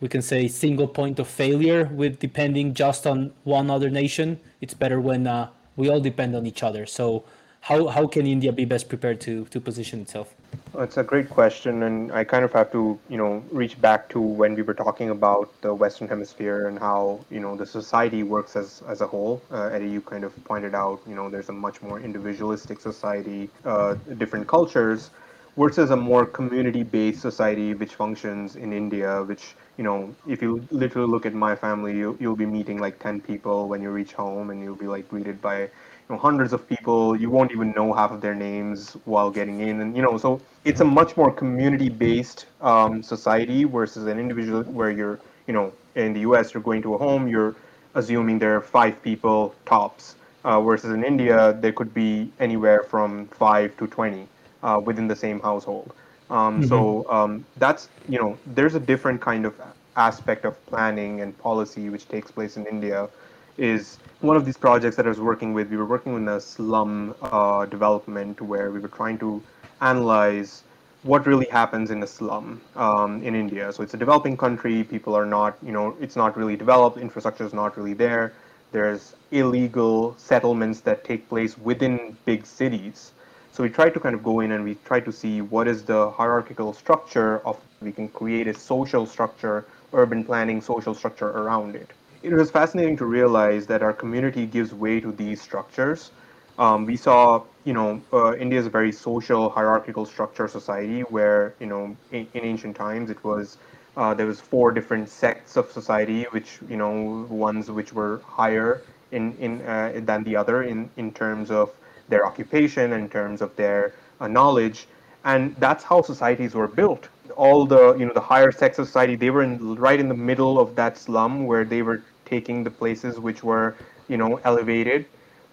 we 0.01 0.07
can 0.07 0.21
say 0.21 0.47
single 0.47 0.87
point 0.87 1.19
of 1.19 1.27
failure 1.27 1.83
with 2.01 2.13
depending 2.27 2.73
just 2.73 3.05
on 3.05 3.17
one 3.43 3.69
other 3.69 3.89
nation. 3.89 4.39
It's 4.61 4.73
better 4.73 4.99
when 4.99 5.27
uh, 5.27 5.49
we 5.75 5.89
all 5.89 5.99
depend 5.99 6.35
on 6.35 6.45
each 6.51 6.63
other. 6.63 6.85
So 6.85 7.23
how, 7.67 7.87
how 7.87 8.07
can 8.07 8.25
India 8.25 8.51
be 8.51 8.65
best 8.65 8.89
prepared 8.89 9.21
to, 9.21 9.45
to 9.45 9.61
position 9.61 10.01
itself? 10.01 10.33
It's 10.77 10.97
a 10.97 11.03
great 11.03 11.29
question, 11.29 11.83
and 11.83 12.11
I 12.11 12.23
kind 12.23 12.45
of 12.45 12.53
have 12.53 12.71
to, 12.71 12.97
you 13.09 13.17
know, 13.17 13.43
reach 13.51 13.79
back 13.81 14.07
to 14.09 14.19
when 14.21 14.55
we 14.55 14.61
were 14.61 14.73
talking 14.73 15.09
about 15.09 15.49
the 15.61 15.73
Western 15.73 16.07
Hemisphere 16.07 16.67
and 16.67 16.79
how, 16.79 17.19
you 17.29 17.39
know, 17.39 17.55
the 17.55 17.65
society 17.65 18.23
works 18.23 18.55
as 18.55 18.81
as 18.87 19.01
a 19.01 19.07
whole. 19.07 19.41
Uh, 19.51 19.69
Eddie, 19.73 19.89
you 19.89 20.01
kind 20.01 20.23
of 20.23 20.31
pointed 20.45 20.73
out, 20.73 21.01
you 21.07 21.15
know, 21.15 21.29
there's 21.29 21.49
a 21.49 21.53
much 21.53 21.81
more 21.81 21.99
individualistic 21.99 22.79
society, 22.79 23.49
uh, 23.65 23.95
different 24.17 24.47
cultures, 24.47 25.09
versus 25.57 25.89
a 25.91 25.97
more 25.97 26.25
community-based 26.25 27.21
society 27.21 27.73
which 27.73 27.95
functions 27.95 28.55
in 28.55 28.71
India, 28.73 29.23
which 29.23 29.55
you 29.77 29.83
know, 29.83 30.13
if 30.27 30.41
you 30.41 30.65
literally 30.71 31.07
look 31.09 31.25
at 31.25 31.33
my 31.33 31.55
family, 31.55 31.97
you, 31.97 32.17
you'll 32.19 32.35
be 32.35 32.45
meeting 32.45 32.77
like 32.79 32.99
10 32.99 33.21
people 33.21 33.67
when 33.67 33.81
you 33.81 33.89
reach 33.89 34.13
home 34.13 34.49
and 34.49 34.61
you'll 34.63 34.75
be 34.75 34.87
like 34.87 35.07
greeted 35.09 35.41
by, 35.41 35.69
know, 36.11 36.17
hundreds 36.17 36.53
of 36.53 36.67
people. 36.67 37.15
You 37.15 37.29
won't 37.29 37.51
even 37.51 37.71
know 37.71 37.93
half 37.93 38.11
of 38.11 38.21
their 38.21 38.35
names 38.35 38.97
while 39.05 39.31
getting 39.31 39.61
in. 39.61 39.81
And, 39.81 39.95
you 39.95 40.01
know, 40.01 40.17
so 40.17 40.41
it's 40.65 40.81
a 40.81 40.85
much 40.85 41.17
more 41.17 41.31
community 41.31 41.89
based 41.89 42.45
um, 42.61 43.01
society 43.03 43.63
versus 43.63 44.07
an 44.07 44.19
individual 44.19 44.63
where 44.63 44.91
you're, 44.91 45.19
you 45.47 45.53
know, 45.53 45.73
in 45.95 46.13
the 46.13 46.21
US, 46.21 46.53
you're 46.53 46.63
going 46.63 46.81
to 46.83 46.95
a 46.95 46.97
home, 46.97 47.27
you're 47.27 47.55
assuming 47.95 48.39
there 48.39 48.55
are 48.55 48.61
five 48.61 49.01
people 49.01 49.55
tops. 49.65 50.15
Uh, 50.43 50.59
versus 50.61 50.91
in 50.91 51.03
India, 51.03 51.53
there 51.61 51.71
could 51.71 51.93
be 51.93 52.31
anywhere 52.39 52.83
from 52.83 53.27
five 53.27 53.75
to 53.77 53.87
20 53.87 54.27
uh, 54.63 54.81
within 54.83 55.07
the 55.07 55.15
same 55.15 55.39
household. 55.39 55.93
Um, 56.29 56.63
So 56.63 57.05
um, 57.09 57.45
that's, 57.57 57.89
you 58.09 58.17
know, 58.19 58.37
there's 58.45 58.75
a 58.75 58.79
different 58.79 59.21
kind 59.21 59.45
of 59.45 59.53
aspect 59.95 60.45
of 60.45 60.63
planning 60.65 61.21
and 61.21 61.37
policy 61.37 61.89
which 61.89 62.07
takes 62.07 62.31
place 62.31 62.57
in 62.57 62.65
India. 62.65 63.09
Is 63.57 63.97
one 64.21 64.37
of 64.37 64.45
these 64.45 64.57
projects 64.57 64.95
that 64.95 65.05
I 65.05 65.09
was 65.09 65.19
working 65.19 65.53
with, 65.53 65.69
we 65.69 65.77
were 65.77 65.85
working 65.85 66.15
in 66.15 66.27
a 66.27 66.39
slum 66.39 67.15
uh, 67.21 67.65
development 67.65 68.41
where 68.41 68.71
we 68.71 68.79
were 68.79 68.87
trying 68.87 69.17
to 69.19 69.41
analyze 69.81 70.63
what 71.03 71.25
really 71.25 71.47
happens 71.47 71.89
in 71.89 72.03
a 72.03 72.07
slum 72.07 72.61
um, 72.75 73.23
in 73.23 73.35
India. 73.35 73.73
So 73.73 73.81
it's 73.81 73.93
a 73.93 73.97
developing 73.97 74.37
country. 74.37 74.83
People 74.83 75.15
are 75.15 75.25
not, 75.25 75.57
you 75.63 75.71
know, 75.71 75.95
it's 75.99 76.15
not 76.15 76.37
really 76.37 76.55
developed. 76.55 76.97
Infrastructure 76.97 77.43
is 77.43 77.53
not 77.53 77.75
really 77.77 77.93
there. 77.93 78.33
There's 78.71 79.15
illegal 79.31 80.15
settlements 80.17 80.81
that 80.81 81.03
take 81.03 81.27
place 81.27 81.57
within 81.57 82.15
big 82.25 82.45
cities. 82.45 83.11
So 83.51 83.63
we 83.63 83.69
try 83.69 83.89
to 83.89 83.99
kind 83.99 84.15
of 84.15 84.23
go 84.23 84.39
in 84.39 84.51
and 84.51 84.63
we 84.63 84.75
try 84.85 84.99
to 85.01 85.11
see 85.11 85.41
what 85.41 85.67
is 85.67 85.83
the 85.83 86.11
hierarchical 86.11 86.73
structure 86.73 87.45
of. 87.45 87.59
We 87.81 87.91
can 87.91 88.07
create 88.09 88.47
a 88.47 88.53
social 88.53 89.07
structure, 89.07 89.65
urban 89.91 90.23
planning 90.23 90.61
social 90.61 90.93
structure 90.93 91.29
around 91.29 91.75
it. 91.75 91.89
It 92.23 92.33
was 92.33 92.49
fascinating 92.51 92.97
to 92.97 93.05
realize 93.05 93.67
that 93.67 93.81
our 93.83 93.93
community 93.93 94.45
gives 94.45 94.73
way 94.73 94.99
to 94.99 95.11
these 95.11 95.41
structures 95.41 96.11
um, 96.57 96.85
we 96.85 96.95
saw, 96.95 97.43
you 97.63 97.73
know, 97.73 98.01
uh, 98.13 98.35
India 98.35 98.59
is 98.59 98.67
a 98.67 98.69
very 98.69 98.91
social, 98.91 99.49
hierarchical 99.49 100.05
structure 100.05 100.47
society 100.47 101.01
where, 101.01 101.55
you 101.59 101.65
know, 101.65 101.95
in, 102.11 102.27
in 102.33 102.43
ancient 102.43 102.75
times 102.75 103.09
it 103.09 103.23
was 103.23 103.57
uh, 103.97 104.13
there 104.13 104.27
was 104.27 104.39
four 104.39 104.71
different 104.71 105.09
sects 105.09 105.55
of 105.57 105.71
society, 105.71 106.23
which 106.31 106.59
you 106.69 106.77
know, 106.77 107.25
ones 107.29 107.71
which 107.71 107.93
were 107.93 108.21
higher 108.25 108.81
in 109.11 109.33
in 109.39 109.61
uh, 109.61 109.99
than 110.03 110.23
the 110.23 110.35
other 110.35 110.63
in 110.63 110.89
in 110.97 111.11
terms 111.11 111.49
of 111.51 111.71
their 112.09 112.25
occupation, 112.25 112.93
in 112.93 113.09
terms 113.09 113.41
of 113.41 113.55
their 113.55 113.93
uh, 114.19 114.27
knowledge, 114.27 114.87
and 115.23 115.55
that's 115.57 115.83
how 115.83 116.01
societies 116.01 116.53
were 116.55 116.67
built. 116.67 117.07
All 117.35 117.65
the 117.65 117.95
you 117.95 118.05
know 118.05 118.13
the 118.13 118.21
higher 118.21 118.49
of 118.49 118.55
society, 118.75 119.15
they 119.15 119.29
were 119.29 119.43
in, 119.43 119.75
right 119.75 119.99
in 119.99 120.07
the 120.09 120.15
middle 120.29 120.59
of 120.59 120.75
that 120.75 120.97
slum 120.97 121.45
where 121.45 121.63
they 121.63 121.81
were 121.81 122.01
taking 122.31 122.63
the 122.63 122.71
places 122.81 123.19
which 123.19 123.43
were 123.43 123.75
you 124.07 124.17
know 124.17 124.39
elevated 124.43 125.05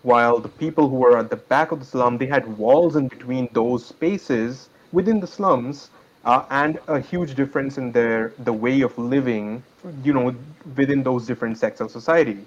while 0.02 0.38
the 0.38 0.48
people 0.64 0.88
who 0.88 0.96
were 0.96 1.18
at 1.18 1.28
the 1.28 1.42
back 1.54 1.72
of 1.72 1.80
the 1.80 1.84
slum 1.84 2.18
they 2.18 2.30
had 2.36 2.46
walls 2.56 2.96
in 2.96 3.08
between 3.08 3.48
those 3.52 3.84
spaces 3.84 4.68
within 4.92 5.20
the 5.20 5.26
slums 5.26 5.90
uh, 6.24 6.44
and 6.50 6.78
a 6.88 7.00
huge 7.00 7.34
difference 7.34 7.78
in 7.78 7.92
their 7.92 8.32
the 8.44 8.52
way 8.52 8.80
of 8.82 8.96
living 8.98 9.62
you 10.04 10.12
know 10.12 10.34
within 10.76 11.02
those 11.02 11.26
different 11.26 11.56
sects 11.58 11.80
of 11.80 11.90
society. 11.90 12.38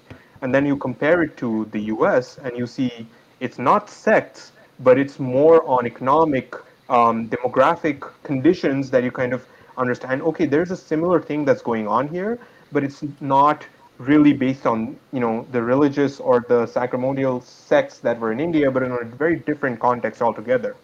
And 0.42 0.54
then 0.54 0.66
you 0.66 0.76
compare 0.76 1.22
it 1.22 1.36
to 1.38 1.66
the 1.70 1.80
US 1.94 2.38
and 2.38 2.56
you 2.56 2.66
see 2.66 3.06
it's 3.40 3.58
not 3.58 3.90
sects 3.90 4.52
but 4.80 4.98
it's 4.98 5.18
more 5.18 5.64
on 5.66 5.86
economic 5.86 6.54
um, 6.88 7.28
demographic 7.28 8.08
conditions 8.22 8.90
that 8.90 9.04
you 9.04 9.10
kind 9.10 9.32
of 9.32 9.46
understand 9.78 10.22
okay 10.22 10.46
there's 10.46 10.70
a 10.70 10.76
similar 10.76 11.20
thing 11.20 11.44
that's 11.44 11.62
going 11.62 11.86
on 11.88 12.08
here 12.08 12.38
but 12.72 12.84
it's 12.84 13.02
not 13.20 13.64
really 14.06 14.32
based 14.32 14.66
on 14.66 14.96
you 15.12 15.20
know 15.20 15.46
the 15.52 15.62
religious 15.62 16.20
or 16.20 16.44
the 16.48 16.66
sacramental 16.66 17.40
sects 17.40 17.98
that 17.98 18.18
were 18.18 18.32
in 18.32 18.40
India, 18.40 18.70
but 18.70 18.82
in 18.82 18.92
a 18.92 19.04
very 19.04 19.36
different 19.36 19.80
context 19.80 20.22
altogether. 20.22 20.76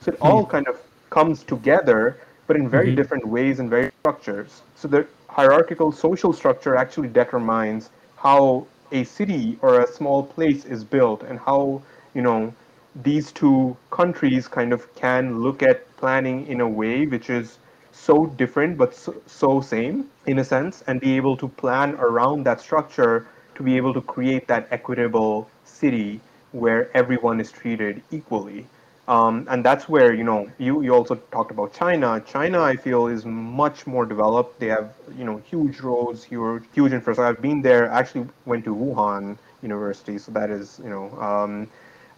So 0.00 0.12
it 0.12 0.18
all 0.20 0.44
hmm. 0.44 0.50
kind 0.50 0.68
of 0.68 0.80
comes 1.10 1.42
together, 1.44 2.18
but 2.46 2.56
in 2.56 2.68
very 2.68 2.88
mm-hmm. 2.88 2.96
different 2.96 3.26
ways 3.26 3.60
and 3.60 3.70
very 3.70 3.90
structures. 4.00 4.62
So 4.74 4.88
the 4.88 5.06
hierarchical 5.28 5.92
social 5.92 6.32
structure 6.32 6.76
actually 6.76 7.08
determines 7.08 7.90
how 8.16 8.66
a 8.92 9.04
city 9.04 9.58
or 9.62 9.80
a 9.80 9.86
small 9.86 10.22
place 10.22 10.64
is 10.64 10.84
built 10.84 11.22
and 11.22 11.38
how 11.38 11.82
you 12.14 12.22
know 12.22 12.54
these 13.02 13.32
two 13.32 13.76
countries 13.90 14.46
kind 14.46 14.72
of 14.72 14.94
can 14.94 15.40
look 15.40 15.62
at 15.62 15.78
planning 15.96 16.46
in 16.46 16.60
a 16.60 16.68
way 16.68 17.06
which 17.06 17.28
is 17.28 17.58
so 17.94 18.26
different 18.26 18.76
but 18.76 18.94
so, 18.94 19.14
so 19.26 19.60
same 19.60 20.10
in 20.26 20.38
a 20.38 20.44
sense 20.44 20.82
and 20.86 21.00
be 21.00 21.16
able 21.16 21.36
to 21.36 21.48
plan 21.48 21.94
around 21.94 22.44
that 22.44 22.60
structure 22.60 23.26
to 23.54 23.62
be 23.62 23.76
able 23.76 23.94
to 23.94 24.00
create 24.02 24.46
that 24.48 24.66
equitable 24.70 25.48
city 25.64 26.20
where 26.52 26.90
everyone 26.96 27.40
is 27.40 27.50
treated 27.50 28.02
equally. 28.10 28.66
Um, 29.06 29.46
and 29.50 29.64
that's 29.64 29.88
where 29.88 30.14
you 30.14 30.24
know 30.24 30.50
you, 30.58 30.80
you 30.82 30.94
also 30.94 31.16
talked 31.30 31.50
about 31.50 31.74
china. 31.74 32.22
China 32.26 32.62
i 32.62 32.74
feel 32.74 33.06
is 33.06 33.24
much 33.26 33.86
more 33.86 34.06
developed. 34.06 34.58
They 34.60 34.68
have 34.68 34.94
you 35.18 35.24
know 35.24 35.36
huge 35.50 35.80
roads 35.80 36.24
huge 36.24 36.64
huge 36.72 36.92
infrastructure. 36.92 37.28
I've 37.28 37.42
been 37.42 37.60
there. 37.60 37.92
I 37.92 37.98
actually 37.98 38.26
went 38.46 38.64
to 38.64 38.74
wuhan 38.74 39.36
university 39.62 40.18
so 40.18 40.32
that 40.32 40.50
is 40.50 40.80
you 40.82 40.90
know 40.90 41.06
um, 41.20 41.68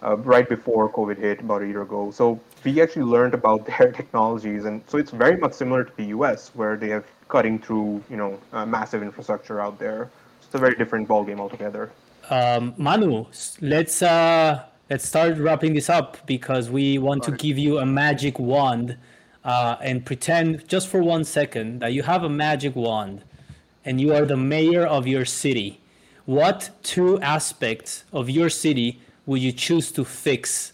uh, 0.02 0.16
right 0.18 0.48
before 0.48 0.90
COVID 0.92 1.18
hit 1.18 1.40
about 1.40 1.62
a 1.62 1.66
year 1.66 1.82
ago. 1.82 2.10
So 2.12 2.40
we 2.66 2.82
actually 2.82 3.04
learned 3.04 3.32
about 3.32 3.64
their 3.78 3.92
technologies, 3.92 4.64
and 4.64 4.82
so 4.88 4.98
it's 4.98 5.12
very 5.12 5.36
much 5.36 5.54
similar 5.54 5.84
to 5.84 5.96
the 5.96 6.06
U.S., 6.16 6.50
where 6.54 6.76
they 6.76 6.88
have 6.88 7.04
cutting 7.28 7.58
through, 7.58 8.02
you 8.10 8.16
know, 8.16 8.38
uh, 8.52 8.66
massive 8.66 9.02
infrastructure 9.02 9.60
out 9.60 9.78
there. 9.78 10.10
It's 10.42 10.54
a 10.54 10.58
very 10.58 10.76
different 10.76 11.08
ballgame 11.08 11.40
altogether. 11.40 11.90
Um, 12.28 12.74
Manu, 12.76 13.26
let's 13.60 14.02
uh, 14.02 14.64
let's 14.90 15.08
start 15.08 15.38
wrapping 15.38 15.74
this 15.74 15.88
up 15.88 16.18
because 16.26 16.70
we 16.70 16.98
want 16.98 17.22
to 17.24 17.32
give 17.32 17.56
you 17.56 17.78
a 17.78 17.86
magic 17.86 18.38
wand 18.38 18.96
uh, 19.44 19.76
and 19.80 20.04
pretend 20.04 20.68
just 20.68 20.88
for 20.88 21.02
one 21.02 21.24
second 21.24 21.80
that 21.80 21.92
you 21.92 22.02
have 22.02 22.24
a 22.24 22.28
magic 22.28 22.74
wand 22.74 23.22
and 23.84 24.00
you 24.00 24.12
are 24.12 24.24
the 24.24 24.36
mayor 24.36 24.84
of 24.84 25.06
your 25.06 25.24
city. 25.24 25.80
What 26.24 26.70
two 26.82 27.20
aspects 27.20 28.04
of 28.12 28.28
your 28.28 28.50
city 28.50 29.00
would 29.24 29.40
you 29.40 29.52
choose 29.52 29.92
to 29.92 30.04
fix 30.04 30.72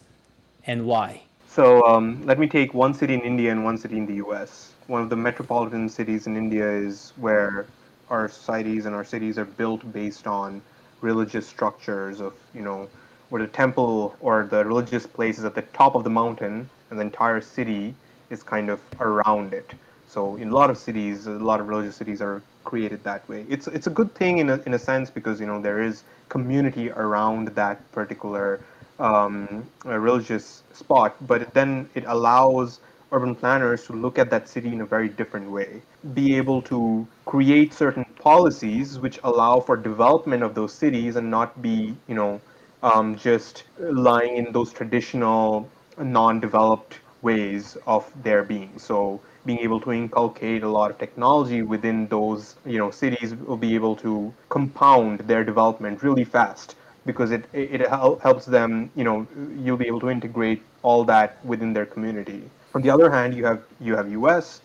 and 0.67 0.87
why? 0.87 1.23
So 1.55 1.85
um, 1.87 2.25
let 2.25 2.39
me 2.39 2.47
take 2.47 2.73
one 2.73 2.95
city 2.95 3.13
in 3.13 3.21
India 3.21 3.53
and 3.53 3.63
one 3.63 3.77
city 3.77 3.99
in 3.99 4.07
the 4.07 4.15
US. 4.25 4.73
One 4.87 5.03
of 5.03 5.11
the 5.11 5.17
metropolitan 5.17 5.87
cities 5.91 6.27
in 6.27 6.35
India 6.35 6.67
is 6.67 7.13
where 7.17 7.67
our 8.09 8.27
societies 8.31 8.87
and 8.87 8.95
our 8.95 9.05
cities 9.05 9.37
are 9.37 9.45
built 9.45 9.93
based 9.93 10.27
on 10.27 10.63
religious 11.03 11.47
structures 11.47 12.23
of, 12.23 12.33
you 12.55 12.63
know, 12.63 12.89
where 13.29 13.43
the 13.43 13.49
temple 13.49 14.17
or 14.21 14.47
the 14.51 14.65
religious 14.65 15.07
place 15.07 15.39
is 15.39 15.45
at 15.45 15.55
the 15.55 15.61
top 15.75 15.95
of 15.95 16.05
the 16.05 16.11
mountain 16.11 16.71
and 16.89 16.99
the 16.99 17.03
entire 17.03 17.43
city 17.43 17.95
is 18.31 18.43
kind 18.43 18.71
of 18.71 18.81
around 19.01 19.53
it. 19.53 19.75
So 20.09 20.37
in 20.37 20.49
a 20.49 20.55
lot 20.55 20.71
of 20.71 20.79
cities, 20.79 21.27
a 21.27 21.33
lot 21.33 21.61
of 21.61 21.69
religious 21.69 21.97
cities 21.97 22.23
are 22.23 22.41
created 22.65 23.05
that 23.05 23.29
way. 23.29 23.45
It's 23.51 23.67
it's 23.67 23.87
a 23.87 23.91
good 23.91 24.15
thing 24.15 24.39
in 24.39 24.49
a 24.49 24.57
in 24.65 24.73
a 24.73 24.79
sense 24.79 25.11
because 25.11 25.39
you 25.39 25.47
know 25.47 25.61
there 25.61 25.83
is 25.83 26.05
community 26.31 26.91
around 26.91 27.49
that 27.49 27.77
particular 27.93 28.61
um, 28.99 29.67
a 29.85 29.99
religious 29.99 30.63
spot, 30.73 31.17
but 31.27 31.53
then 31.55 31.89
it 31.95 32.05
allows 32.07 32.81
urban 33.13 33.35
planners 33.35 33.85
to 33.87 33.93
look 33.93 34.19
at 34.19 34.31
that 34.31 34.49
city 34.49 34.73
in 34.73 34.81
a 34.81 34.87
very 34.87 35.09
different 35.09 35.51
way, 35.51 35.83
be 36.15 36.35
able 36.37 36.63
to 36.63 37.07
create 37.27 37.73
certain 37.75 38.05
policies 38.19 38.99
which 38.99 39.21
allow 39.25 39.61
for 39.61 39.77
development 39.77 40.43
of 40.43 40.55
those 40.55 40.73
cities 40.73 41.17
and 41.17 41.31
not 41.31 41.61
be 41.61 41.95
you 42.09 42.15
know 42.15 42.41
um, 42.83 43.17
just 43.17 43.65
lying 43.79 44.37
in 44.37 44.53
those 44.53 44.73
traditional 44.73 45.69
non-developed 45.99 46.99
ways 47.21 47.77
of 47.87 48.11
their 48.25 48.43
being. 48.43 48.79
So 48.79 49.21
being 49.47 49.59
able 49.61 49.81
to 49.81 49.93
inculcate 49.93 50.63
a 50.63 50.69
lot 50.69 50.91
of 50.91 50.99
technology 50.99 51.63
within 51.63 52.07
those 52.09 52.57
you 52.65 52.79
know 52.79 52.91
cities 52.91 53.35
will 53.35 53.57
be 53.57 53.75
able 53.75 53.95
to 53.97 54.33
compound 54.49 55.21
their 55.21 55.45
development 55.45 56.03
really 56.03 56.25
fast 56.25 56.77
because 57.07 57.31
it 57.31 57.45
it 57.53 57.89
helps 57.89 58.47
them 58.47 58.91
you 58.95 59.05
know 59.05 59.27
you'll 59.59 59.77
be 59.77 59.87
able 59.87 60.01
to 60.01 60.11
integrate 60.11 60.63
all 60.83 61.05
that 61.05 61.45
within 61.45 61.73
their 61.73 61.87
community. 61.87 62.43
On 62.75 62.83
the 62.83 62.91
other 62.91 63.11
hand 63.11 63.35
you 63.35 63.45
have 63.45 63.63
you 63.81 63.97
have 63.97 64.11
us 64.13 64.61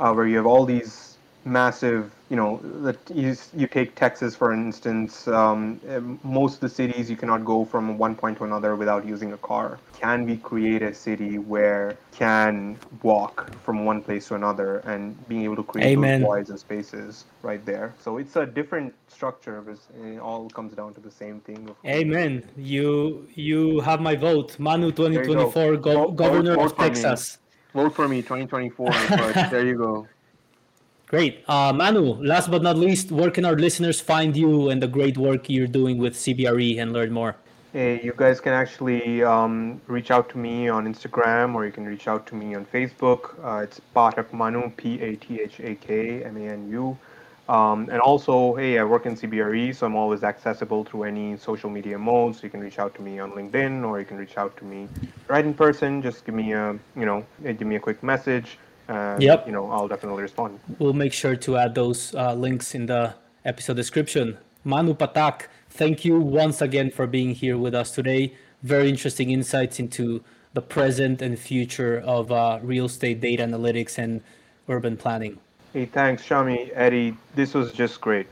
uh, 0.00 0.12
where 0.12 0.26
you 0.26 0.36
have 0.36 0.46
all 0.46 0.64
these 0.64 1.16
massive, 1.44 2.12
you 2.30 2.36
know, 2.36 2.60
that 2.82 2.98
you, 3.14 3.34
you 3.56 3.66
take 3.66 3.94
Texas 3.94 4.36
for 4.36 4.52
instance, 4.52 5.26
um, 5.28 5.80
most 6.22 6.54
of 6.54 6.60
the 6.60 6.68
cities 6.68 7.08
you 7.08 7.16
cannot 7.16 7.44
go 7.44 7.64
from 7.64 7.96
one 7.96 8.14
point 8.14 8.38
to 8.38 8.44
another 8.44 8.76
without 8.76 9.06
using 9.06 9.32
a 9.32 9.38
car. 9.38 9.78
Can 9.98 10.26
we 10.26 10.36
create 10.36 10.82
a 10.82 10.92
city 10.94 11.38
where 11.38 11.96
can 12.12 12.78
walk 13.02 13.50
from 13.64 13.84
one 13.84 14.02
place 14.02 14.28
to 14.28 14.34
another 14.34 14.78
and 14.80 15.16
being 15.28 15.44
able 15.44 15.56
to 15.56 15.62
create 15.62 15.86
Amen. 15.92 16.20
those 16.20 16.28
voids 16.28 16.50
and 16.50 16.58
spaces 16.58 17.24
right 17.42 17.64
there? 17.64 17.94
So 18.00 18.18
it's 18.18 18.36
a 18.36 18.44
different 18.44 18.94
structure, 19.08 19.62
but 19.62 19.78
it 20.04 20.18
all 20.18 20.50
comes 20.50 20.74
down 20.74 20.94
to 20.94 21.00
the 21.00 21.10
same 21.10 21.40
thing. 21.40 21.74
Amen. 21.86 22.48
You 22.56 23.26
you 23.34 23.80
have 23.80 24.00
my 24.00 24.16
vote, 24.16 24.58
Manu, 24.58 24.90
2024, 24.92 25.76
go. 25.76 25.92
Go, 25.92 26.10
governor 26.12 26.56
vote, 26.56 26.62
vote 26.62 26.72
of 26.72 26.78
Texas. 26.78 27.38
Me. 27.74 27.82
Vote 27.82 27.94
for 27.94 28.08
me, 28.08 28.22
2024. 28.22 28.86
but 28.90 29.50
there 29.50 29.66
you 29.66 29.76
go. 29.76 30.06
Great. 31.08 31.42
Uh, 31.48 31.72
Manu, 31.72 32.22
last 32.22 32.50
but 32.50 32.62
not 32.62 32.76
least, 32.76 33.10
where 33.10 33.30
can 33.30 33.46
our 33.46 33.56
listeners 33.56 33.98
find 33.98 34.36
you 34.36 34.68
and 34.68 34.82
the 34.82 34.86
great 34.86 35.16
work 35.16 35.48
you're 35.48 35.66
doing 35.66 35.96
with 35.96 36.12
CBRE 36.12 36.78
and 36.78 36.92
learn 36.92 37.12
more? 37.12 37.34
Hey, 37.72 38.02
you 38.02 38.12
guys 38.14 38.40
can 38.40 38.52
actually 38.52 39.22
um, 39.22 39.80
reach 39.86 40.10
out 40.10 40.28
to 40.30 40.38
me 40.38 40.68
on 40.68 40.86
Instagram 40.86 41.54
or 41.54 41.64
you 41.64 41.72
can 41.72 41.86
reach 41.86 42.08
out 42.08 42.26
to 42.26 42.34
me 42.34 42.54
on 42.54 42.66
Facebook. 42.66 43.42
Uh, 43.42 43.62
it's 43.62 43.80
Pathak 43.96 44.34
Manu, 44.34 44.70
P 44.76 45.00
A 45.00 45.16
T 45.16 45.40
H 45.40 45.60
A 45.60 45.74
K 45.76 46.24
M 46.24 46.36
A 46.36 46.40
N 46.40 46.68
U. 46.70 46.98
Um, 47.48 47.88
and 47.90 48.00
also, 48.00 48.56
hey, 48.56 48.78
I 48.78 48.84
work 48.84 49.06
in 49.06 49.16
CBRE, 49.16 49.74
so 49.74 49.86
I'm 49.86 49.96
always 49.96 50.22
accessible 50.22 50.84
through 50.84 51.04
any 51.04 51.38
social 51.38 51.70
media 51.70 51.98
modes. 51.98 52.42
You 52.42 52.50
can 52.50 52.60
reach 52.60 52.78
out 52.78 52.94
to 52.96 53.02
me 53.02 53.18
on 53.18 53.32
LinkedIn, 53.32 53.82
or 53.82 53.98
you 53.98 54.04
can 54.04 54.18
reach 54.18 54.36
out 54.36 54.54
to 54.58 54.64
me 54.64 54.88
right 55.28 55.44
in 55.44 55.54
person. 55.54 56.02
Just 56.02 56.26
give 56.26 56.34
me 56.34 56.52
a, 56.52 56.78
you 56.94 57.06
know, 57.06 57.24
give 57.42 57.62
me 57.62 57.76
a 57.76 57.80
quick 57.80 58.02
message. 58.02 58.58
And, 58.88 59.22
Yep. 59.22 59.46
You 59.46 59.52
know, 59.52 59.70
I'll 59.70 59.88
definitely 59.88 60.22
respond. 60.22 60.58
We'll 60.78 60.94
make 60.94 61.12
sure 61.12 61.36
to 61.36 61.56
add 61.56 61.74
those 61.74 62.14
uh, 62.14 62.34
links 62.34 62.74
in 62.74 62.86
the 62.86 63.14
episode 63.44 63.76
description. 63.76 64.38
Manu 64.64 64.94
Pathak, 64.94 65.42
thank 65.70 66.04
you 66.04 66.18
once 66.18 66.60
again 66.60 66.90
for 66.90 67.06
being 67.06 67.34
here 67.34 67.56
with 67.56 67.74
us 67.74 67.90
today. 67.90 68.34
Very 68.62 68.88
interesting 68.88 69.30
insights 69.30 69.78
into 69.78 70.22
the 70.54 70.62
present 70.62 71.22
and 71.22 71.38
future 71.38 71.98
of 72.00 72.32
uh, 72.32 72.58
real 72.62 72.86
estate 72.86 73.20
data 73.20 73.44
analytics 73.44 73.98
and 73.98 74.22
urban 74.68 74.96
planning. 74.96 75.38
Hey, 75.72 75.86
thanks, 75.86 76.22
Shami, 76.26 76.70
Eddie. 76.74 77.16
This 77.34 77.54
was 77.54 77.72
just 77.72 78.00
great. 78.00 78.26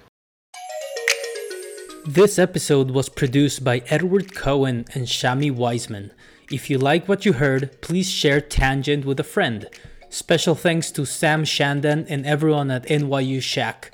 This 2.06 2.38
episode 2.38 2.92
was 2.92 3.08
produced 3.08 3.62
by 3.62 3.82
Edward 3.88 4.34
Cohen 4.34 4.86
and 4.94 5.06
Shami 5.06 5.50
Wiseman. 5.50 6.12
If 6.50 6.70
you 6.70 6.78
like 6.78 7.08
what 7.08 7.26
you 7.26 7.34
heard, 7.34 7.82
please 7.82 8.08
share 8.10 8.40
Tangent 8.40 9.04
with 9.04 9.18
a 9.18 9.24
friend. 9.24 9.68
Special 10.16 10.54
thanks 10.54 10.90
to 10.92 11.04
Sam 11.04 11.44
Shandon 11.44 12.06
and 12.08 12.24
everyone 12.24 12.70
at 12.70 12.86
NYU 12.86 13.36
Schack. 13.36 13.90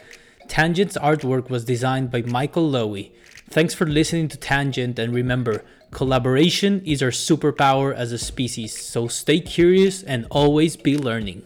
Tangent's 0.46 0.96
artwork 0.98 1.50
was 1.50 1.64
designed 1.64 2.12
by 2.12 2.22
Michael 2.22 2.70
Lowy. 2.70 3.10
Thanks 3.50 3.74
for 3.74 3.86
listening 3.86 4.28
to 4.28 4.36
Tangent, 4.36 5.00
and 5.00 5.12
remember, 5.12 5.64
collaboration 5.90 6.80
is 6.84 7.02
our 7.02 7.10
superpower 7.10 7.92
as 7.92 8.12
a 8.12 8.18
species, 8.18 8.72
so 8.72 9.08
stay 9.08 9.40
curious 9.40 10.04
and 10.04 10.28
always 10.30 10.76
be 10.76 10.96
learning. 10.96 11.42